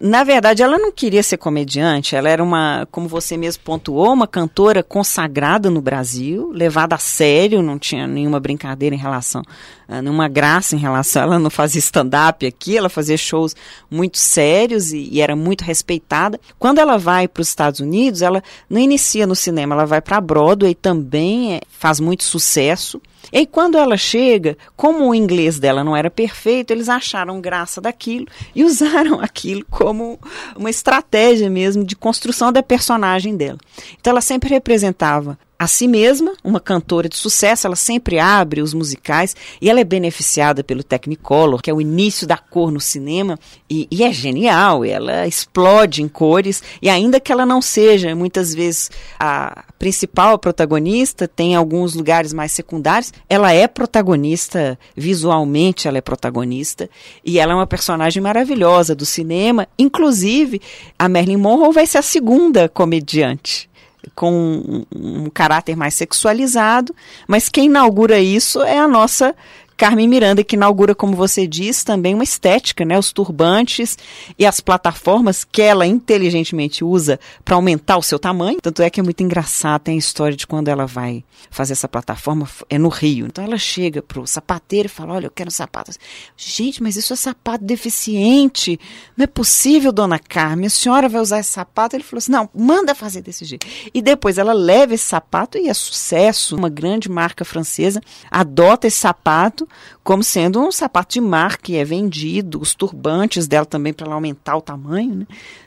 Na 0.00 0.24
verdade, 0.24 0.60
ela 0.60 0.76
não 0.76 0.90
queria 0.90 1.22
ser 1.22 1.36
comediante, 1.36 2.16
ela 2.16 2.28
era 2.28 2.42
uma, 2.42 2.84
como 2.90 3.06
você 3.06 3.36
mesmo 3.36 3.62
pontuou, 3.62 4.12
uma 4.12 4.26
cantora 4.26 4.82
consagrada 4.82 5.70
no 5.70 5.80
Brasil, 5.80 6.50
levada 6.52 6.96
a 6.96 6.98
sério, 6.98 7.62
não 7.62 7.78
tinha 7.78 8.08
nenhuma 8.08 8.40
brincadeira 8.40 8.92
em 8.92 8.98
relação, 8.98 9.42
uh, 9.88 10.02
nenhuma 10.02 10.26
graça 10.26 10.74
em 10.74 10.80
relação. 10.80 11.22
Ela 11.22 11.38
não 11.38 11.48
fazia 11.48 11.78
stand-up 11.78 12.44
aqui, 12.44 12.76
ela 12.76 12.88
fazia 12.88 13.16
shows 13.16 13.54
muito 13.88 14.18
sérios 14.18 14.92
e, 14.92 15.08
e 15.12 15.20
era 15.20 15.36
muito 15.36 15.62
respeitada. 15.62 16.40
Quando 16.58 16.80
ela 16.80 16.98
vai 16.98 17.28
para 17.28 17.40
os 17.40 17.48
Estados 17.48 17.78
Unidos, 17.78 18.20
ela 18.20 18.42
não 18.68 18.80
inicia 18.80 19.28
no 19.28 19.36
cinema, 19.36 19.76
ela 19.76 19.86
vai 19.86 20.00
para 20.00 20.20
Broadway 20.20 20.74
também, 20.74 21.54
é, 21.54 21.60
faz 21.68 22.00
muito 22.00 22.24
sucesso. 22.24 23.00
E 23.32 23.46
quando 23.46 23.76
ela 23.76 23.96
chega, 23.96 24.56
como 24.76 25.08
o 25.08 25.14
inglês 25.14 25.58
dela 25.58 25.84
não 25.84 25.96
era 25.96 26.10
perfeito, 26.10 26.70
eles 26.70 26.88
acharam 26.88 27.40
graça 27.40 27.80
daquilo 27.80 28.26
e 28.54 28.64
usaram 28.64 29.20
aquilo 29.22 29.64
como 29.70 30.18
uma 30.56 30.70
estratégia 30.70 31.48
mesmo 31.50 31.84
de 31.84 31.96
construção 31.96 32.52
da 32.52 32.62
personagem 32.62 33.36
dela. 33.36 33.58
Então 34.00 34.10
ela 34.10 34.20
sempre 34.20 34.48
representava 34.48 35.38
a 35.64 35.66
si 35.66 35.88
mesma, 35.88 36.34
uma 36.44 36.60
cantora 36.60 37.08
de 37.08 37.16
sucesso, 37.16 37.66
ela 37.66 37.74
sempre 37.74 38.18
abre 38.18 38.60
os 38.60 38.74
musicais 38.74 39.34
e 39.62 39.70
ela 39.70 39.80
é 39.80 39.84
beneficiada 39.84 40.62
pelo 40.62 40.82
Technicolor, 40.82 41.62
que 41.62 41.70
é 41.70 41.74
o 41.74 41.80
início 41.80 42.26
da 42.26 42.36
cor 42.36 42.70
no 42.70 42.80
cinema, 42.80 43.38
e, 43.68 43.88
e, 43.90 44.04
é 44.04 44.12
genial, 44.12 44.84
ela 44.84 45.26
explode 45.26 46.02
em 46.02 46.08
cores, 46.08 46.62
e 46.82 46.90
ainda 46.90 47.18
que 47.18 47.32
ela 47.32 47.46
não 47.46 47.62
seja 47.62 48.14
muitas 48.14 48.54
vezes 48.54 48.90
a 49.18 49.64
principal 49.78 50.38
protagonista, 50.38 51.26
tem 51.26 51.54
alguns 51.54 51.94
lugares 51.94 52.34
mais 52.34 52.52
secundários, 52.52 53.10
ela 53.26 53.50
é 53.50 53.66
protagonista, 53.66 54.78
visualmente 54.94 55.88
ela 55.88 55.96
é 55.96 56.02
protagonista, 56.02 56.90
e 57.24 57.38
ela 57.38 57.52
é 57.52 57.56
uma 57.56 57.66
personagem 57.66 58.22
maravilhosa 58.22 58.94
do 58.94 59.06
cinema, 59.06 59.66
inclusive 59.78 60.60
a 60.98 61.08
Marilyn 61.08 61.38
Monroe 61.38 61.72
vai 61.72 61.86
ser 61.86 61.98
a 61.98 62.02
segunda 62.02 62.68
comediante 62.68 63.72
com 64.14 64.32
um, 64.32 64.84
um 64.94 65.30
caráter 65.30 65.76
mais 65.76 65.94
sexualizado, 65.94 66.94
mas 67.26 67.48
quem 67.48 67.66
inaugura 67.66 68.18
isso 68.18 68.62
é 68.62 68.78
a 68.78 68.88
nossa 68.88 69.34
Carmen 69.76 70.08
Miranda, 70.08 70.44
que 70.44 70.56
inaugura, 70.56 70.94
como 70.94 71.16
você 71.16 71.46
diz, 71.46 71.82
também 71.82 72.14
uma 72.14 72.24
estética, 72.24 72.84
né? 72.84 72.98
Os 72.98 73.12
turbantes 73.12 73.98
e 74.38 74.46
as 74.46 74.60
plataformas 74.60 75.44
que 75.44 75.60
ela 75.60 75.86
inteligentemente 75.86 76.84
usa 76.84 77.18
para 77.44 77.56
aumentar 77.56 77.96
o 77.96 78.02
seu 78.02 78.18
tamanho. 78.18 78.60
Tanto 78.60 78.82
é 78.82 78.88
que 78.88 79.00
é 79.00 79.02
muito 79.02 79.22
engraçado, 79.22 79.82
tem 79.82 79.96
a 79.96 79.98
história 79.98 80.36
de 80.36 80.46
quando 80.46 80.68
ela 80.68 80.86
vai 80.86 81.24
fazer 81.50 81.72
essa 81.72 81.88
plataforma, 81.88 82.48
é 82.70 82.78
no 82.78 82.88
Rio. 82.88 83.26
Então 83.26 83.44
ela 83.44 83.58
chega 83.58 84.00
pro 84.00 84.26
sapateiro 84.26 84.86
e 84.86 84.88
fala: 84.88 85.14
Olha, 85.14 85.26
eu 85.26 85.30
quero 85.30 85.48
um 85.48 85.50
sapato. 85.50 85.90
Gente, 86.36 86.82
mas 86.82 86.96
isso 86.96 87.12
é 87.12 87.16
sapato 87.16 87.64
deficiente. 87.64 88.78
Não 89.16 89.24
é 89.24 89.26
possível, 89.26 89.92
dona 89.92 90.18
Carmen. 90.18 90.66
A 90.66 90.70
senhora 90.70 91.08
vai 91.08 91.20
usar 91.20 91.40
esse 91.40 91.50
sapato? 91.50 91.96
Ele 91.96 92.04
falou 92.04 92.18
assim: 92.18 92.32
Não, 92.32 92.48
manda 92.54 92.94
fazer 92.94 93.22
desse 93.22 93.44
jeito. 93.44 93.66
E 93.92 94.00
depois 94.00 94.38
ela 94.38 94.52
leva 94.52 94.94
esse 94.94 95.04
sapato 95.04 95.58
e 95.58 95.68
é 95.68 95.74
sucesso. 95.74 96.56
Uma 96.56 96.68
grande 96.68 97.10
marca 97.10 97.44
francesa 97.44 98.00
adota 98.30 98.86
esse 98.86 98.98
sapato 98.98 99.63
como 100.02 100.22
sendo 100.22 100.60
um 100.60 100.72
sapato 100.72 101.14
de 101.14 101.20
mar 101.20 101.58
que 101.58 101.76
é 101.76 101.84
vendido, 101.84 102.60
os 102.60 102.74
turbantes 102.74 103.46
dela 103.46 103.66
também 103.66 103.92
para 103.92 104.12
aumentar 104.12 104.56
o 104.56 104.62
tamanho, 104.62 105.14
né? 105.14 105.26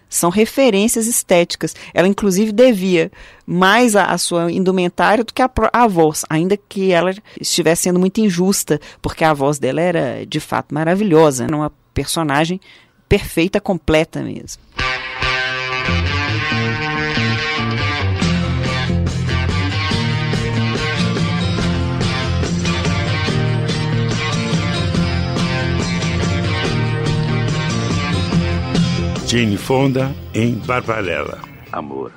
São 0.10 0.30
referências 0.30 1.06
estéticas. 1.06 1.76
Ela, 1.94 2.08
inclusive, 2.08 2.54
devia 2.54 3.12
mais 3.46 3.94
a, 3.96 4.06
a 4.06 4.18
sua 4.18 4.50
indumentária 4.52 5.24
do 5.24 5.34
que 5.34 5.42
a, 5.42 5.50
a, 5.74 5.86
voz, 5.86 6.24
ainda 6.30 6.56
que 6.56 6.92
ela 6.92 7.14
estivesse 7.40 7.84
sendo 7.84 8.00
muito 8.00 8.22
injusta, 8.22 8.80
porque 9.02 9.26
a 9.26 9.34
voz 9.34 9.60
dela 9.60 9.82
era, 9.82 10.26
de 10.26 10.40
fato, 10.40 10.74
maravilhosa. 10.74 11.44
Era 11.44 11.56
uma 11.56 11.72
personagem 11.94 12.62
perfeita, 13.10 13.60
completa 13.60 14.22
mesmo. 14.22 14.62
Jane 29.28 29.58
Fonda 29.58 30.16
em 30.34 30.56
Barbarella. 30.66 31.40
Amor. 31.74 32.14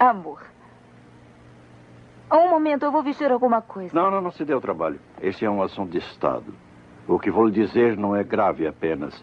Amor. 0.00 0.42
Um 2.32 2.50
momento, 2.50 2.84
eu 2.84 2.90
vou 2.90 3.04
vestir 3.04 3.30
alguma 3.30 3.62
coisa. 3.62 3.94
Não, 3.94 4.10
não, 4.10 4.20
não 4.20 4.32
se 4.32 4.44
dê 4.44 4.52
o 4.52 4.60
trabalho. 4.60 4.98
Este 5.22 5.44
é 5.44 5.50
um 5.50 5.62
assunto 5.62 5.92
de 5.92 5.98
Estado. 5.98 6.52
O 7.06 7.20
que 7.20 7.30
vou 7.30 7.46
lhe 7.46 7.52
dizer 7.52 7.96
não 7.96 8.16
é 8.16 8.24
grave 8.24 8.66
apenas. 8.66 9.14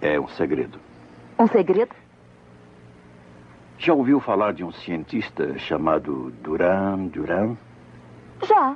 É 0.00 0.18
um 0.18 0.26
segredo. 0.28 0.78
Um 1.38 1.46
segredo? 1.46 1.94
Já 3.78 3.92
ouviu 3.92 4.18
falar 4.18 4.54
de 4.54 4.64
um 4.64 4.72
cientista 4.72 5.58
chamado 5.58 6.32
Duran 6.42 7.08
Duran? 7.08 7.56
Já. 8.42 8.74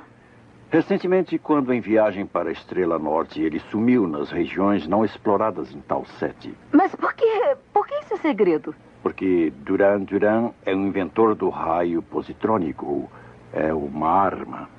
Recentemente, 0.71 1.37
quando 1.37 1.73
em 1.73 1.81
viagem 1.81 2.25
para 2.25 2.47
a 2.47 2.51
Estrela 2.53 2.97
Norte, 2.97 3.41
ele 3.41 3.59
sumiu 3.59 4.07
nas 4.07 4.31
regiões 4.31 4.87
não 4.87 5.03
exploradas 5.03 5.69
em 5.73 5.81
Tal 5.81 6.05
7. 6.17 6.55
Mas 6.71 6.95
por 6.95 7.13
que, 7.13 7.57
por 7.73 7.85
que 7.85 7.93
esse 7.95 8.15
segredo? 8.19 8.73
Porque 9.03 9.51
Duran 9.57 9.99
Duran 10.03 10.51
é 10.65 10.73
um 10.73 10.87
inventor 10.87 11.35
do 11.35 11.49
raio 11.49 12.01
positrônico. 12.01 13.11
É 13.51 13.73
uma 13.73 14.07
arma. 14.07 14.69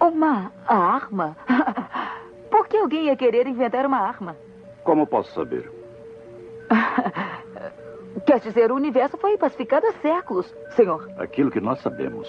Uma 0.00 0.52
arma? 0.68 1.36
por 2.48 2.68
que 2.68 2.76
alguém 2.76 3.06
ia 3.06 3.16
querer 3.16 3.48
inventar 3.48 3.84
uma 3.84 3.98
arma? 3.98 4.36
Como 4.84 5.04
posso 5.04 5.34
saber? 5.34 5.68
Quer 8.24 8.38
dizer, 8.38 8.70
o 8.70 8.76
universo 8.76 9.16
foi 9.16 9.36
pacificado 9.36 9.86
há 9.88 9.92
séculos, 9.94 10.54
senhor. 10.76 11.10
Aquilo 11.18 11.50
que 11.50 11.60
nós 11.60 11.80
sabemos. 11.80 12.28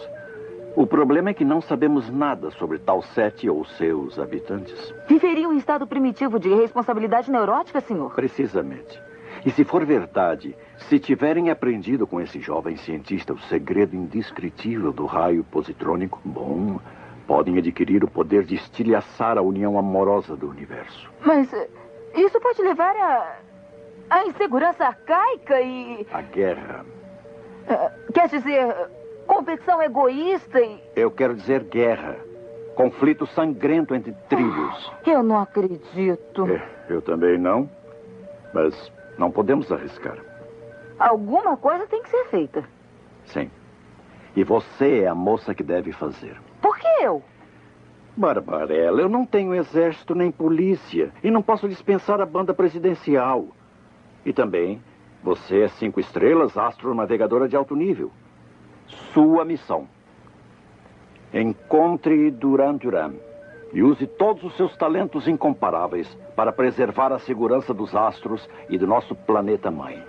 O 0.75 0.87
problema 0.87 1.31
é 1.31 1.33
que 1.33 1.43
não 1.43 1.61
sabemos 1.61 2.09
nada 2.09 2.49
sobre 2.51 2.79
tal 2.79 3.01
sete 3.01 3.49
ou 3.49 3.65
seus 3.65 4.17
habitantes. 4.17 4.93
Viveria 5.07 5.47
um 5.47 5.57
estado 5.57 5.85
primitivo 5.85 6.39
de 6.39 6.53
responsabilidade 6.53 7.29
neurótica, 7.29 7.81
senhor? 7.81 8.13
Precisamente. 8.13 8.99
E 9.45 9.51
se 9.51 9.63
for 9.65 9.85
verdade, 9.85 10.55
se 10.87 10.99
tiverem 10.99 11.49
aprendido 11.49 12.07
com 12.07 12.21
esse 12.21 12.39
jovem 12.39 12.77
cientista 12.77 13.33
o 13.33 13.39
segredo 13.41 13.95
indescritível 13.95 14.93
do 14.93 15.05
raio 15.05 15.43
positrônico, 15.43 16.21
bom, 16.23 16.79
podem 17.27 17.57
adquirir 17.57 18.03
o 18.03 18.09
poder 18.09 18.43
de 18.43 18.55
estilhaçar 18.55 19.37
a 19.37 19.41
união 19.41 19.77
amorosa 19.77 20.35
do 20.37 20.49
universo. 20.49 21.11
Mas 21.25 21.51
eh, 21.53 21.69
isso 22.15 22.39
pode 22.39 22.61
levar 22.61 22.95
a. 22.95 23.39
a 24.09 24.25
insegurança 24.25 24.85
arcaica 24.85 25.59
e. 25.59 26.07
A 26.13 26.21
guerra. 26.21 26.85
Uh, 27.67 28.13
quer 28.13 28.27
dizer, 28.29 28.75
competição 29.27 29.81
egoísta 29.81 30.59
e. 30.59 30.81
Eu 30.95 31.11
quero 31.11 31.35
dizer 31.35 31.63
guerra. 31.63 32.17
Conflito 32.75 33.27
sangrento 33.27 33.93
entre 33.93 34.13
tribos. 34.29 34.91
Eu 35.05 35.21
não 35.21 35.39
acredito. 35.39 36.47
É, 36.47 36.63
eu 36.89 37.01
também 37.01 37.37
não. 37.37 37.69
Mas 38.53 38.91
não 39.17 39.29
podemos 39.29 39.71
arriscar. 39.71 40.17
Alguma 40.97 41.57
coisa 41.57 41.85
tem 41.87 42.01
que 42.01 42.09
ser 42.09 42.25
feita. 42.25 42.63
Sim. 43.25 43.49
E 44.35 44.43
você 44.43 45.01
é 45.01 45.07
a 45.07 45.15
moça 45.15 45.53
que 45.53 45.63
deve 45.63 45.91
fazer. 45.91 46.37
Por 46.61 46.77
que 46.77 46.87
eu? 47.03 47.21
Barbarella, 48.15 49.01
eu 49.01 49.09
não 49.09 49.25
tenho 49.25 49.53
exército 49.53 50.15
nem 50.15 50.31
polícia. 50.31 51.11
E 51.23 51.31
não 51.31 51.41
posso 51.41 51.67
dispensar 51.67 52.21
a 52.21 52.25
banda 52.25 52.53
presidencial. 52.53 53.47
E 54.25 54.31
também, 54.31 54.81
você 55.23 55.61
é 55.61 55.67
cinco 55.67 55.99
estrelas, 55.99 56.57
astronavegadora 56.57 57.47
de 57.47 57.55
alto 57.55 57.75
nível. 57.75 58.11
Sua 59.13 59.45
missão. 59.45 59.87
Encontre 61.33 62.29
Duran 62.31 62.75
Duran 62.75 63.13
e 63.73 63.81
use 63.81 64.05
todos 64.05 64.43
os 64.43 64.55
seus 64.57 64.75
talentos 64.75 65.27
incomparáveis 65.27 66.07
para 66.35 66.51
preservar 66.51 67.13
a 67.13 67.19
segurança 67.19 67.73
dos 67.73 67.95
astros 67.95 68.47
e 68.69 68.77
do 68.77 68.85
nosso 68.85 69.15
planeta 69.15 69.71
mãe. 69.71 70.03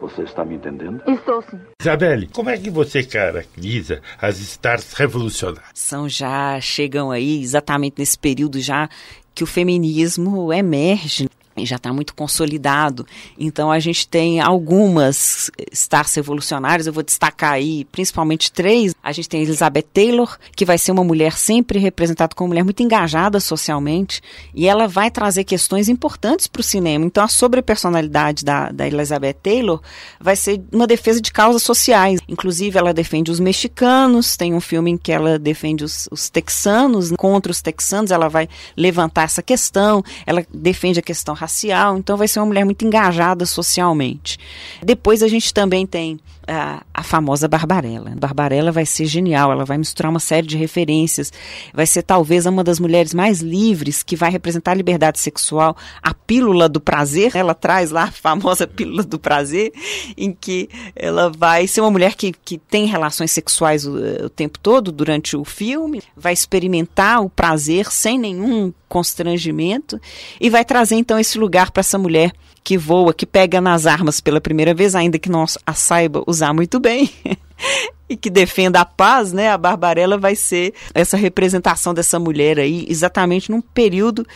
Você 0.00 0.22
está 0.22 0.44
me 0.44 0.56
entendendo? 0.56 1.02
Estou 1.06 1.42
sim. 1.42 1.58
Isabelle, 1.80 2.28
como 2.28 2.50
é 2.50 2.58
que 2.58 2.70
você 2.70 3.02
caracteriza 3.02 4.02
as 4.20 4.38
stars 4.38 4.92
revolucionárias? 4.92 5.70
São 5.74 6.08
já 6.08 6.60
chegam 6.60 7.10
aí 7.10 7.40
exatamente 7.40 7.96
nesse 7.98 8.18
período 8.18 8.60
já 8.60 8.88
que 9.34 9.42
o 9.42 9.46
feminismo 9.46 10.52
emerge 10.52 11.28
já 11.62 11.76
está 11.76 11.92
muito 11.92 12.14
consolidado. 12.14 13.06
Então 13.38 13.70
a 13.70 13.78
gente 13.78 14.08
tem 14.08 14.40
algumas 14.40 15.50
stars 15.70 16.14
revolucionárias, 16.14 16.86
eu 16.86 16.92
vou 16.92 17.02
destacar 17.02 17.52
aí 17.52 17.84
principalmente 17.84 18.50
três. 18.50 18.94
A 19.02 19.12
gente 19.12 19.28
tem 19.28 19.42
Elizabeth 19.42 19.82
Taylor, 19.92 20.38
que 20.56 20.64
vai 20.64 20.78
ser 20.78 20.92
uma 20.92 21.04
mulher 21.04 21.36
sempre 21.36 21.78
representada 21.78 22.34
como 22.34 22.46
uma 22.46 22.52
mulher 22.52 22.64
muito 22.64 22.82
engajada 22.82 23.38
socialmente, 23.38 24.22
e 24.54 24.66
ela 24.66 24.88
vai 24.88 25.10
trazer 25.10 25.44
questões 25.44 25.88
importantes 25.88 26.46
para 26.46 26.60
o 26.60 26.64
cinema. 26.64 27.04
Então 27.04 27.22
a 27.22 27.28
sobrepersonalidade 27.28 28.44
da, 28.44 28.70
da 28.70 28.86
Elizabeth 28.86 29.34
Taylor 29.34 29.80
vai 30.20 30.36
ser 30.36 30.62
uma 30.72 30.86
defesa 30.86 31.20
de 31.20 31.30
causas 31.30 31.62
sociais. 31.62 32.20
Inclusive 32.28 32.78
ela 32.78 32.94
defende 32.94 33.30
os 33.30 33.38
mexicanos, 33.38 34.36
tem 34.36 34.54
um 34.54 34.60
filme 34.60 34.92
em 34.92 34.96
que 34.96 35.12
ela 35.12 35.38
defende 35.38 35.84
os, 35.84 36.08
os 36.10 36.30
texanos, 36.30 37.12
contra 37.12 37.52
os 37.52 37.60
texanos, 37.60 38.10
ela 38.10 38.28
vai 38.28 38.48
levantar 38.76 39.24
essa 39.24 39.42
questão, 39.42 40.02
ela 40.26 40.44
defende 40.52 40.98
a 40.98 41.02
questão 41.02 41.34
racial, 41.44 41.96
então 41.98 42.16
vai 42.16 42.26
ser 42.26 42.40
uma 42.40 42.46
mulher 42.46 42.64
muito 42.64 42.84
engajada 42.84 43.46
socialmente. 43.46 44.38
Depois 44.82 45.22
a 45.22 45.28
gente 45.28 45.52
também 45.52 45.86
tem 45.86 46.18
a, 46.46 46.82
a, 46.92 47.02
famosa 47.02 47.48
Barbarella. 47.48 48.10
Barbarella 48.16 48.72
vai 48.72 48.86
ser 48.86 49.06
genial, 49.06 49.52
ela 49.52 49.64
vai 49.64 49.78
misturar 49.78 50.10
uma 50.10 50.20
série 50.20 50.46
de 50.46 50.56
referências, 50.56 51.32
vai 51.72 51.86
ser 51.86 52.02
talvez 52.02 52.46
uma 52.46 52.62
das 52.62 52.78
mulheres 52.78 53.14
mais 53.14 53.40
livres 53.40 54.02
que 54.02 54.16
vai 54.16 54.30
representar 54.30 54.72
a 54.72 54.74
liberdade 54.74 55.18
sexual, 55.18 55.76
a 56.02 56.12
pílula 56.12 56.68
do 56.68 56.80
prazer. 56.80 57.34
Ela 57.34 57.54
traz 57.54 57.90
lá 57.90 58.04
a 58.04 58.12
famosa 58.12 58.66
pílula 58.66 59.02
do 59.02 59.18
prazer, 59.18 59.72
em 60.16 60.32
que 60.32 60.68
ela 60.94 61.30
vai 61.30 61.66
ser 61.66 61.80
uma 61.80 61.90
mulher 61.90 62.14
que, 62.14 62.32
que 62.32 62.58
tem 62.58 62.86
relações 62.86 63.30
sexuais 63.30 63.86
o, 63.86 63.96
o 64.24 64.28
tempo 64.28 64.58
todo 64.58 64.92
durante 64.92 65.36
o 65.36 65.44
filme, 65.44 66.02
vai 66.16 66.32
experimentar 66.32 67.22
o 67.22 67.30
prazer 67.30 67.90
sem 67.90 68.18
nenhum 68.18 68.72
constrangimento 68.88 70.00
e 70.40 70.50
vai 70.50 70.64
trazer 70.64 70.96
então 70.96 71.18
esse 71.18 71.38
lugar 71.38 71.70
para 71.70 71.80
essa 71.80 71.98
mulher 71.98 72.32
que 72.62 72.78
voa, 72.78 73.12
que 73.12 73.26
pega 73.26 73.60
nas 73.60 73.86
armas 73.86 74.20
pela 74.20 74.40
primeira 74.40 74.72
vez, 74.72 74.94
ainda 74.94 75.18
que 75.18 75.28
não 75.28 75.44
a 75.66 75.74
saiba 75.74 76.22
usar 76.26 76.54
muito 76.54 76.80
bem. 76.80 77.10
e 78.08 78.16
que 78.16 78.30
defenda 78.30 78.80
a 78.80 78.84
paz, 78.84 79.32
né? 79.32 79.50
A 79.50 79.58
Barbarella 79.58 80.16
vai 80.18 80.34
ser 80.34 80.74
essa 80.94 81.16
representação 81.16 81.92
dessa 81.92 82.18
mulher 82.18 82.58
aí, 82.58 82.86
exatamente 82.88 83.50
num 83.50 83.60
período 83.60 84.26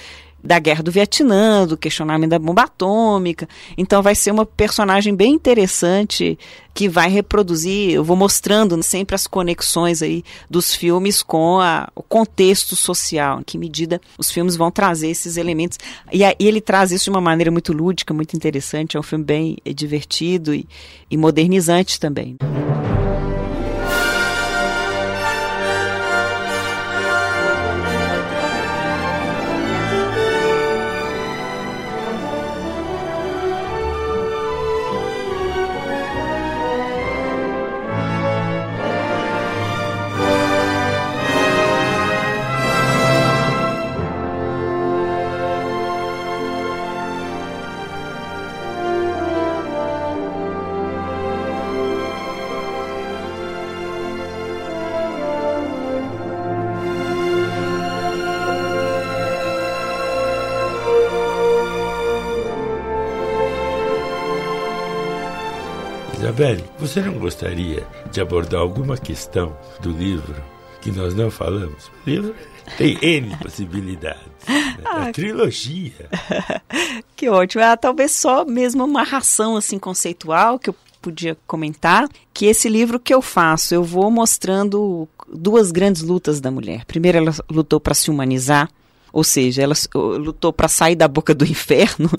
da 0.43 0.59
guerra 0.59 0.83
do 0.83 0.91
Vietnã, 0.91 1.67
do 1.67 1.77
questionamento 1.77 2.31
da 2.31 2.39
bomba 2.39 2.63
atômica. 2.63 3.49
Então 3.77 4.03
vai 4.03 4.15
ser 4.15 4.31
uma 4.31 4.47
personagem 4.47 5.15
bem 5.15 5.33
interessante 5.33 6.39
que 6.73 6.89
vai 6.89 7.11
reproduzir, 7.11 7.91
eu 7.91 8.05
vou 8.05 8.17
mostrando 8.17 8.81
sempre 8.85 9.17
as 9.17 9.27
conexões 9.27 10.01
aí 10.01 10.23
dos 10.49 10.75
filmes 10.75 11.25
com 11.25 11.59
a, 11.59 11.89
o 11.93 12.05
contexto 12.05 12.77
social, 12.77 13.41
em 13.41 13.43
que 13.43 13.59
medida 13.59 14.01
os 14.17 14.31
filmes 14.31 14.55
vão 14.55 14.71
trazer 14.71 15.09
esses 15.09 15.37
elementos. 15.37 15.77
E, 16.13 16.23
e 16.23 16.47
ele 16.47 16.61
traz 16.61 16.93
isso 16.93 17.05
de 17.05 17.11
uma 17.11 17.21
maneira 17.21 17.51
muito 17.51 17.73
lúdica, 17.73 18.15
muito 18.15 18.37
interessante, 18.37 18.97
é 18.97 19.01
um 19.01 19.03
filme 19.03 19.25
bem 19.25 19.57
divertido 19.75 20.55
e, 20.55 20.69
e 21.11 21.17
modernizante 21.17 21.99
também. 21.99 22.37
Isabelle, 66.17 66.65
você 66.79 67.01
não 67.01 67.15
gostaria 67.15 67.87
de 68.11 68.21
abordar 68.21 68.61
alguma 68.61 68.97
questão 68.97 69.57
do 69.81 69.91
livro 69.91 70.35
que 70.81 70.91
nós 70.91 71.15
não 71.15 71.31
falamos? 71.31 71.91
O 72.07 72.11
livro 72.11 72.35
tem 72.77 72.99
N 73.03 73.37
possibilidades. 73.37 74.23
Né? 74.49 74.77
Ah, 74.85 75.05
a 75.05 75.13
trilogia. 75.13 76.09
que 77.17 77.29
ótimo. 77.29 77.63
Ah, 77.63 77.77
talvez 77.77 78.13
só 78.13 78.45
mesmo 78.45 78.85
uma 78.85 79.03
ração 79.03 79.57
assim 79.57 79.79
conceitual 79.79 80.59
que 80.59 80.71
eu 80.71 80.75
podia 81.01 81.37
comentar, 81.47 82.09
que 82.35 82.47
esse 82.47 82.69
livro 82.69 82.99
que 82.99 83.15
eu 83.15 83.23
faço, 83.23 83.75
eu 83.75 83.85
vou 83.85 84.11
mostrando 84.11 85.09
duas 85.33 85.71
grandes 85.71 86.03
lutas 86.03 86.41
da 86.41 86.51
mulher. 86.51 86.85
Primeiro, 86.85 87.19
ela 87.19 87.35
lutou 87.51 87.79
para 87.79 87.95
se 87.95 88.11
humanizar, 88.11 88.69
ou 89.13 89.25
seja, 89.25 89.63
ela 89.63 89.75
lutou 89.95 90.53
para 90.53 90.69
sair 90.69 90.97
da 90.97 91.09
boca 91.09 91.35
do 91.35 91.45
inferno 91.47 92.11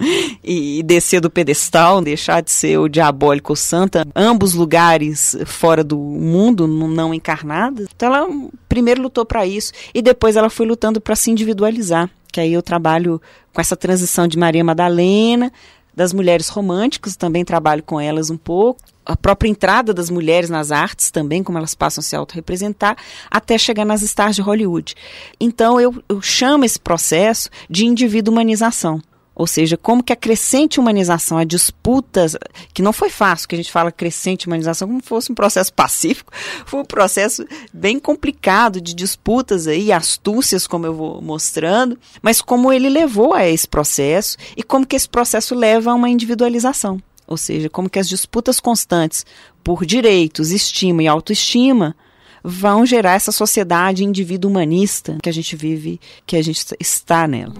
e 0.44 0.84
descer 0.84 1.22
do 1.22 1.30
pedestal, 1.30 2.02
deixar 2.02 2.42
de 2.42 2.52
ser 2.52 2.78
o 2.78 2.88
diabólico 2.88 3.56
santa, 3.56 4.08
ambos 4.16 4.54
lugares 4.54 5.38
fora 5.46 5.84
do 5.84 5.98
mundo, 5.98 6.68
não 6.68 7.14
encarnados. 7.14 7.88
Então 7.96 8.14
ela 8.14 8.28
primeiro 8.68 9.02
lutou 9.02 9.26
para 9.26 9.46
isso 9.46 9.72
e 9.94 10.02
depois 10.02 10.36
ela 10.36 10.50
foi 10.50 10.66
lutando 10.66 11.00
para 11.02 11.16
se 11.16 11.32
individualizar. 11.32 12.10
Que 12.32 12.40
aí 12.40 12.54
eu 12.54 12.62
trabalho 12.62 13.22
com 13.54 13.60
essa 13.60 13.76
transição 13.76 14.28
de 14.28 14.38
Maria 14.38 14.64
Madalena, 14.64 15.52
das 15.96 16.14
mulheres 16.14 16.48
românticas, 16.48 17.16
também 17.16 17.44
trabalho 17.44 17.84
com 17.84 18.00
elas 18.00 18.30
um 18.30 18.38
pouco 18.38 18.80
a 19.10 19.18
própria 19.18 19.50
entrada 19.50 19.92
das 19.92 20.12
mulheres 20.12 20.52
nas 20.52 20.72
artes 20.72 21.10
também, 21.10 21.44
como 21.44 21.58
elas 21.58 21.74
passam 21.74 22.00
a 22.00 22.04
se 22.04 22.16
autorrepresentar, 22.16 22.96
até 23.30 23.58
chegar 23.58 23.84
nas 23.84 24.04
stars 24.04 24.36
de 24.36 24.42
Hollywood. 24.42 24.94
Então 25.40 25.82
eu, 25.82 25.96
eu 26.08 26.22
chamo 26.22 26.64
esse 26.64 26.80
processo 26.80 27.50
de 27.68 27.88
individualização. 27.88 29.02
Ou 29.34 29.48
seja, 29.48 29.78
como 29.78 30.04
que 30.04 30.12
a 30.12 30.18
crescente 30.18 30.80
humanização, 30.82 31.38
a 31.38 31.46
disputas, 31.46 32.36
que 32.74 32.82
não 32.82 32.92
foi 32.92 33.10
fácil, 33.10 33.48
que 33.48 33.56
a 33.56 33.58
gente 33.58 33.72
fala 33.72 33.90
crescente 33.90 34.46
humanização 34.46 34.88
como 34.88 35.02
fosse 35.02 35.32
um 35.32 35.36
processo 35.36 35.74
pacífico, 35.74 36.32
foi 36.68 36.82
um 36.82 36.86
processo 36.86 37.46
bem 37.74 37.98
complicado 37.98 38.80
de 38.80 38.94
disputas 38.94 39.66
aí, 39.66 39.92
astúcias, 39.92 40.68
como 40.68 40.86
eu 40.86 40.94
vou 40.94 41.22
mostrando, 41.22 41.98
mas 42.22 42.42
como 42.42 42.72
ele 42.72 42.90
levou 42.90 43.34
a 43.34 43.48
esse 43.48 43.68
processo 43.68 44.38
e 44.56 44.62
como 44.62 44.86
que 44.86 44.96
esse 44.96 45.10
processo 45.10 45.56
leva 45.56 45.92
a 45.92 45.96
uma 45.96 46.10
individualização. 46.10 47.02
Ou 47.30 47.38
seja, 47.38 47.70
como 47.70 47.88
que 47.88 48.00
as 48.00 48.10
disputas 48.10 48.60
constantes 48.60 49.24
por 49.64 49.86
direitos, 49.86 50.50
estima 50.50 51.04
e 51.04 51.08
autoestima 51.08 51.96
vão 52.44 52.88
gerar 52.88 53.14
essa 53.14 53.32
sociedade 53.32 54.04
indivíduo 54.04 54.50
humanista 54.50 55.18
que 55.22 55.30
a 55.30 55.32
gente 55.32 55.56
vive, 55.56 56.02
que 56.26 56.36
a 56.36 56.42
gente 56.42 56.66
está 56.80 57.28
nela. 57.28 57.54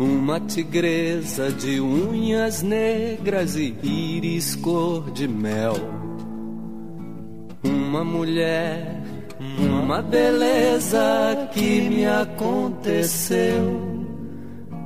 Uma 0.00 0.40
tigresa 0.40 1.52
de 1.52 1.80
unhas 1.80 2.62
negras 2.62 3.54
e 3.54 3.76
íris 3.84 4.56
cor 4.56 5.12
de 5.12 5.28
mel. 5.28 5.76
Uma 7.62 8.02
mulher, 8.02 9.00
uma 9.60 10.02
beleza 10.02 11.48
que 11.54 11.82
me 11.82 12.04
aconteceu 12.04 14.01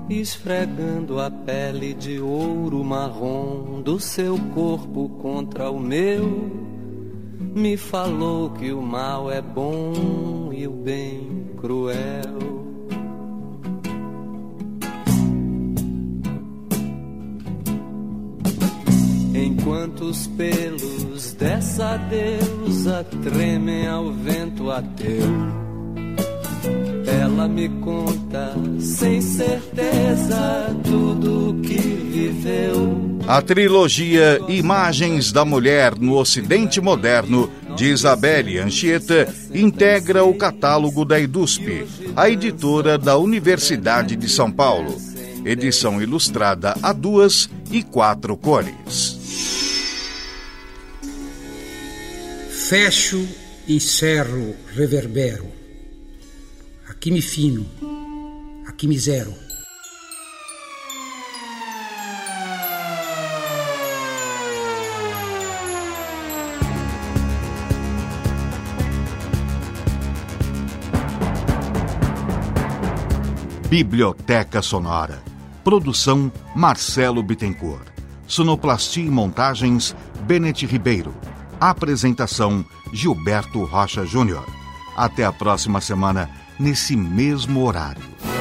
esfregando 0.09 1.21
a 1.21 1.31
pele 1.31 1.93
de 1.93 2.21
ouro 2.21 2.83
marrom 2.85 3.83
do 3.83 3.99
seu 3.99 4.39
corpo 4.55 5.09
contra 5.21 5.71
o 5.71 5.81
meu, 5.81 6.51
me 7.39 7.77
falou 7.77 8.51
que 8.51 8.73
o 8.73 8.81
mal 8.81 9.31
é 9.31 9.41
bom 9.41 10.51
e 10.53 10.67
o 10.67 10.73
bem 10.73 11.51
cruel. 11.57 12.37
Enquanto 19.35 20.03
os 20.05 20.27
pelos 20.29 21.33
dessa 21.35 21.97
deusa 21.97 23.05
tremem 23.23 23.87
ao 23.87 24.13
vento 24.13 24.71
ateu 24.71 25.67
ela 27.07 27.49
me 27.49 27.69
conta 27.69 28.26
sem 28.81 29.21
certeza 29.21 30.75
tudo 30.85 31.61
que 31.63 31.79
viveu. 31.79 33.19
A 33.27 33.43
trilogia 33.43 34.41
Imagens 34.49 35.33
da 35.33 35.45
Mulher 35.45 35.99
no 35.99 36.17
Ocidente 36.17 36.81
Moderno, 36.81 37.51
de 37.77 37.87
Isabelle 37.87 38.59
Anchieta, 38.59 39.33
integra 39.53 40.25
o 40.25 40.35
catálogo 40.35 41.05
da 41.05 41.21
EDUSP, 41.21 41.87
a 42.15 42.31
editora 42.31 42.97
da 42.97 43.19
Universidade 43.19 44.17
de 44.17 44.29
São 44.29 44.51
Paulo. 44.51 44.97
Edição 45.45 46.01
ilustrada 46.01 46.77
a 46.83 46.93
duas 46.93 47.51
e 47.71 47.83
quatro 47.83 48.37
cores. 48.37 49.19
Fecho, 52.69 53.27
encerro, 53.69 54.57
reverbero 54.75 55.57
aqui 57.07 57.11
me 57.11 57.23
fino, 57.23 57.65
aqui 58.77 58.87
me 58.87 58.99
zero. 58.99 59.33
Biblioteca 73.71 74.61
Sonora. 74.61 75.23
Produção 75.65 76.31
Marcelo 76.55 77.23
Bittencourt. 77.23 77.83
Sonoplastia 78.27 79.03
e 79.03 79.11
montagens 79.11 79.97
Bennett 80.27 80.67
Ribeiro. 80.67 81.15
Apresentação 81.59 82.63
Gilberto 82.93 83.65
Rocha 83.65 84.05
Júnior. 84.05 84.47
Até 84.95 85.25
a 85.25 85.33
próxima 85.33 85.81
semana 85.81 86.29
nesse 86.59 86.95
mesmo 86.95 87.65
horário. 87.65 88.36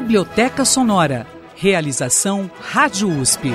Biblioteca 0.00 0.64
Sonora. 0.64 1.26
Realização 1.56 2.48
Rádio 2.60 3.10
USP. 3.10 3.52